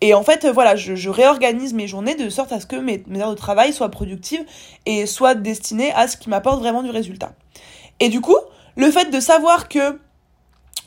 et 0.00 0.14
en 0.14 0.22
fait, 0.22 0.46
voilà, 0.46 0.76
je, 0.76 0.94
je, 0.94 1.10
réorganise 1.10 1.74
mes 1.74 1.86
journées 1.86 2.14
de 2.14 2.28
sorte 2.28 2.52
à 2.52 2.60
ce 2.60 2.66
que 2.66 2.76
mes, 2.76 3.02
mes 3.06 3.20
heures 3.20 3.30
de 3.30 3.34
travail 3.34 3.72
soient 3.72 3.90
productives 3.90 4.44
et 4.86 5.06
soient 5.06 5.34
destinées 5.34 5.92
à 5.92 6.08
ce 6.08 6.16
qui 6.16 6.28
m'apporte 6.28 6.60
vraiment 6.60 6.82
du 6.82 6.90
résultat. 6.90 7.32
Et 8.00 8.08
du 8.08 8.20
coup, 8.20 8.36
le 8.76 8.90
fait 8.90 9.10
de 9.10 9.20
savoir 9.20 9.68
que 9.68 9.98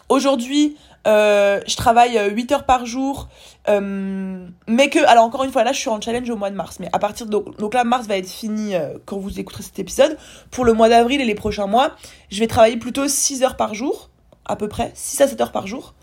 aujourd'hui, 0.10 0.78
euh, 1.10 1.60
je 1.68 1.76
travaille 1.76 2.20
8 2.32 2.52
heures 2.52 2.66
par 2.66 2.86
jour, 2.86 3.28
euh, 3.68 4.46
mais 4.68 4.90
que, 4.90 5.00
alors 5.08 5.26
encore 5.26 5.44
une 5.44 5.52
fois, 5.52 5.64
là 5.64 5.74
je 5.74 5.80
suis 5.80 5.90
en 5.90 6.00
challenge 6.00 6.30
au 6.30 6.36
mois 6.36 6.52
de 6.52 6.56
mars, 6.56 6.78
mais 6.80 6.88
à 6.94 7.00
partir 7.00 7.26
de, 7.26 7.38
donc 7.58 7.74
là 7.74 7.84
mars 7.84 8.08
va 8.08 8.18
être 8.18 8.30
fini 8.30 8.76
euh, 8.76 8.94
quand 9.06 9.18
vous 9.18 9.40
écouterez 9.40 9.64
cet 9.64 9.80
épisode. 9.80 10.18
Pour 10.52 10.66
le 10.66 10.74
mois 10.74 10.88
d'avril 10.88 11.20
et 11.20 11.26
les 11.26 11.36
prochains 11.36 11.68
mois, 11.68 11.92
je 12.30 12.40
vais 12.40 12.48
travailler 12.48 12.78
plutôt 12.78 13.08
6 13.08 13.44
heures 13.44 13.58
par 13.58 13.74
jour, 13.74 14.10
à 14.46 14.56
peu 14.56 14.68
près, 14.68 14.92
6 14.94 15.22
à 15.22 15.28
7 15.28 15.42
heures 15.42 15.52
par 15.52 15.68
jour. 15.68 15.96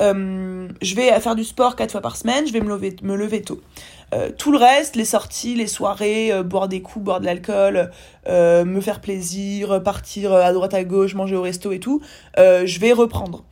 Euh, 0.00 0.68
je 0.80 0.94
vais 0.94 1.18
faire 1.20 1.34
du 1.34 1.44
sport 1.44 1.76
4 1.76 1.92
fois 1.92 2.00
par 2.00 2.16
semaine, 2.16 2.46
je 2.46 2.52
vais 2.52 2.60
me 2.60 2.68
lever, 2.68 2.96
me 3.02 3.14
lever 3.14 3.42
tôt. 3.42 3.60
Euh, 4.14 4.30
tout 4.36 4.52
le 4.52 4.58
reste, 4.58 4.94
les 4.96 5.04
sorties, 5.04 5.54
les 5.54 5.66
soirées, 5.66 6.32
euh, 6.32 6.42
boire 6.42 6.68
des 6.68 6.80
coups, 6.80 7.04
boire 7.04 7.20
de 7.20 7.26
l'alcool, 7.26 7.90
euh, 8.28 8.64
me 8.64 8.80
faire 8.80 9.00
plaisir, 9.00 9.82
partir 9.82 10.32
à 10.32 10.52
droite 10.52 10.74
à 10.74 10.84
gauche, 10.84 11.14
manger 11.14 11.36
au 11.36 11.42
resto 11.42 11.72
et 11.72 11.80
tout, 11.80 12.00
je 12.36 12.78
vais 12.78 12.92
reprendre. 12.92 13.44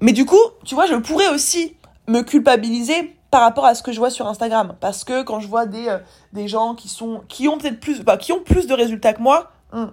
Mais 0.00 0.12
du 0.12 0.24
coup, 0.24 0.40
tu 0.64 0.74
vois, 0.74 0.86
je 0.86 0.94
pourrais 0.94 1.28
aussi 1.28 1.76
me 2.08 2.22
culpabiliser 2.22 3.16
par 3.30 3.40
rapport 3.40 3.66
à 3.66 3.74
ce 3.74 3.82
que 3.82 3.92
je 3.92 3.98
vois 3.98 4.10
sur 4.10 4.26
Instagram. 4.26 4.76
Parce 4.80 5.04
que 5.04 5.22
quand 5.22 5.40
je 5.40 5.48
vois 5.48 5.66
des, 5.66 5.96
des 6.32 6.48
gens 6.48 6.74
qui 6.74 6.88
sont 6.88 7.22
qui 7.28 7.48
ont 7.48 7.58
peut-être 7.58 7.80
plus, 7.80 8.02
bah, 8.02 8.16
qui 8.16 8.32
ont 8.32 8.42
plus 8.42 8.66
de 8.66 8.74
résultats 8.74 9.12
que 9.12 9.22
moi, 9.22 9.50
hum, 9.72 9.92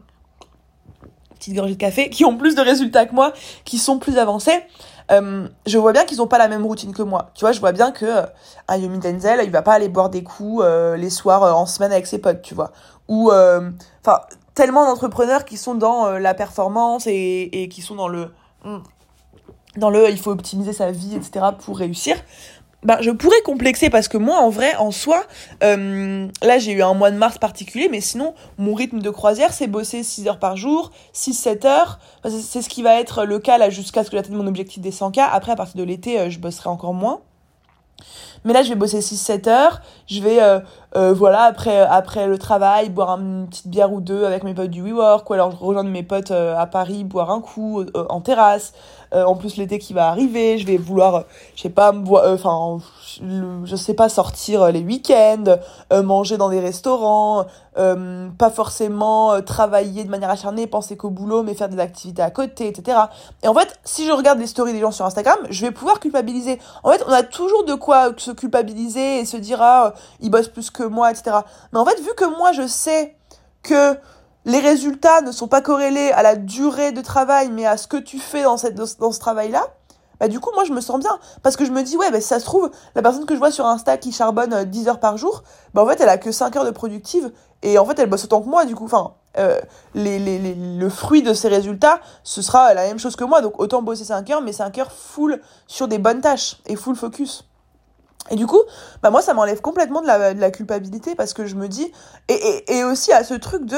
petite 1.44 1.56
gorgée 1.56 1.74
de 1.74 1.80
café, 1.80 2.10
qui 2.12 2.26
ont 2.26 2.38
plus 2.38 2.56
de 2.56 2.62
résultats 2.62 3.06
que 3.06 3.14
moi, 3.14 3.34
qui 3.66 3.78
sont 3.78 4.00
plus 4.00 4.18
avancés, 4.18 4.64
euh, 5.12 5.48
je 5.66 5.78
vois 5.78 5.92
bien 5.92 6.06
qu'ils 6.06 6.22
ont 6.22 6.28
pas 6.28 6.38
la 6.38 6.48
même 6.48 6.66
routine 6.66 6.94
que 6.94 7.02
moi. 7.02 7.32
Tu 7.34 7.42
vois, 7.42 7.52
je 7.52 7.60
vois 7.60 7.72
bien 7.72 7.92
que 7.92 8.06
euh, 8.06 8.26
Ayumi 8.68 9.00
Denzel, 9.00 9.42
il 9.44 9.52
va 9.52 9.62
pas 9.62 9.74
aller 9.74 9.90
boire 9.90 10.10
des 10.10 10.24
coups 10.24 10.64
euh, 10.64 10.96
les 10.96 11.10
soirs 11.10 11.44
euh, 11.44 11.52
en 11.52 11.66
semaine 11.66 11.92
avec 11.92 12.08
ses 12.08 12.20
potes, 12.20 12.42
tu 12.42 12.56
vois. 12.56 12.72
Ou 13.10 13.32
enfin 13.32 14.22
tellement 14.56 14.86
d'entrepreneurs 14.86 15.44
qui 15.46 15.58
sont 15.58 15.76
dans 15.76 16.12
la 16.12 16.34
performance 16.34 17.06
et, 17.06 17.50
et 17.52 17.68
qui 17.68 17.82
sont 17.82 17.96
dans 17.96 18.08
le 18.08 18.32
hmm, 18.64 18.78
dans 19.78 19.90
le 19.90 20.10
il 20.10 20.20
faut 20.20 20.32
optimiser 20.32 20.74
sa 20.74 20.92
vie, 20.92 21.16
etc. 21.16 21.46
pour 21.64 21.78
réussir 21.78 22.18
bah, 22.84 22.98
je 23.02 23.12
pourrais 23.12 23.42
complexer 23.42 23.90
parce 23.90 24.08
que 24.08 24.18
moi, 24.18 24.40
en 24.40 24.50
vrai, 24.50 24.76
en 24.76 24.92
soi, 24.92 25.24
euh, 25.64 26.28
là, 26.42 26.60
j'ai 26.60 26.74
eu 26.74 26.82
un 26.82 26.94
mois 26.94 27.12
de 27.12 27.18
mars 27.18 27.38
particulier, 27.38 27.88
mais 27.90 28.02
sinon, 28.02 28.34
mon 28.58 28.74
rythme 28.74 29.00
de 29.00 29.10
croisière, 29.10 29.54
c'est 29.54 29.68
bosser 29.68 30.04
6 30.04 30.28
heures 30.28 30.40
par 30.40 30.58
jour, 30.58 30.92
6-7 31.14 31.66
heures. 31.66 32.00
c'est 32.26 32.62
ce 32.62 32.70
qui 32.70 32.84
va 32.84 33.00
être 33.00 33.26
le 33.26 33.40
cas 33.40 33.58
là 33.58 33.70
jusqu'à 33.70 34.04
ce 34.04 34.10
que 34.10 34.18
j'atteigne 34.18 34.36
mon 34.36 34.48
objectif 34.48 34.82
des 34.82 34.92
100K. 34.92 35.30
Après, 35.32 35.52
à 35.52 35.56
partir 35.56 35.78
de 35.78 35.84
l'été, 35.84 36.20
euh, 36.20 36.30
je 36.30 36.40
bosserai 36.40 36.70
encore 36.70 36.94
moins. 36.94 37.22
Mais 38.46 38.54
là, 38.54 38.64
je 38.64 38.70
vais 38.70 38.76
bosser 38.76 39.00
6-7 39.00 39.50
heures. 39.50 39.82
Je 40.08 40.22
vais, 40.22 40.42
euh, 40.42 40.60
euh, 40.96 41.14
voilà, 41.14 41.44
après, 41.44 41.80
après 41.80 42.28
le 42.28 42.38
travail, 42.38 42.90
boire 42.90 43.12
une 43.20 43.48
petite 43.48 43.68
bière 43.68 43.92
ou 43.94 44.02
deux 44.02 44.26
avec 44.26 44.44
mes 44.44 44.54
potes 44.54 44.70
du 44.70 44.82
WeWork, 44.82 45.30
ou 45.30 45.34
alors 45.34 45.58
rejoindre 45.58 45.90
mes 45.90 46.04
potes 46.04 46.32
euh, 46.32 46.58
à 46.58 46.66
Paris, 46.68 47.04
boire 47.04 47.32
un 47.32 47.42
coup 47.42 47.84
en 48.10 48.22
terrasse. 48.22 48.74
en 49.14 49.36
plus, 49.36 49.58
l'été 49.58 49.78
qui 49.78 49.94
va 49.94 50.08
arriver, 50.10 50.58
je 50.58 50.66
vais 50.66 50.78
vouloir, 50.78 51.26
je 51.56 51.62
sais 51.62 51.70
pas, 51.70 51.94
enfin, 51.94 52.80
je 53.64 53.76
sais 53.76 53.94
pas, 53.94 54.10
sortir 54.10 54.72
les 54.72 54.82
week-ends, 54.82 55.58
manger 56.04 56.38
dans 56.38 56.50
des 56.50 56.60
restaurants, 56.60 57.46
pas 57.76 58.50
forcément 58.50 59.40
travailler 59.42 60.04
de 60.04 60.10
manière 60.10 60.32
acharnée, 60.32 60.66
penser 60.66 60.98
qu'au 60.98 61.12
boulot, 61.12 61.44
mais 61.44 61.54
faire 61.54 61.70
des 61.70 61.80
activités 61.80 62.24
à 62.24 62.32
côté, 62.32 62.68
etc. 62.68 62.98
Et 63.44 63.48
en 63.48 63.54
fait, 63.54 63.80
si 63.84 64.08
je 64.08 64.12
regarde 64.12 64.40
les 64.40 64.48
stories 64.48 64.74
des 64.74 64.80
gens 64.80 64.92
sur 64.92 65.06
Instagram, 65.06 65.38
je 65.52 65.64
vais 65.64 65.72
pouvoir 65.72 66.00
culpabiliser. 66.00 66.60
En 66.84 66.92
fait, 66.92 67.04
on 67.08 67.12
a 67.12 67.22
toujours 67.22 67.66
de 67.66 67.76
quoi 67.76 68.10
se 68.18 68.32
culpabiliser 68.34 69.20
et 69.20 69.26
se 69.26 69.38
dire, 69.38 69.62
ah, 69.62 69.94
ils 70.20 70.30
bossent 70.30 70.50
plus 70.50 70.70
que 70.70 70.84
moi, 70.84 71.12
etc. 71.12 71.38
Mais 71.72 71.80
en 71.80 71.86
fait, 71.86 72.00
vu 72.02 72.12
que 72.16 72.26
moi, 72.26 72.52
je 72.52 72.68
sais 72.68 73.16
que 73.62 73.98
les 74.46 74.60
résultats 74.60 75.22
ne 75.22 75.32
sont 75.32 75.48
pas 75.48 75.62
corrélés 75.62 76.12
à 76.12 76.22
la 76.22 76.36
durée 76.36 76.92
de 76.92 77.02
travail, 77.02 77.50
mais 77.50 77.66
à 77.66 77.78
ce 77.78 77.88
que 77.88 77.98
tu 77.98 78.20
fais 78.20 78.44
dans, 78.44 78.58
cette, 78.58 78.76
dans 78.76 79.12
ce 79.12 79.20
travail-là, 79.20 79.68
bah 80.20 80.28
du 80.28 80.40
coup, 80.40 80.52
moi, 80.54 80.64
je 80.64 80.74
me 80.74 80.82
sens 80.82 81.00
bien. 81.00 81.18
Parce 81.42 81.56
que 81.56 81.66
je 81.66 81.72
me 81.72 81.82
dis, 81.84 81.98
ouais, 81.98 82.12
bah, 82.12 82.22
si 82.22 82.28
ça 82.28 82.40
se 82.40 82.46
trouve, 82.46 82.72
la 82.96 83.02
personne 83.02 83.26
que 83.26 83.34
je 83.34 83.40
vois 83.40 83.52
sur 83.52 83.66
Insta 83.66 83.98
qui 83.98 84.12
charbonne 84.12 84.64
10 84.64 84.88
euh, 84.88 84.92
heures 84.92 85.00
par 85.00 85.18
jour, 85.18 85.44
bah 85.74 85.84
en 85.84 85.88
fait, 85.88 86.00
elle 86.02 86.10
a 86.10 86.18
que 86.18 86.32
5 86.32 86.56
heures 86.56 86.66
de 86.66 86.72
productive. 86.72 87.32
Et 87.62 87.78
en 87.78 87.86
fait, 87.86 87.98
elle 88.00 88.10
bosse 88.10 88.26
autant 88.26 88.42
que 88.42 88.50
moi, 88.50 88.66
du 88.66 88.76
coup. 88.76 88.86
Enfin, 88.86 89.14
euh, 89.38 89.60
les, 89.96 90.20
le 90.20 90.90
fruit 90.90 91.24
de 91.24 91.34
ces 91.34 91.48
résultats, 91.48 92.00
ce 92.24 92.42
sera 92.42 92.74
la 92.74 92.84
même 92.84 93.00
chose 93.00 93.16
que 93.16 93.24
moi. 93.24 93.42
Donc, 93.42 93.60
autant 93.60 93.82
bosser 93.82 94.04
5 94.04 94.30
heures, 94.30 94.42
mais 94.42 94.54
5 94.54 94.78
heures 94.78 94.92
full 94.92 95.42
sur 95.68 95.88
des 95.88 95.98
bonnes 95.98 96.22
tâches 96.22 96.58
et 96.68 96.76
full 96.76 96.96
focus. 96.96 97.46
Et 98.30 98.36
du 98.36 98.48
coup, 98.48 98.62
bah 99.02 99.10
moi, 99.10 99.22
ça 99.22 99.34
m'enlève 99.34 99.62
complètement 99.62 100.02
de 100.02 100.08
la, 100.08 100.34
de 100.34 100.40
la, 100.40 100.52
culpabilité 100.52 101.16
parce 101.16 101.34
que 101.34 101.46
je 101.46 101.56
me 101.56 101.68
dis, 101.68 101.92
et, 102.30 102.78
et, 102.78 102.84
aussi 102.84 103.12
à 103.12 103.24
ce 103.24 103.34
truc 103.34 103.66
de, 103.66 103.78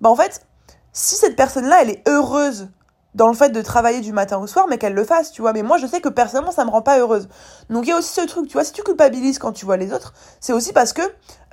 bah 0.00 0.08
en 0.08 0.16
fait, 0.16 0.46
si 0.92 1.14
cette 1.14 1.36
personne-là, 1.36 1.82
elle 1.82 1.90
est 1.90 2.08
heureuse 2.08 2.68
dans 3.14 3.28
le 3.28 3.34
fait 3.34 3.50
de 3.50 3.60
travailler 3.60 4.00
du 4.00 4.12
matin 4.12 4.38
au 4.38 4.46
soir, 4.46 4.66
mais 4.68 4.78
qu'elle 4.78 4.94
le 4.94 5.04
fasse, 5.04 5.32
tu 5.32 5.42
vois. 5.42 5.52
Mais 5.52 5.62
moi, 5.62 5.76
je 5.76 5.86
sais 5.86 6.00
que 6.00 6.08
personnellement, 6.08 6.52
ça 6.52 6.64
me 6.64 6.70
rend 6.70 6.82
pas 6.82 6.98
heureuse. 6.98 7.28
Donc, 7.68 7.84
il 7.86 7.90
y 7.90 7.92
a 7.92 7.98
aussi 7.98 8.12
ce 8.12 8.26
truc, 8.26 8.46
tu 8.46 8.54
vois, 8.54 8.64
si 8.64 8.72
tu 8.72 8.82
culpabilises 8.82 9.38
quand 9.38 9.52
tu 9.52 9.66
vois 9.66 9.76
les 9.76 9.92
autres, 9.92 10.14
c'est 10.40 10.52
aussi 10.52 10.72
parce 10.72 10.92
que 10.92 11.02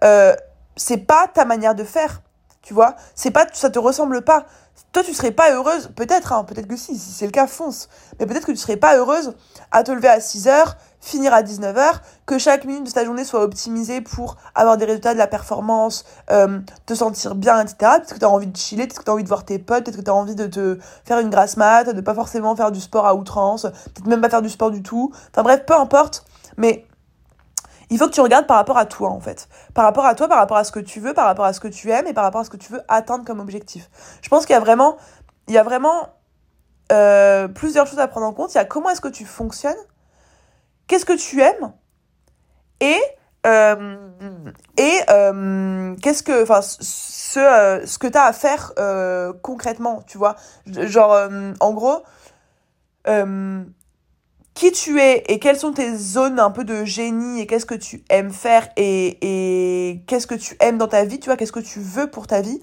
euh, 0.04 0.34
c'est 0.76 0.98
pas 0.98 1.28
ta 1.28 1.44
manière 1.46 1.76
de 1.76 1.84
faire, 1.84 2.22
tu 2.62 2.74
vois. 2.74 2.96
C'est 3.16 3.32
pas, 3.32 3.46
ça 3.52 3.70
te 3.70 3.80
ressemble 3.80 4.22
pas. 4.22 4.46
Toi, 4.94 5.04
tu 5.04 5.14
serais 5.14 5.32
pas 5.32 5.52
heureuse, 5.52 5.92
peut-être, 5.96 6.32
hein, 6.32 6.46
peut-être 6.46 6.68
que 6.68 6.78
si, 6.78 6.98
si 6.98 7.12
c'est 7.12 7.26
le 7.26 7.32
cas, 7.32 7.48
fonce. 7.48 7.90
Mais 8.20 8.26
peut-être 8.26 8.46
que 8.46 8.52
tu 8.52 8.58
serais 8.58 8.78
pas 8.78 8.96
heureuse 8.96 9.36
à 9.72 9.84
te 9.84 9.92
lever 9.92 10.08
à 10.08 10.22
6 10.22 10.48
heures, 10.48 10.78
finir 11.02 11.34
à 11.34 11.42
19h, 11.42 12.02
que 12.26 12.38
chaque 12.38 12.66
minute 12.66 12.86
de 12.86 12.92
ta 12.92 13.06
journée 13.06 13.24
soit 13.24 13.42
optimisée 13.42 14.02
pour 14.02 14.36
avoir 14.56 14.78
des 14.78 14.86
résultats 14.86 15.14
de 15.14 15.18
la 15.18 15.28
performance, 15.28 16.06
euh, 16.32 16.60
te 16.86 16.94
sentir 16.94 17.36
bien, 17.36 17.62
etc. 17.62 17.76
Parce 17.80 18.14
que 18.14 18.20
tu 18.20 18.26
as 18.26 18.30
envie 18.30 18.48
de 18.48 18.58
chiller, 18.58 18.86
peut-être 18.86 19.00
que 19.00 19.06
tu 19.06 19.10
as 19.12 19.14
envie 19.14 19.24
de 19.24 19.30
voir 19.30 19.46
tes 19.46 19.60
potes, 19.60 19.86
peut-être 19.86 19.98
que 19.98 20.04
tu 20.04 20.12
as 20.12 20.16
envie 20.16 20.36
de 20.36 20.48
te 20.48 20.78
faire 21.06 21.20
une 21.20 21.30
grasse 21.30 21.58
mat, 21.58 21.86
de 21.86 22.02
pas 22.02 22.14
forcément 22.14 22.56
faire 22.56 22.72
du 22.72 22.82
sport 22.82 23.06
à 23.06 23.16
outrance, 23.16 23.64
peut-être 23.64 24.08
même 24.08 24.22
pas 24.22 24.30
faire 24.30 24.42
du 24.42 24.50
sport 24.50 24.72
du 24.72 24.84
tout. 24.84 25.12
Enfin 25.32 25.44
bref, 25.44 25.66
peu 25.66 25.74
importe. 25.74 26.26
Mais 26.58 26.86
il 27.90 27.98
faut 27.98 28.08
que 28.08 28.14
tu 28.14 28.22
regardes 28.22 28.46
par 28.46 28.58
rapport 28.58 28.78
à 28.78 28.86
toi, 28.86 29.10
en 29.10 29.20
fait. 29.20 29.48
Par 29.74 29.86
rapport 29.86 30.06
à 30.06 30.14
toi, 30.16 30.28
par 30.28 30.38
rapport 30.38 30.58
à 30.58 30.64
ce 30.64 30.72
que 30.72 30.80
tu 30.80 31.00
veux, 31.00 31.14
par 31.14 31.26
rapport 31.26 31.46
à 31.46 31.54
ce 31.54 31.60
que 31.60 31.68
tu 31.68 31.90
aimes 31.92 32.08
et 32.08 32.14
par 32.14 32.24
rapport 32.24 32.42
à 32.42 32.44
ce 32.44 32.50
que 32.50 32.58
tu 32.58 32.72
veux 32.72 32.82
atteindre 32.88 33.26
comme 33.26 33.40
objectif. 33.40 33.90
Je 34.22 34.30
pense 34.30 34.46
qu'il 34.46 34.54
y 34.54 34.58
a 34.58 34.60
vraiment, 34.60 34.98
il 35.48 35.56
y 35.56 35.58
a 35.58 35.64
vraiment 35.64 36.10
euh, 36.92 37.48
plusieurs 37.48 37.88
choses 37.88 38.00
à 38.00 38.08
prendre 38.08 38.28
en 38.28 38.34
compte. 38.34 38.54
Il 38.54 38.58
y 38.58 38.62
a 38.62 38.66
comment 38.66 38.90
est-ce 38.90 39.02
que 39.02 39.08
tu 39.08 39.26
fonctionnes 39.26 39.78
qu'est-ce 40.90 41.06
que 41.06 41.14
tu 41.14 41.42
aimes? 41.42 41.72
Et 42.82 43.00
euh, 43.48 43.98
et 44.78 45.00
euh, 45.10 45.96
qu'est-ce 46.02 46.24
que 46.24 46.44
enfin 46.44 46.60
ce 46.62 47.40
euh, 47.40 47.86
ce 47.86 47.98
que 47.98 48.08
tu 48.08 48.18
as 48.18 48.26
à 48.26 48.34
faire 48.34 48.74
euh, 48.78 49.32
concrètement 49.42 50.02
tu 50.06 50.18
vois? 50.18 50.36
Genre 50.68 51.14
euh, 51.14 51.54
en 51.62 51.74
gros 51.74 52.04
qui 54.54 54.72
tu 54.74 55.00
es 55.00 55.24
et 55.30 55.40
quelles 55.40 55.58
sont 55.58 55.72
tes 55.72 55.96
zones 55.96 56.38
un 56.40 56.52
peu 56.52 56.66
de 56.66 56.84
génie 56.84 57.40
et 57.40 57.48
qu'est-ce 57.48 57.66
que 57.66 57.76
tu 57.76 58.04
aimes 58.10 58.34
faire 58.34 58.68
et, 58.76 59.18
et 59.22 60.04
qu'est-ce 60.06 60.28
que 60.28 60.36
tu 60.36 60.58
aimes 60.60 60.78
dans 60.78 60.90
ta 60.90 61.06
vie, 61.06 61.18
tu 61.20 61.28
vois, 61.28 61.38
qu'est-ce 61.38 61.54
que 61.54 61.62
tu 61.62 61.80
veux 61.80 62.08
pour 62.12 62.28
ta 62.28 62.42
vie? 62.42 62.62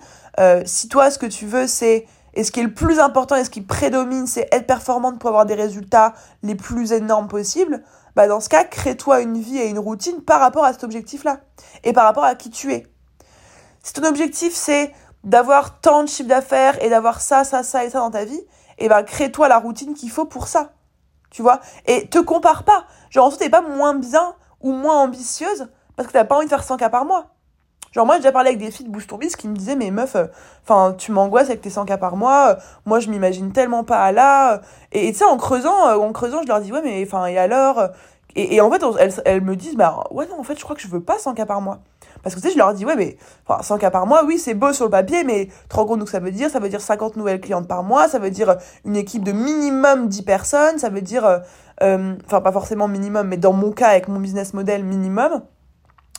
si 0.67 0.89
toi, 0.89 1.11
ce 1.11 1.19
que 1.19 1.25
tu 1.25 1.47
veux, 1.47 1.67
c'est, 1.67 2.07
et 2.35 2.45
ce 2.45 2.53
qui 2.53 2.61
est 2.61 2.65
le 2.65 2.75
plus 2.75 3.01
important 3.01 3.35
et 3.37 3.45
ce 3.45 3.51
qui 3.51 3.63
prédomine, 3.63 4.27
c'est 4.27 4.47
être 4.53 4.67
performante 4.67 5.19
pour 5.19 5.31
avoir 5.31 5.47
des 5.47 5.55
résultats 5.55 6.13
les 6.43 6.55
plus 6.55 6.93
énormes 6.93 7.29
possibles, 7.29 7.83
bah 8.17 8.27
dans 8.27 8.41
ce 8.41 8.49
cas, 8.49 8.65
crée-toi 8.65 9.21
une 9.21 9.39
vie 9.39 9.59
et 9.59 9.69
une 9.69 9.79
routine 9.79 10.23
par 10.23 10.41
rapport 10.41 10.65
à 10.65 10.73
cet 10.73 10.83
objectif-là 10.85 11.41
et 11.85 11.93
par 11.93 12.05
rapport 12.05 12.25
à 12.25 12.35
qui 12.35 12.51
tu 12.51 12.73
es. 12.73 12.87
Si 13.83 13.93
ton 13.93 14.05
objectif 14.05 14.55
c'est 14.55 14.93
d'avoir 15.23 15.81
tant 15.81 16.03
de 16.03 16.09
chiffre 16.09 16.29
d'affaires 16.29 16.83
et 16.83 16.89
d'avoir 16.89 17.21
ça, 17.21 17.45
ça, 17.45 17.63
ça 17.63 17.85
et 17.85 17.91
ça 17.91 17.99
dans 17.99 18.11
ta 18.11 18.25
vie, 18.25 18.41
et 18.79 18.87
eh 18.87 18.89
ben 18.89 19.03
crée-toi 19.03 19.49
la 19.49 19.59
routine 19.59 19.95
qu'il 19.95 20.11
faut 20.11 20.25
pour 20.25 20.49
ça. 20.49 20.73
Tu 21.31 21.43
vois? 21.43 21.61
Et 21.87 22.09
te 22.09 22.19
compare 22.19 22.65
pas. 22.65 22.87
Genre 23.11 23.27
en 23.27 23.31
fait, 23.31 23.39
t'es 23.39 23.51
pas 23.51 23.63
moins 23.63 23.95
bien 23.95 24.35
ou 24.61 24.73
moins 24.73 25.01
ambitieuse 25.03 25.69
parce 25.97 26.09
que 26.09 26.13
t'as 26.13 26.25
pas 26.25 26.37
envie 26.37 26.47
de 26.47 26.51
faire 26.51 26.63
100 26.63 26.77
cas 26.77 26.91
par 26.91 27.05
mois. 27.05 27.36
Genre, 27.93 28.05
moi, 28.07 28.17
j'ai 28.17 28.21
déjà 28.21 28.33
parlé 28.33 28.49
avec 28.51 28.61
des 28.61 28.71
filles 28.71 28.87
de 28.87 28.91
bouche 28.91 29.07
tourbis 29.07 29.29
qui 29.29 29.49
me 29.49 29.57
disaient, 29.57 29.77
mais 29.77 29.91
meuf, 29.91 30.17
euh, 30.17 30.27
enfin, 30.65 30.95
tu 30.97 31.13
m'angoisses 31.13 31.49
avec 31.49 31.63
tes 31.63 31.71
100 31.71 31.87
cas 31.87 31.97
par 31.97 32.17
mois, 32.17 32.49
euh, 32.51 32.55
moi, 32.85 33.01
je 33.01 33.09
m'imagine 33.09 33.53
tellement 33.53 33.85
pas 33.85 34.13
là. 34.13 34.61
Et 34.93 35.13
tu 35.13 35.19
sais, 35.19 35.25
en 35.25 35.37
creusant, 35.37 35.89
euh, 35.89 35.97
en 35.97 36.13
creusant, 36.13 36.43
je 36.43 36.49
leur 36.49 36.61
dis, 36.61 36.73
ouais, 36.73 36.83
mais 36.83 37.03
enfin, 37.07 37.27
et 37.27 37.39
alors 37.39 37.83
Et, 38.35 38.57
et 38.57 38.61
en 38.61 38.71
fait, 38.71 38.83
elles, 38.99 39.13
elles 39.25 39.41
me 39.41 39.57
disent, 39.57 39.77
bah 39.77 40.05
ouais, 40.11 40.27
non, 40.29 40.39
en 40.41 40.43
fait, 40.43 40.59
je 40.59 40.65
crois 40.65 40.77
que 40.77 40.83
je 40.83 40.89
veux 40.89 41.03
pas 41.03 41.19
100 41.19 41.35
cas 41.35 41.47
par 41.47 41.61
mois. 41.61 41.81
Parce 42.23 42.35
que 42.35 42.41
tu 42.41 42.49
sais, 42.49 42.53
je 42.53 42.59
leur 42.59 42.75
dis, 42.75 42.85
ouais, 42.85 42.97
mais 42.97 43.17
enfin, 43.47 43.63
100 43.63 43.79
cas 43.79 43.91
par 43.91 44.07
mois, 44.07 44.25
oui, 44.25 44.39
c'est 44.39 44.55
beau 44.55 44.73
sur 44.73 44.87
le 44.87 44.91
papier, 44.91 45.25
mais 45.25 45.47
tu 45.47 45.69
te 45.69 45.77
rends 45.77 46.07
ça 46.07 46.19
veut 46.19 46.31
dire? 46.33 46.51
Ça 46.51 46.59
veut 46.59 46.69
dire 46.69 46.81
50 46.81 47.17
nouvelles 47.17 47.41
clientes 47.41 47.69
par 47.69 47.83
mois, 47.83 48.09
ça 48.09 48.19
veut 48.19 48.31
dire 48.31 48.57
une 48.85 48.97
équipe 48.97 49.23
de 49.23 49.33
minimum 49.33 50.09
10 50.09 50.23
personnes, 50.23 50.79
ça 50.79 50.89
veut 50.89 51.03
dire, 51.03 51.25
euh, 51.25 51.39
euh, 51.83 52.15
enfin, 52.27 52.41
pas 52.41 52.53
forcément 52.53 52.89
minimum, 52.89 53.29
mais 53.29 53.37
dans 53.37 53.53
mon 53.53 53.71
cas, 53.71 53.89
avec 53.89 54.09
mon 54.09 54.19
business 54.21 54.55
model 54.55 54.83
minimum, 54.85 55.43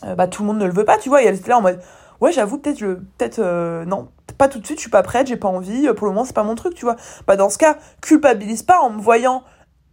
euh, 0.05 0.15
bah, 0.15 0.27
tout 0.27 0.43
le 0.43 0.47
monde 0.47 0.59
ne 0.59 0.65
le 0.65 0.73
veut 0.73 0.85
pas, 0.85 0.97
tu 0.97 1.09
vois. 1.09 1.23
Et 1.23 1.25
elle 1.25 1.35
était 1.35 1.49
là 1.49 1.57
en 1.57 1.61
mode, 1.61 1.79
ouais, 2.21 2.31
j'avoue, 2.31 2.57
peut-être, 2.57 2.79
je, 2.79 2.95
peut-être, 3.17 3.39
non, 3.85 4.09
pas 4.37 4.47
tout 4.47 4.59
de 4.59 4.65
suite, 4.65 4.77
je 4.77 4.81
suis 4.81 4.91
pas 4.91 5.03
prête, 5.03 5.27
j'ai 5.27 5.37
pas 5.37 5.47
envie, 5.47 5.87
pour 5.95 6.07
le 6.07 6.13
moment, 6.13 6.25
c'est 6.25 6.33
pas 6.33 6.43
mon 6.43 6.55
truc, 6.55 6.75
tu 6.75 6.85
vois. 6.85 6.95
Bah, 7.25 7.35
dans 7.35 7.49
ce 7.49 7.57
cas, 7.57 7.77
culpabilise 8.01 8.63
pas 8.63 8.79
en 8.79 8.89
me 8.89 9.01
voyant 9.01 9.43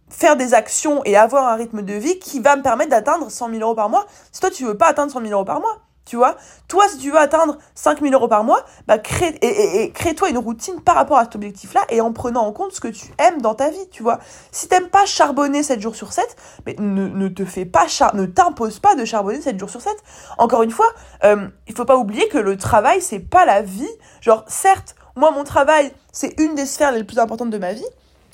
faire 0.09 0.35
des 0.37 0.53
actions 0.53 1.01
et 1.05 1.17
avoir 1.17 1.47
un 1.47 1.55
rythme 1.55 1.81
de 1.81 1.93
vie 1.93 2.19
qui 2.19 2.39
va 2.39 2.55
me 2.55 2.61
permettre 2.61 2.91
d'atteindre 2.91 3.29
100 3.29 3.49
000 3.49 3.61
euros 3.61 3.75
par 3.75 3.89
mois. 3.89 4.05
Si 4.31 4.39
toi, 4.39 4.49
tu 4.49 4.65
veux 4.65 4.77
pas 4.77 4.87
atteindre 4.87 5.11
100 5.11 5.21
000 5.21 5.31
euros 5.33 5.45
par 5.45 5.59
mois, 5.59 5.81
tu 6.05 6.15
vois 6.15 6.37
Toi, 6.67 6.87
si 6.87 6.97
tu 6.97 7.11
veux 7.11 7.17
atteindre 7.17 7.57
5000 7.73 8.13
euros 8.13 8.27
par 8.27 8.43
mois, 8.43 8.63
bah 8.87 8.99
crée, 8.99 9.37
et, 9.41 9.91
crée-toi 9.91 10.29
une 10.29 10.37
routine 10.37 10.81
par 10.81 10.95
rapport 10.95 11.17
à 11.17 11.23
cet 11.23 11.35
objectif-là 11.35 11.81
et 11.89 11.99
en 11.99 12.13
prenant 12.13 12.45
en 12.45 12.51
compte 12.51 12.71
ce 12.71 12.79
que 12.79 12.87
tu 12.87 13.07
aimes 13.17 13.41
dans 13.41 13.55
ta 13.55 13.71
vie, 13.71 13.89
tu 13.91 14.03
vois 14.03 14.19
Si 14.51 14.67
t'aimes 14.67 14.89
pas 14.89 15.05
charbonner 15.05 15.63
7 15.63 15.81
jours 15.81 15.95
sur 15.95 16.13
7, 16.13 16.35
mais 16.65 16.75
ne, 16.79 17.27
te 17.27 17.43
fais 17.43 17.65
pas 17.65 17.87
char 17.87 18.15
ne 18.15 18.25
t'impose 18.25 18.79
pas 18.79 18.95
de 18.95 19.03
charbonner 19.03 19.41
7 19.41 19.59
jours 19.59 19.69
sur 19.69 19.81
7. 19.81 19.91
Encore 20.37 20.63
une 20.63 20.71
fois, 20.71 20.91
euh, 21.23 21.47
il 21.67 21.75
faut 21.75 21.85
pas 21.85 21.97
oublier 21.97 22.27
que 22.27 22.37
le 22.37 22.55
travail, 22.57 23.01
c'est 23.01 23.19
pas 23.19 23.45
la 23.45 23.61
vie. 23.61 23.89
Genre, 24.21 24.45
certes, 24.47 24.95
moi, 25.15 25.31
mon 25.31 25.43
travail, 25.43 25.91
c'est 26.11 26.39
une 26.39 26.55
des 26.55 26.65
sphères 26.65 26.91
les 26.91 27.03
plus 27.03 27.19
importantes 27.19 27.49
de 27.49 27.57
ma 27.57 27.73
vie, 27.73 27.85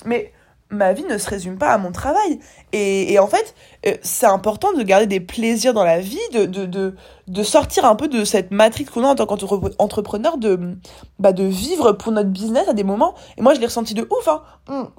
mais 0.04 0.32
ma 0.72 0.92
vie 0.92 1.04
ne 1.04 1.18
se 1.18 1.28
résume 1.28 1.58
pas 1.58 1.68
à 1.68 1.78
mon 1.78 1.92
travail. 1.92 2.40
Et, 2.72 3.12
et 3.12 3.18
en 3.18 3.26
fait, 3.26 3.54
euh, 3.86 3.94
c'est 4.02 4.26
important 4.26 4.72
de 4.72 4.82
garder 4.82 5.06
des 5.06 5.20
plaisirs 5.20 5.74
dans 5.74 5.84
la 5.84 6.00
vie, 6.00 6.18
de, 6.32 6.46
de, 6.46 6.66
de, 6.66 6.96
de 7.28 7.42
sortir 7.42 7.84
un 7.84 7.94
peu 7.94 8.08
de 8.08 8.24
cette 8.24 8.50
matrice 8.50 8.90
qu'on 8.90 9.04
a 9.04 9.08
en 9.08 9.14
tant 9.14 9.26
qu'entrepreneur, 9.26 10.38
de, 10.38 10.76
bah, 11.18 11.32
de 11.32 11.44
vivre 11.44 11.92
pour 11.92 12.12
notre 12.12 12.30
business 12.30 12.68
à 12.68 12.72
des 12.72 12.84
moments. 12.84 13.14
Et 13.36 13.42
moi, 13.42 13.54
je 13.54 13.60
l'ai 13.60 13.66
ressenti 13.66 13.94
de 13.94 14.02
ouf. 14.02 14.28
Hein. 14.28 14.90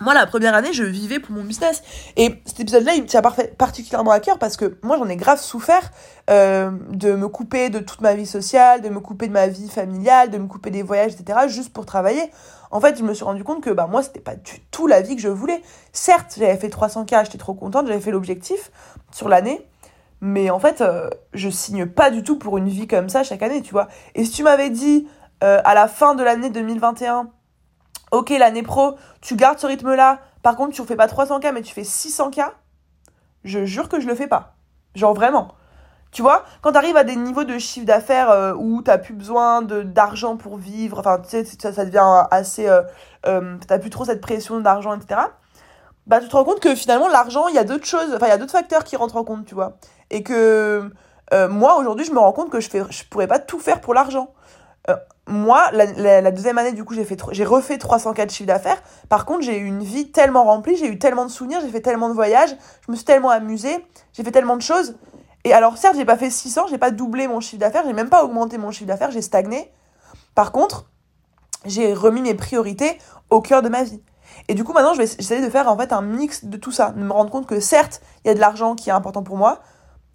Moi, 0.00 0.14
la 0.14 0.26
première 0.26 0.54
année, 0.54 0.72
je 0.72 0.84
vivais 0.84 1.18
pour 1.18 1.34
mon 1.34 1.42
business. 1.42 1.82
Et 2.16 2.40
cet 2.44 2.60
épisode-là, 2.60 2.94
il 2.94 3.02
me 3.02 3.08
tient 3.08 3.22
particulièrement 3.22 4.12
à 4.12 4.20
cœur 4.20 4.38
parce 4.38 4.56
que 4.56 4.78
moi, 4.82 4.96
j'en 4.96 5.08
ai 5.08 5.16
grave 5.16 5.40
souffert 5.40 5.90
euh, 6.30 6.70
de 6.90 7.14
me 7.14 7.28
couper 7.28 7.68
de 7.68 7.80
toute 7.80 8.00
ma 8.00 8.14
vie 8.14 8.26
sociale, 8.26 8.80
de 8.80 8.88
me 8.90 9.00
couper 9.00 9.26
de 9.26 9.32
ma 9.32 9.48
vie 9.48 9.68
familiale, 9.68 10.30
de 10.30 10.38
me 10.38 10.46
couper 10.46 10.70
des 10.70 10.82
voyages, 10.82 11.14
etc., 11.14 11.48
juste 11.48 11.72
pour 11.72 11.84
travailler. 11.84 12.30
En 12.70 12.80
fait, 12.80 12.96
je 12.98 13.02
me 13.02 13.12
suis 13.12 13.24
rendu 13.24 13.42
compte 13.42 13.62
que 13.62 13.70
bah, 13.70 13.88
moi, 13.90 14.02
c'était 14.02 14.20
pas 14.20 14.36
du 14.36 14.60
tout 14.70 14.86
la 14.86 15.00
vie 15.00 15.16
que 15.16 15.22
je 15.22 15.28
voulais. 15.28 15.62
Certes, 15.92 16.36
j'avais 16.38 16.56
fait 16.56 16.68
300K, 16.68 17.24
j'étais 17.24 17.38
trop 17.38 17.54
contente, 17.54 17.88
j'avais 17.88 18.00
fait 18.00 18.12
l'objectif 18.12 18.70
sur 19.10 19.28
l'année. 19.28 19.66
Mais 20.20 20.50
en 20.50 20.60
fait, 20.60 20.80
euh, 20.80 21.10
je 21.32 21.48
signe 21.48 21.86
pas 21.86 22.10
du 22.10 22.22
tout 22.22 22.38
pour 22.38 22.58
une 22.58 22.68
vie 22.68 22.86
comme 22.86 23.08
ça 23.08 23.24
chaque 23.24 23.42
année, 23.42 23.62
tu 23.62 23.72
vois. 23.72 23.88
Et 24.14 24.24
si 24.24 24.30
tu 24.30 24.42
m'avais 24.42 24.70
dit 24.70 25.08
euh, 25.42 25.60
à 25.64 25.74
la 25.74 25.88
fin 25.88 26.14
de 26.14 26.22
l'année 26.22 26.50
2021, 26.50 27.30
ok, 28.10 28.30
l'année 28.30 28.62
pro, 28.62 28.96
tu 29.20 29.36
gardes 29.36 29.58
ce 29.58 29.66
rythme-là, 29.66 30.20
par 30.42 30.56
contre, 30.56 30.74
tu 30.74 30.80
ne 30.80 30.86
fais 30.86 30.96
pas 30.96 31.06
300K, 31.06 31.52
mais 31.52 31.62
tu 31.62 31.74
fais 31.74 31.82
600K, 31.82 32.50
je 33.44 33.64
jure 33.64 33.88
que 33.88 34.00
je 34.00 34.06
le 34.06 34.14
fais 34.14 34.26
pas. 34.28 34.54
Genre 34.94 35.14
vraiment. 35.14 35.54
Tu 36.10 36.22
vois, 36.22 36.44
quand 36.62 36.72
tu 36.72 36.78
arrives 36.78 36.96
à 36.96 37.04
des 37.04 37.16
niveaux 37.16 37.44
de 37.44 37.58
chiffre 37.58 37.84
d'affaires 37.84 38.30
euh, 38.30 38.54
où 38.54 38.82
tu 38.82 38.90
plus 38.98 39.12
besoin 39.12 39.62
d'argent 39.62 40.36
pour 40.36 40.56
vivre, 40.56 40.98
enfin, 40.98 41.18
tu 41.18 41.28
sais, 41.28 41.44
ça, 41.44 41.84
devient 41.84 42.24
assez. 42.30 42.66
Euh, 42.66 42.82
euh, 43.26 43.56
t'as 43.66 43.78
plus 43.78 43.90
trop 43.90 44.04
cette 44.04 44.22
pression 44.22 44.60
d'argent, 44.60 44.94
etc. 44.96 45.20
Bah, 46.06 46.20
tu 46.20 46.28
te 46.28 46.34
rends 46.34 46.44
compte 46.44 46.60
que 46.60 46.74
finalement, 46.74 47.08
l'argent, 47.08 47.48
il 47.48 47.54
y 47.54 47.58
a 47.58 47.64
d'autres 47.64 47.84
choses, 47.84 48.14
enfin, 48.14 48.26
il 48.26 48.30
y 48.30 48.32
a 48.32 48.38
d'autres 48.38 48.52
facteurs 48.52 48.84
qui 48.84 48.96
rentrent 48.96 49.16
en 49.16 49.24
compte, 49.24 49.44
tu 49.44 49.54
vois. 49.54 49.74
Et 50.10 50.22
que 50.22 50.90
moi, 51.50 51.76
aujourd'hui, 51.76 52.06
je 52.06 52.12
me 52.12 52.18
rends 52.18 52.32
compte 52.32 52.48
que 52.48 52.60
je, 52.60 52.70
fais, 52.70 52.82
je 52.88 53.04
pourrais 53.04 53.26
pas 53.26 53.38
tout 53.38 53.58
faire 53.58 53.82
pour 53.82 53.92
l'argent 53.92 54.32
moi, 55.28 55.70
la, 55.72 56.30
deuxième 56.30 56.56
année, 56.58 56.72
du 56.72 56.84
coup, 56.84 56.94
j'ai, 56.94 57.04
fait, 57.04 57.20
j'ai 57.32 57.44
refait 57.44 57.76
304 57.76 58.30
chiffres 58.32 58.46
d'affaires. 58.46 58.82
Par 59.08 59.26
contre, 59.26 59.42
j'ai 59.42 59.58
eu 59.58 59.66
une 59.66 59.82
vie 59.82 60.10
tellement 60.10 60.44
remplie, 60.44 60.76
j'ai 60.76 60.88
eu 60.88 60.98
tellement 60.98 61.26
de 61.26 61.30
souvenirs, 61.30 61.60
j'ai 61.60 61.68
fait 61.68 61.82
tellement 61.82 62.08
de 62.08 62.14
voyages, 62.14 62.56
je 62.86 62.90
me 62.90 62.96
suis 62.96 63.04
tellement 63.04 63.30
amusée, 63.30 63.84
j'ai 64.14 64.24
fait 64.24 64.32
tellement 64.32 64.56
de 64.56 64.62
choses. 64.62 64.96
Et 65.44 65.52
alors, 65.52 65.76
certes, 65.76 65.96
j'ai 65.96 66.06
pas 66.06 66.16
fait 66.16 66.30
600, 66.30 66.66
j'ai 66.70 66.78
pas 66.78 66.90
doublé 66.90 67.28
mon 67.28 67.40
chiffre 67.40 67.60
d'affaires, 67.60 67.82
j'ai 67.86 67.92
même 67.92 68.08
pas 68.08 68.24
augmenté 68.24 68.58
mon 68.58 68.70
chiffre 68.70 68.86
d'affaires, 68.86 69.10
j'ai 69.10 69.22
stagné. 69.22 69.70
Par 70.34 70.50
contre, 70.50 70.86
j'ai 71.66 71.92
remis 71.92 72.22
mes 72.22 72.34
priorités 72.34 72.98
au 73.30 73.40
cœur 73.42 73.62
de 73.62 73.68
ma 73.68 73.84
vie. 73.84 74.02
Et 74.48 74.54
du 74.54 74.64
coup, 74.64 74.72
maintenant, 74.72 74.94
je 74.94 74.98
vais 74.98 75.04
essayer 75.04 75.44
de 75.44 75.50
faire 75.50 75.70
en 75.70 75.76
fait 75.76 75.92
un 75.92 76.00
mix 76.00 76.44
de 76.44 76.56
tout 76.56 76.72
ça, 76.72 76.90
de 76.90 77.00
me 77.00 77.12
rendre 77.12 77.30
compte 77.30 77.46
que 77.46 77.60
certes, 77.60 78.00
il 78.24 78.28
y 78.28 78.30
a 78.30 78.34
de 78.34 78.40
l'argent 78.40 78.74
qui 78.74 78.88
est 78.88 78.92
important 78.92 79.22
pour 79.22 79.36
moi, 79.36 79.60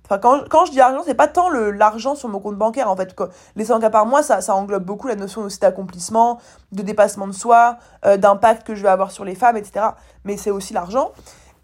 Enfin, 0.05 0.17
quand, 0.17 0.49
quand 0.49 0.65
je 0.65 0.71
dis 0.71 0.81
argent, 0.81 1.01
c'est 1.05 1.13
pas 1.13 1.27
tant 1.27 1.49
l'argent 1.49 2.15
sur 2.15 2.27
mon 2.27 2.39
compte 2.39 2.57
bancaire, 2.57 2.89
en 2.89 2.95
fait. 2.95 3.15
Les 3.55 3.65
100 3.65 3.79
cas 3.79 3.89
par 3.89 4.05
mois, 4.05 4.21
ça, 4.21 4.41
ça 4.41 4.53
englobe 4.55 4.83
beaucoup 4.83 5.07
la 5.07 5.15
notion 5.15 5.41
aussi 5.41 5.59
d'accomplissement, 5.59 6.39
de 6.71 6.81
dépassement 6.81 7.27
de 7.27 7.31
soi, 7.31 7.77
euh, 8.05 8.17
d'impact 8.17 8.67
que 8.67 8.75
je 8.75 8.83
vais 8.83 8.89
avoir 8.89 9.11
sur 9.11 9.23
les 9.23 9.35
femmes, 9.35 9.55
etc. 9.55 9.85
Mais 10.25 10.35
c'est 10.35 10.51
aussi 10.51 10.73
l'argent. 10.73 11.13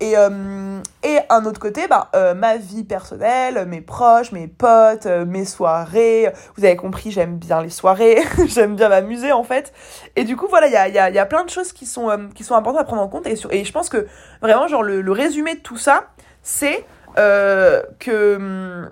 Et, 0.01 0.13
euh, 0.15 0.79
et 1.03 1.17
un 1.29 1.43
autre 1.43 1.59
côté, 1.59 1.87
bah, 1.89 2.07
euh, 2.15 2.33
ma 2.33 2.55
vie 2.55 2.85
personnelle, 2.85 3.65
mes 3.65 3.81
proches, 3.81 4.31
mes 4.31 4.47
potes, 4.47 5.05
mes 5.05 5.43
soirées. 5.43 6.31
Vous 6.55 6.63
avez 6.63 6.77
compris, 6.77 7.11
j'aime 7.11 7.35
bien 7.35 7.61
les 7.61 7.69
soirées, 7.69 8.23
j'aime 8.47 8.77
bien 8.77 8.87
m'amuser 8.87 9.33
en 9.33 9.43
fait. 9.43 9.73
Et 10.15 10.23
du 10.23 10.37
coup, 10.37 10.47
voilà, 10.49 10.67
il 10.67 10.73
y 10.73 10.77
a, 10.77 10.87
y, 10.87 10.97
a, 10.97 11.09
y 11.09 11.19
a 11.19 11.25
plein 11.25 11.43
de 11.43 11.49
choses 11.49 11.73
qui 11.73 11.85
sont, 11.85 12.29
qui 12.33 12.45
sont 12.45 12.55
importantes 12.55 12.79
à 12.79 12.85
prendre 12.85 13.01
en 13.01 13.09
compte. 13.09 13.27
Et, 13.27 13.35
et 13.51 13.65
je 13.65 13.71
pense 13.73 13.89
que 13.89 14.07
vraiment, 14.41 14.69
genre, 14.69 14.83
le, 14.83 15.01
le 15.01 15.11
résumé 15.11 15.55
de 15.55 15.59
tout 15.59 15.77
ça, 15.77 16.05
c'est 16.43 16.85
que 17.15 18.35
hum, 18.35 18.89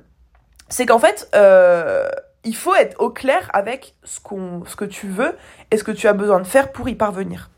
c'est 0.69 0.85
qu'en 0.85 0.99
fait, 0.99 1.29
euh, 1.35 2.09
il 2.43 2.55
faut 2.55 2.75
être 2.75 2.99
au 2.99 3.09
clair 3.09 3.49
avec 3.53 3.95
ce, 4.03 4.19
qu'on, 4.19 4.63
ce 4.65 4.75
que 4.75 4.85
tu 4.85 5.07
veux 5.07 5.35
et 5.71 5.77
ce 5.77 5.83
que 5.83 5.91
tu 5.91 6.07
as 6.07 6.13
besoin 6.13 6.39
de 6.39 6.47
faire 6.47 6.71
pour 6.71 6.89
y 6.89 6.95
parvenir. 6.95 7.49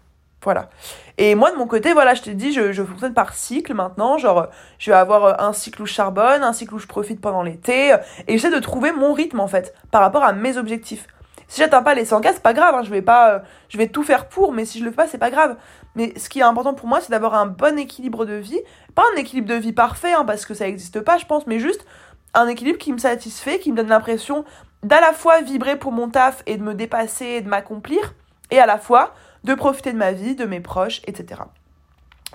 Voilà. 0.41 0.69
Et 1.17 1.36
moi, 1.36 1.52
de 1.52 1.58
mon 1.58 1.67
côté, 1.67 1.91
voilà, 1.91 2.13
je 2.13 2.22
t'ai 2.22 2.34
dit, 2.34 2.54
je, 2.54 2.72
je 2.72 2.82
fonctionne 2.82 3.13
par 3.13 3.34
cycle 3.34 3.74
maintenant. 3.74 4.17
Genre, 4.17 4.48
je 4.78 4.91
vais 4.91 4.98
avoir 4.98 5.41
un 5.41 5.52
cycle 5.52 5.82
où 5.82 5.86
je 5.86 5.93
charbonne, 5.93 6.43
un 6.43 6.54
cycle 6.54 6.74
où 6.76 6.80
je 6.80 6.88
profite 6.88 7.19
pendant 7.19 7.43
l'été. 7.43 7.93
Et 8.28 8.38
j'essaie 8.38 8.54
de 8.54 8.60
trouver 8.60 8.93
mon 8.93 9.13
rythme, 9.13 9.41
en 9.41 9.48
fait, 9.48 9.74
par 9.91 10.02
rapport 10.02 10.24
à 10.24 10.32
mes 10.32 10.58
objectifs. 10.58 11.08
Si 11.50 11.62
j'atteins 11.62 11.82
pas 11.82 11.95
les 11.95 12.06
100K, 12.06 12.34
c'est 12.34 12.43
pas 12.43 12.54
grave, 12.54 12.76
hein, 12.76 12.84
je 12.84 12.91
vais 12.91 13.02
pas, 13.02 13.34
euh, 13.34 13.39
je 13.69 13.78
vais 13.80 13.88
tout 13.88 14.04
faire 14.04 14.30
pour, 14.30 14.54
mais 14.54 14.65
si 14.65 14.80
je 14.80 14.86
le 14.86 14.91
fais 14.91 14.98
pas, 14.98 15.08
c'est 15.08 15.17
pas 15.17 15.32
grave. 15.32 15.58
Mais 15.95 16.13
ce 16.15 16.30
qui 16.30 16.39
est 16.39 16.43
important 16.43 16.76
pour 16.76 16.88
moi, 16.88 17.02
c'est 17.02 17.10
d'avoir 17.10 17.34
un 17.34 17.48
bon 17.48 17.78
équilibre 17.80 18.24
de 18.26 18.36
vie. 18.36 18.62
Pas 19.00 19.06
un 19.16 19.18
équilibre 19.18 19.48
de 19.48 19.56
vie 19.56 19.72
parfait, 19.72 20.12
hein, 20.12 20.26
parce 20.26 20.46
que 20.46 20.54
ça 20.54 20.66
n'existe 20.66 21.00
pas, 21.00 21.18
je 21.18 21.26
pense, 21.26 21.48
mais 21.48 21.58
juste 21.58 21.86
un 22.34 22.50
équilibre 22.50 22.78
qui 22.78 22.92
me 22.92 22.98
satisfait, 22.98 23.58
qui 23.58 23.72
me 23.72 23.78
donne 23.78 23.88
l'impression 23.88 24.44
d'à 24.84 25.00
la 25.00 25.14
fois 25.14 25.40
vibrer 25.40 25.78
pour 25.78 25.94
mon 25.94 26.10
taf 26.10 26.44
et 26.48 26.58
de 26.58 26.64
me 26.64 26.74
dépasser 26.74 27.26
et 27.26 27.40
de 27.40 27.48
m'accomplir, 27.48 28.14
et 28.52 28.60
à 28.60 28.66
la 28.66 28.78
fois 28.78 29.14
de 29.46 29.54
profiter 29.54 29.94
de 29.94 29.98
ma 29.98 30.12
vie, 30.12 30.36
de 30.36 30.44
mes 30.44 30.60
proches, 30.60 31.00
etc. 31.08 31.44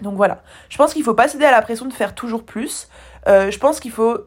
Donc 0.00 0.16
voilà, 0.16 0.42
je 0.70 0.78
pense 0.78 0.94
qu'il 0.94 1.04
faut 1.04 1.12
pas 1.12 1.28
céder 1.28 1.44
à 1.44 1.50
la 1.50 1.60
pression 1.60 1.84
de 1.84 1.92
faire 1.92 2.14
toujours 2.14 2.44
plus. 2.44 2.88
Euh, 3.28 3.50
je 3.50 3.58
pense 3.58 3.78
qu'il 3.78 3.92
faut, 3.92 4.20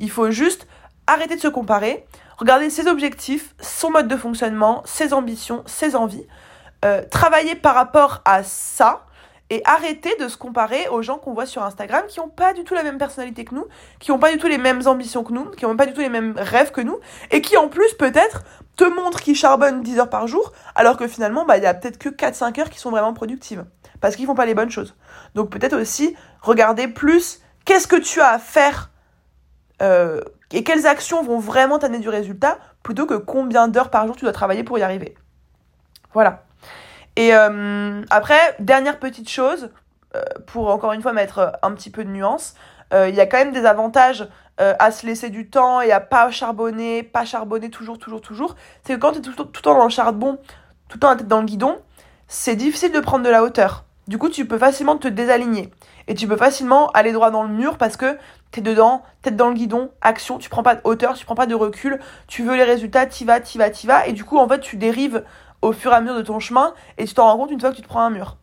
il 0.00 0.10
faut 0.10 0.32
juste 0.32 0.66
arrêter 1.06 1.36
de 1.36 1.40
se 1.40 1.46
comparer, 1.46 2.04
regarder 2.38 2.70
ses 2.70 2.88
objectifs, 2.88 3.54
son 3.60 3.92
mode 3.92 4.08
de 4.08 4.16
fonctionnement, 4.16 4.82
ses 4.84 5.14
ambitions, 5.14 5.62
ses 5.66 5.94
envies, 5.94 6.26
euh, 6.84 7.04
travailler 7.08 7.54
par 7.54 7.76
rapport 7.76 8.20
à 8.24 8.42
ça 8.42 9.06
et 9.50 9.62
arrêter 9.64 10.14
de 10.18 10.28
se 10.28 10.36
comparer 10.36 10.88
aux 10.88 11.02
gens 11.02 11.18
qu'on 11.18 11.34
voit 11.34 11.46
sur 11.46 11.62
Instagram 11.62 12.04
qui 12.08 12.18
n'ont 12.18 12.28
pas 12.28 12.54
du 12.54 12.64
tout 12.64 12.74
la 12.74 12.82
même 12.82 12.98
personnalité 12.98 13.44
que 13.44 13.54
nous, 13.54 13.66
qui 14.00 14.10
n'ont 14.10 14.18
pas 14.18 14.32
du 14.32 14.38
tout 14.38 14.46
les 14.46 14.58
mêmes 14.58 14.86
ambitions 14.86 15.22
que 15.22 15.32
nous, 15.32 15.50
qui 15.50 15.64
n'ont 15.64 15.76
pas 15.76 15.86
du 15.86 15.92
tout 15.92 16.00
les 16.00 16.08
mêmes 16.08 16.34
rêves 16.36 16.72
que 16.72 16.80
nous, 16.80 16.98
et 17.30 17.40
qui 17.40 17.56
en 17.56 17.68
plus 17.68 17.92
peut-être 17.94 18.42
te 18.76 18.84
montrent 18.84 19.20
qu'ils 19.20 19.36
charbonnent 19.36 19.82
10 19.82 19.98
heures 20.00 20.10
par 20.10 20.26
jour, 20.26 20.52
alors 20.74 20.96
que 20.96 21.06
finalement, 21.06 21.44
bah, 21.44 21.58
il 21.58 21.62
y 21.62 21.66
a 21.66 21.74
peut-être 21.74 21.98
que 21.98 22.08
4-5 22.08 22.60
heures 22.60 22.70
qui 22.70 22.78
sont 22.78 22.90
vraiment 22.90 23.12
productives, 23.12 23.64
parce 24.00 24.16
qu'ils 24.16 24.26
font 24.26 24.34
pas 24.34 24.46
les 24.46 24.54
bonnes 24.54 24.70
choses. 24.70 24.96
Donc 25.34 25.50
peut-être 25.50 25.76
aussi 25.78 26.16
regarder 26.40 26.88
plus 26.88 27.40
qu'est-ce 27.64 27.86
que 27.86 27.96
tu 27.96 28.20
as 28.20 28.30
à 28.30 28.38
faire 28.38 28.90
euh, 29.82 30.20
et 30.52 30.64
quelles 30.64 30.86
actions 30.86 31.22
vont 31.22 31.38
vraiment 31.38 31.78
t'amener 31.78 31.98
du 31.98 32.08
résultat 32.08 32.58
plutôt 32.82 33.06
que 33.06 33.14
combien 33.14 33.68
d'heures 33.68 33.90
par 33.90 34.06
jour 34.06 34.16
tu 34.16 34.24
dois 34.24 34.32
travailler 34.32 34.64
pour 34.64 34.78
y 34.78 34.82
arriver. 34.82 35.16
Voilà. 36.12 36.43
Et 37.16 37.34
euh, 37.34 38.02
après, 38.10 38.38
dernière 38.58 38.98
petite 38.98 39.28
chose, 39.28 39.70
euh, 40.14 40.22
pour 40.46 40.68
encore 40.68 40.92
une 40.92 41.02
fois 41.02 41.12
mettre 41.12 41.58
un 41.62 41.72
petit 41.72 41.90
peu 41.90 42.04
de 42.04 42.10
nuance, 42.10 42.54
il 42.92 43.14
y 43.16 43.20
a 43.20 43.26
quand 43.26 43.38
même 43.38 43.52
des 43.52 43.66
avantages 43.66 44.28
à 44.58 44.92
se 44.92 45.04
laisser 45.04 45.28
du 45.28 45.50
temps 45.50 45.80
et 45.80 45.90
à 45.90 45.98
pas 45.98 46.30
charbonner, 46.30 47.02
pas 47.02 47.24
charbonner 47.24 47.68
toujours, 47.68 47.98
toujours, 47.98 48.20
toujours. 48.20 48.54
C'est 48.84 48.94
que 48.94 49.00
quand 49.00 49.10
tu 49.10 49.18
es 49.18 49.20
tout, 49.20 49.32
tout, 49.32 49.42
le 49.52 49.60
temps 49.62 49.76
dans 49.76 49.82
le 49.82 49.90
charbon, 49.90 50.38
tout 50.86 50.98
le 50.98 51.00
temps 51.00 51.10
la 51.10 51.16
tête 51.16 51.26
dans 51.26 51.40
le 51.40 51.46
guidon, 51.46 51.80
c'est 52.28 52.54
difficile 52.54 52.92
de 52.92 53.00
prendre 53.00 53.24
de 53.24 53.30
la 53.30 53.42
hauteur. 53.42 53.84
Du 54.06 54.18
coup, 54.18 54.28
tu 54.28 54.46
peux 54.46 54.58
facilement 54.58 54.96
te 54.96 55.08
désaligner. 55.08 55.72
Et 56.06 56.14
tu 56.14 56.28
peux 56.28 56.36
facilement 56.36 56.90
aller 56.90 57.12
droit 57.12 57.30
dans 57.30 57.42
le 57.42 57.48
mur 57.48 57.78
parce 57.78 57.96
que 57.96 58.18
t'es 58.50 58.60
dedans, 58.60 59.02
tête 59.22 59.36
dans 59.36 59.48
le 59.48 59.54
guidon, 59.54 59.90
action, 60.02 60.38
tu 60.38 60.50
prends 60.50 60.62
pas 60.62 60.74
de 60.74 60.80
hauteur, 60.84 61.14
tu 61.14 61.24
prends 61.24 61.34
pas 61.34 61.46
de 61.46 61.54
recul, 61.54 61.98
tu 62.26 62.44
veux 62.44 62.54
les 62.54 62.64
résultats, 62.64 63.06
t'y 63.06 63.24
vas, 63.24 63.40
t'y 63.40 63.56
vas, 63.56 63.70
t'y 63.70 63.86
vas, 63.86 64.06
et 64.06 64.12
du 64.12 64.24
coup, 64.24 64.38
en 64.38 64.46
fait, 64.46 64.60
tu 64.60 64.76
dérives 64.76 65.24
au 65.64 65.72
fur 65.72 65.92
et 65.92 65.94
à 65.94 66.00
mesure 66.00 66.16
de 66.16 66.22
ton 66.22 66.40
chemin 66.40 66.74
et 66.98 67.06
tu 67.06 67.14
t'en 67.14 67.24
rends 67.24 67.36
compte 67.36 67.50
une 67.50 67.60
fois 67.60 67.70
que 67.70 67.76
tu 67.76 67.82
te 67.82 67.88
prends 67.88 68.02
un 68.02 68.10
mur. 68.10 68.36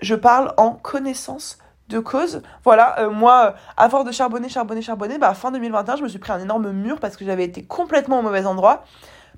Je 0.00 0.14
parle 0.14 0.54
en 0.56 0.72
connaissance 0.72 1.58
de 1.88 1.98
cause. 1.98 2.42
Voilà, 2.64 3.08
moi, 3.12 3.54
à 3.76 3.88
force 3.88 4.04
de 4.04 4.12
charbonner, 4.12 4.48
charbonner, 4.48 4.82
charbonner, 4.82 5.18
bah, 5.18 5.34
fin 5.34 5.50
2021, 5.50 5.96
je 5.96 6.02
me 6.02 6.08
suis 6.08 6.18
pris 6.18 6.32
un 6.32 6.40
énorme 6.40 6.72
mur 6.72 6.98
parce 6.98 7.16
que 7.16 7.24
j'avais 7.24 7.44
été 7.44 7.62
complètement 7.62 8.20
au 8.20 8.22
mauvais 8.22 8.46
endroit. 8.46 8.84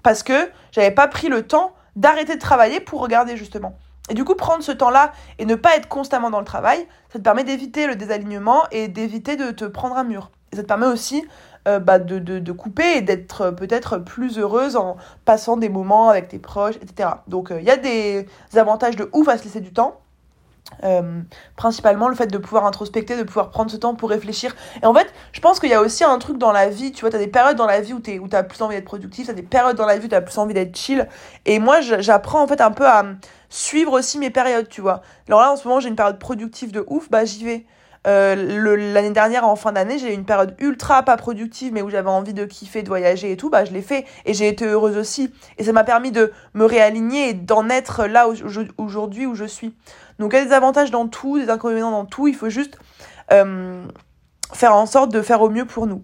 Parce 0.02 0.22
que 0.22 0.50
j'avais 0.70 0.92
pas 0.92 1.08
pris 1.08 1.28
le 1.28 1.46
temps 1.46 1.74
d'arrêter 1.96 2.36
de 2.36 2.40
travailler 2.40 2.80
pour 2.80 3.00
regarder 3.00 3.36
justement. 3.36 3.76
Et 4.10 4.14
du 4.14 4.24
coup, 4.24 4.34
prendre 4.34 4.62
ce 4.62 4.72
temps-là 4.72 5.12
et 5.38 5.46
ne 5.46 5.54
pas 5.54 5.76
être 5.76 5.88
constamment 5.88 6.30
dans 6.30 6.38
le 6.38 6.44
travail, 6.44 6.86
ça 7.10 7.18
te 7.18 7.24
permet 7.24 7.42
d'éviter 7.42 7.86
le 7.86 7.96
désalignement 7.96 8.64
et 8.70 8.88
d'éviter 8.88 9.36
de 9.36 9.50
te 9.50 9.64
prendre 9.64 9.96
un 9.96 10.04
mur. 10.04 10.30
Et 10.52 10.56
ça 10.56 10.62
te 10.62 10.68
permet 10.68 10.86
aussi 10.86 11.24
euh, 11.66 11.78
bah, 11.78 11.98
de, 11.98 12.18
de, 12.18 12.38
de, 12.38 12.52
couper 12.52 12.98
et 12.98 13.00
d'être 13.00 13.40
euh, 13.40 13.50
peut-être 13.50 13.96
plus 13.96 14.38
heureuse 14.38 14.76
en 14.76 14.98
passant 15.24 15.56
des 15.56 15.70
moments 15.70 16.10
avec 16.10 16.28
tes 16.28 16.38
proches, 16.38 16.76
etc. 16.82 17.08
Donc 17.26 17.48
il 17.50 17.56
euh, 17.56 17.60
y 17.62 17.70
a 17.70 17.78
des 17.78 18.26
avantages 18.54 18.96
de 18.96 19.08
ouf 19.14 19.28
à 19.28 19.38
se 19.38 19.44
laisser 19.44 19.60
du 19.60 19.72
temps. 19.72 20.00
Principalement 21.56 22.08
le 22.08 22.14
fait 22.14 22.26
de 22.26 22.36
pouvoir 22.36 22.66
introspecter, 22.66 23.16
de 23.16 23.22
pouvoir 23.22 23.50
prendre 23.50 23.70
ce 23.70 23.76
temps 23.76 23.94
pour 23.94 24.10
réfléchir. 24.10 24.54
Et 24.82 24.86
en 24.86 24.92
fait, 24.92 25.12
je 25.32 25.40
pense 25.40 25.60
qu'il 25.60 25.70
y 25.70 25.74
a 25.74 25.80
aussi 25.80 26.04
un 26.04 26.18
truc 26.18 26.36
dans 26.36 26.52
la 26.52 26.68
vie, 26.68 26.92
tu 26.92 27.02
vois, 27.02 27.10
t'as 27.10 27.18
des 27.18 27.28
périodes 27.28 27.56
dans 27.56 27.66
la 27.66 27.80
vie 27.80 27.94
où 27.94 28.00
tu 28.00 28.18
où 28.18 28.28
as 28.32 28.42
plus 28.42 28.60
envie 28.60 28.74
d'être 28.74 28.84
productif, 28.84 29.26
t'as 29.26 29.32
des 29.32 29.42
périodes 29.42 29.76
dans 29.76 29.86
la 29.86 29.96
vie 29.96 30.06
où 30.06 30.08
t'as 30.08 30.20
plus 30.20 30.36
envie 30.36 30.52
d'être 30.52 30.76
chill. 30.76 31.08
Et 31.46 31.58
moi, 31.58 31.80
j'apprends 31.80 32.42
en 32.42 32.46
fait 32.46 32.60
un 32.60 32.72
peu 32.72 32.86
à 32.86 33.04
suivre 33.48 33.92
aussi 33.92 34.18
mes 34.18 34.30
périodes, 34.30 34.68
tu 34.68 34.80
vois. 34.80 35.00
Alors 35.28 35.40
là, 35.40 35.52
en 35.52 35.56
ce 35.56 35.66
moment, 35.66 35.80
j'ai 35.80 35.88
une 35.88 35.96
période 35.96 36.18
productive 36.18 36.72
de 36.72 36.84
ouf, 36.88 37.08
bah 37.08 37.24
j'y 37.24 37.44
vais. 37.44 37.66
Euh, 38.06 38.34
L'année 38.92 39.10
dernière, 39.10 39.46
en 39.46 39.56
fin 39.56 39.72
d'année, 39.72 39.98
j'ai 39.98 40.10
eu 40.10 40.14
une 40.14 40.24
période 40.24 40.54
ultra 40.58 41.02
pas 41.02 41.16
productive, 41.16 41.72
mais 41.72 41.82
où 41.82 41.90
j'avais 41.90 42.10
envie 42.10 42.34
de 42.34 42.44
kiffer, 42.44 42.82
de 42.82 42.88
voyager 42.88 43.32
et 43.32 43.36
tout, 43.36 43.50
bah 43.50 43.64
je 43.64 43.72
l'ai 43.72 43.82
fait. 43.82 44.04
Et 44.24 44.34
j'ai 44.34 44.48
été 44.48 44.66
heureuse 44.66 44.96
aussi. 44.96 45.32
Et 45.58 45.64
ça 45.64 45.72
m'a 45.72 45.84
permis 45.84 46.12
de 46.12 46.32
me 46.54 46.64
réaligner 46.64 47.30
et 47.30 47.34
d'en 47.34 47.68
être 47.68 48.06
là 48.06 48.28
aujourd'hui 48.78 49.26
où 49.26 49.34
je 49.34 49.44
suis. 49.44 49.74
Donc 50.18 50.32
il 50.32 50.36
y 50.36 50.42
a 50.42 50.44
des 50.44 50.52
avantages 50.52 50.90
dans 50.90 51.08
tout, 51.08 51.38
des 51.38 51.50
inconvénients 51.50 51.90
dans 51.90 52.04
tout, 52.04 52.28
il 52.28 52.34
faut 52.34 52.48
juste 52.48 52.78
euh, 53.32 53.84
faire 54.52 54.74
en 54.74 54.86
sorte 54.86 55.12
de 55.12 55.22
faire 55.22 55.40
au 55.42 55.50
mieux 55.50 55.64
pour 55.64 55.86
nous. 55.86 56.02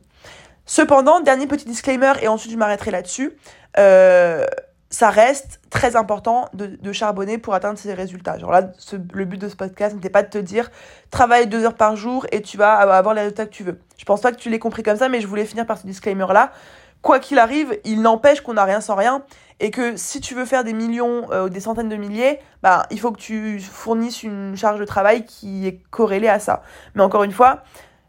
Cependant, 0.67 1.21
dernier 1.21 1.47
petit 1.47 1.65
disclaimer, 1.65 2.13
et 2.23 2.29
ensuite 2.29 2.53
je 2.53 2.57
m'arrêterai 2.57 2.91
là-dessus, 2.91 3.37
euh, 3.79 4.47
ça 4.91 5.09
reste 5.09 5.61
très 5.71 5.95
important 5.95 6.49
de, 6.53 6.93
charbonner 6.93 7.39
pour 7.39 7.55
atteindre 7.55 7.79
ces 7.79 7.95
résultats. 7.95 8.39
Genre 8.39 8.51
là, 8.51 8.73
le 9.13 9.25
but 9.25 9.39
de 9.39 9.49
ce 9.49 9.55
podcast 9.55 9.95
n'était 9.95 10.11
pas 10.11 10.25
de 10.25 10.29
te 10.29 10.39
dire 10.39 10.71
travaille 11.11 11.47
deux 11.47 11.65
heures 11.65 11.75
par 11.75 11.95
jour 11.95 12.27
et 12.33 12.43
tu 12.43 12.57
vas 12.57 12.75
avoir 12.75 13.15
les 13.15 13.23
résultats 13.23 13.47
que 13.47 13.53
tu 13.53 13.63
veux. 13.63 13.79
Je 13.97 14.05
pense 14.05 14.21
pas 14.21 14.33
que 14.33 14.37
tu 14.37 14.51
l'aies 14.51 14.59
compris 14.59 14.83
comme 14.83 14.97
ça, 14.97 15.09
mais 15.09 15.21
je 15.21 15.29
voulais 15.29 15.45
finir 15.45 15.65
par 15.65 15.79
ce 15.79 15.87
disclaimer-là. 15.87 16.51
Quoi 17.03 17.21
qu'il 17.21 17.39
arrive, 17.39 17.79
il 17.85 18.03
n'empêche 18.03 18.41
qu'on 18.41 18.55
n'a 18.55 18.65
rien 18.65 18.81
sans 18.81 18.97
rien 18.97 19.23
et 19.61 19.71
que 19.71 19.97
si 19.97 20.21
tu 20.21 20.35
veux 20.35 20.45
faire 20.45 20.65
des 20.65 20.73
millions 20.73 21.31
euh, 21.31 21.47
ou 21.47 21.49
des 21.49 21.61
centaines 21.61 21.89
de 21.89 21.97
milliers, 21.97 22.41
bah, 22.63 22.87
il 22.91 22.99
faut 22.99 23.13
que 23.13 23.21
tu 23.21 23.61
fournisses 23.61 24.23
une 24.25 24.57
charge 24.57 24.81
de 24.81 24.85
travail 24.85 25.25
qui 25.25 25.67
est 25.67 25.81
corrélée 25.91 26.29
à 26.29 26.41
ça. 26.41 26.63
Mais 26.95 27.03
encore 27.03 27.23
une 27.23 27.33
fois, 27.33 27.63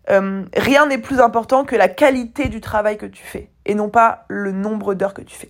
euh, 0.10 0.44
rien 0.58 0.88
n'est 0.88 0.98
plus 0.98 1.20
important 1.20 1.64
que 1.64 1.76
la 1.76 1.88
qualité 1.88 2.50
du 2.50 2.60
travail 2.60 2.98
que 2.98 3.06
tu 3.06 3.24
fais 3.24 3.50
et 3.66 3.76
non 3.76 3.90
pas 3.90 4.26
le 4.30 4.52
nombre 4.52 4.96
d'heures 4.96 5.14
que 5.14 5.22
tu 5.22 5.36
fais. 5.36 5.50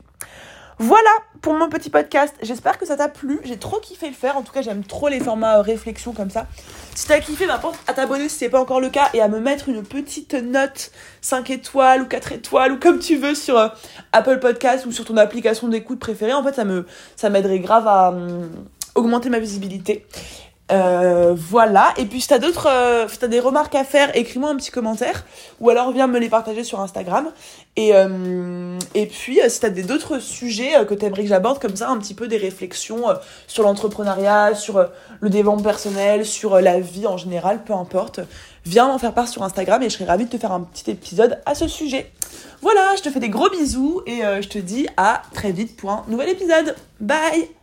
Voilà 0.83 1.11
pour 1.43 1.53
mon 1.53 1.69
petit 1.69 1.91
podcast. 1.91 2.33
J'espère 2.41 2.79
que 2.79 2.87
ça 2.87 2.97
t'a 2.97 3.07
plu. 3.07 3.39
J'ai 3.43 3.57
trop 3.57 3.79
kiffé 3.79 4.07
le 4.07 4.15
faire. 4.15 4.35
En 4.35 4.41
tout 4.41 4.51
cas, 4.51 4.63
j'aime 4.63 4.83
trop 4.83 5.09
les 5.09 5.19
formats 5.19 5.59
euh, 5.59 5.61
réflexion 5.61 6.11
comme 6.11 6.31
ça. 6.31 6.47
Si 6.95 7.05
t'as 7.05 7.19
kiffé, 7.19 7.45
bah, 7.45 7.59
pense 7.61 7.75
à 7.85 7.93
t'abonner 7.93 8.27
si 8.29 8.39
c'est 8.39 8.49
pas 8.49 8.59
encore 8.59 8.81
le 8.81 8.89
cas 8.89 9.11
et 9.13 9.21
à 9.21 9.27
me 9.27 9.39
mettre 9.39 9.69
une 9.69 9.83
petite 9.83 10.33
note 10.33 10.89
5 11.21 11.51
étoiles 11.51 12.01
ou 12.01 12.05
4 12.07 12.31
étoiles 12.31 12.71
ou 12.71 12.79
comme 12.79 12.97
tu 12.97 13.15
veux 13.15 13.35
sur 13.35 13.59
euh, 13.59 13.67
Apple 14.11 14.39
Podcast 14.39 14.87
ou 14.87 14.91
sur 14.91 15.05
ton 15.05 15.17
application 15.17 15.67
d'écoute 15.67 15.99
préférée. 15.99 16.33
En 16.33 16.43
fait, 16.43 16.55
ça 16.55 16.65
me 16.65 16.87
ça 17.15 17.29
m'aiderait 17.29 17.59
grave 17.59 17.87
à 17.87 18.09
hum, 18.09 18.49
augmenter 18.95 19.29
ma 19.29 19.37
visibilité. 19.37 20.07
Euh, 20.71 21.33
voilà. 21.35 21.93
Et 21.97 22.05
puis 22.05 22.21
si 22.21 22.27
t'as 22.27 22.39
d'autres, 22.39 22.67
euh, 22.69 23.07
si 23.07 23.19
t'as 23.19 23.27
des 23.27 23.39
remarques 23.39 23.75
à 23.75 23.83
faire, 23.83 24.15
écris-moi 24.15 24.49
un 24.49 24.55
petit 24.55 24.71
commentaire 24.71 25.25
ou 25.59 25.69
alors 25.69 25.91
viens 25.91 26.07
me 26.07 26.19
les 26.19 26.29
partager 26.29 26.63
sur 26.63 26.79
Instagram. 26.79 27.31
Et 27.75 27.91
euh, 27.93 28.77
et 28.95 29.05
puis 29.05 29.39
si 29.47 29.59
t'as 29.59 29.69
d'autres 29.69 30.19
sujets 30.19 30.85
que 30.87 30.93
t'aimerais 30.93 31.23
que 31.23 31.29
j'aborde 31.29 31.59
comme 31.59 31.75
ça, 31.75 31.89
un 31.89 31.97
petit 31.97 32.13
peu 32.13 32.27
des 32.27 32.37
réflexions 32.37 33.03
sur 33.47 33.63
l'entrepreneuriat, 33.63 34.55
sur 34.55 34.85
le 35.19 35.29
développement 35.29 35.63
personnel, 35.63 36.25
sur 36.25 36.59
la 36.59 36.79
vie 36.79 37.07
en 37.07 37.17
général, 37.17 37.63
peu 37.63 37.73
importe, 37.73 38.21
viens 38.65 38.87
m'en 38.87 38.97
faire 38.97 39.13
part 39.13 39.27
sur 39.27 39.43
Instagram 39.43 39.81
et 39.83 39.89
je 39.89 39.95
serai 39.95 40.05
ravie 40.05 40.25
de 40.25 40.29
te 40.29 40.37
faire 40.37 40.51
un 40.51 40.61
petit 40.61 40.89
épisode 40.91 41.39
à 41.45 41.55
ce 41.55 41.67
sujet. 41.67 42.11
Voilà, 42.61 42.95
je 42.95 43.01
te 43.01 43.09
fais 43.09 43.19
des 43.19 43.29
gros 43.29 43.49
bisous 43.49 44.01
et 44.05 44.21
je 44.41 44.47
te 44.47 44.57
dis 44.57 44.87
à 44.97 45.21
très 45.33 45.51
vite 45.51 45.75
pour 45.75 45.91
un 45.91 46.03
nouvel 46.07 46.29
épisode. 46.29 46.75
Bye 46.99 47.60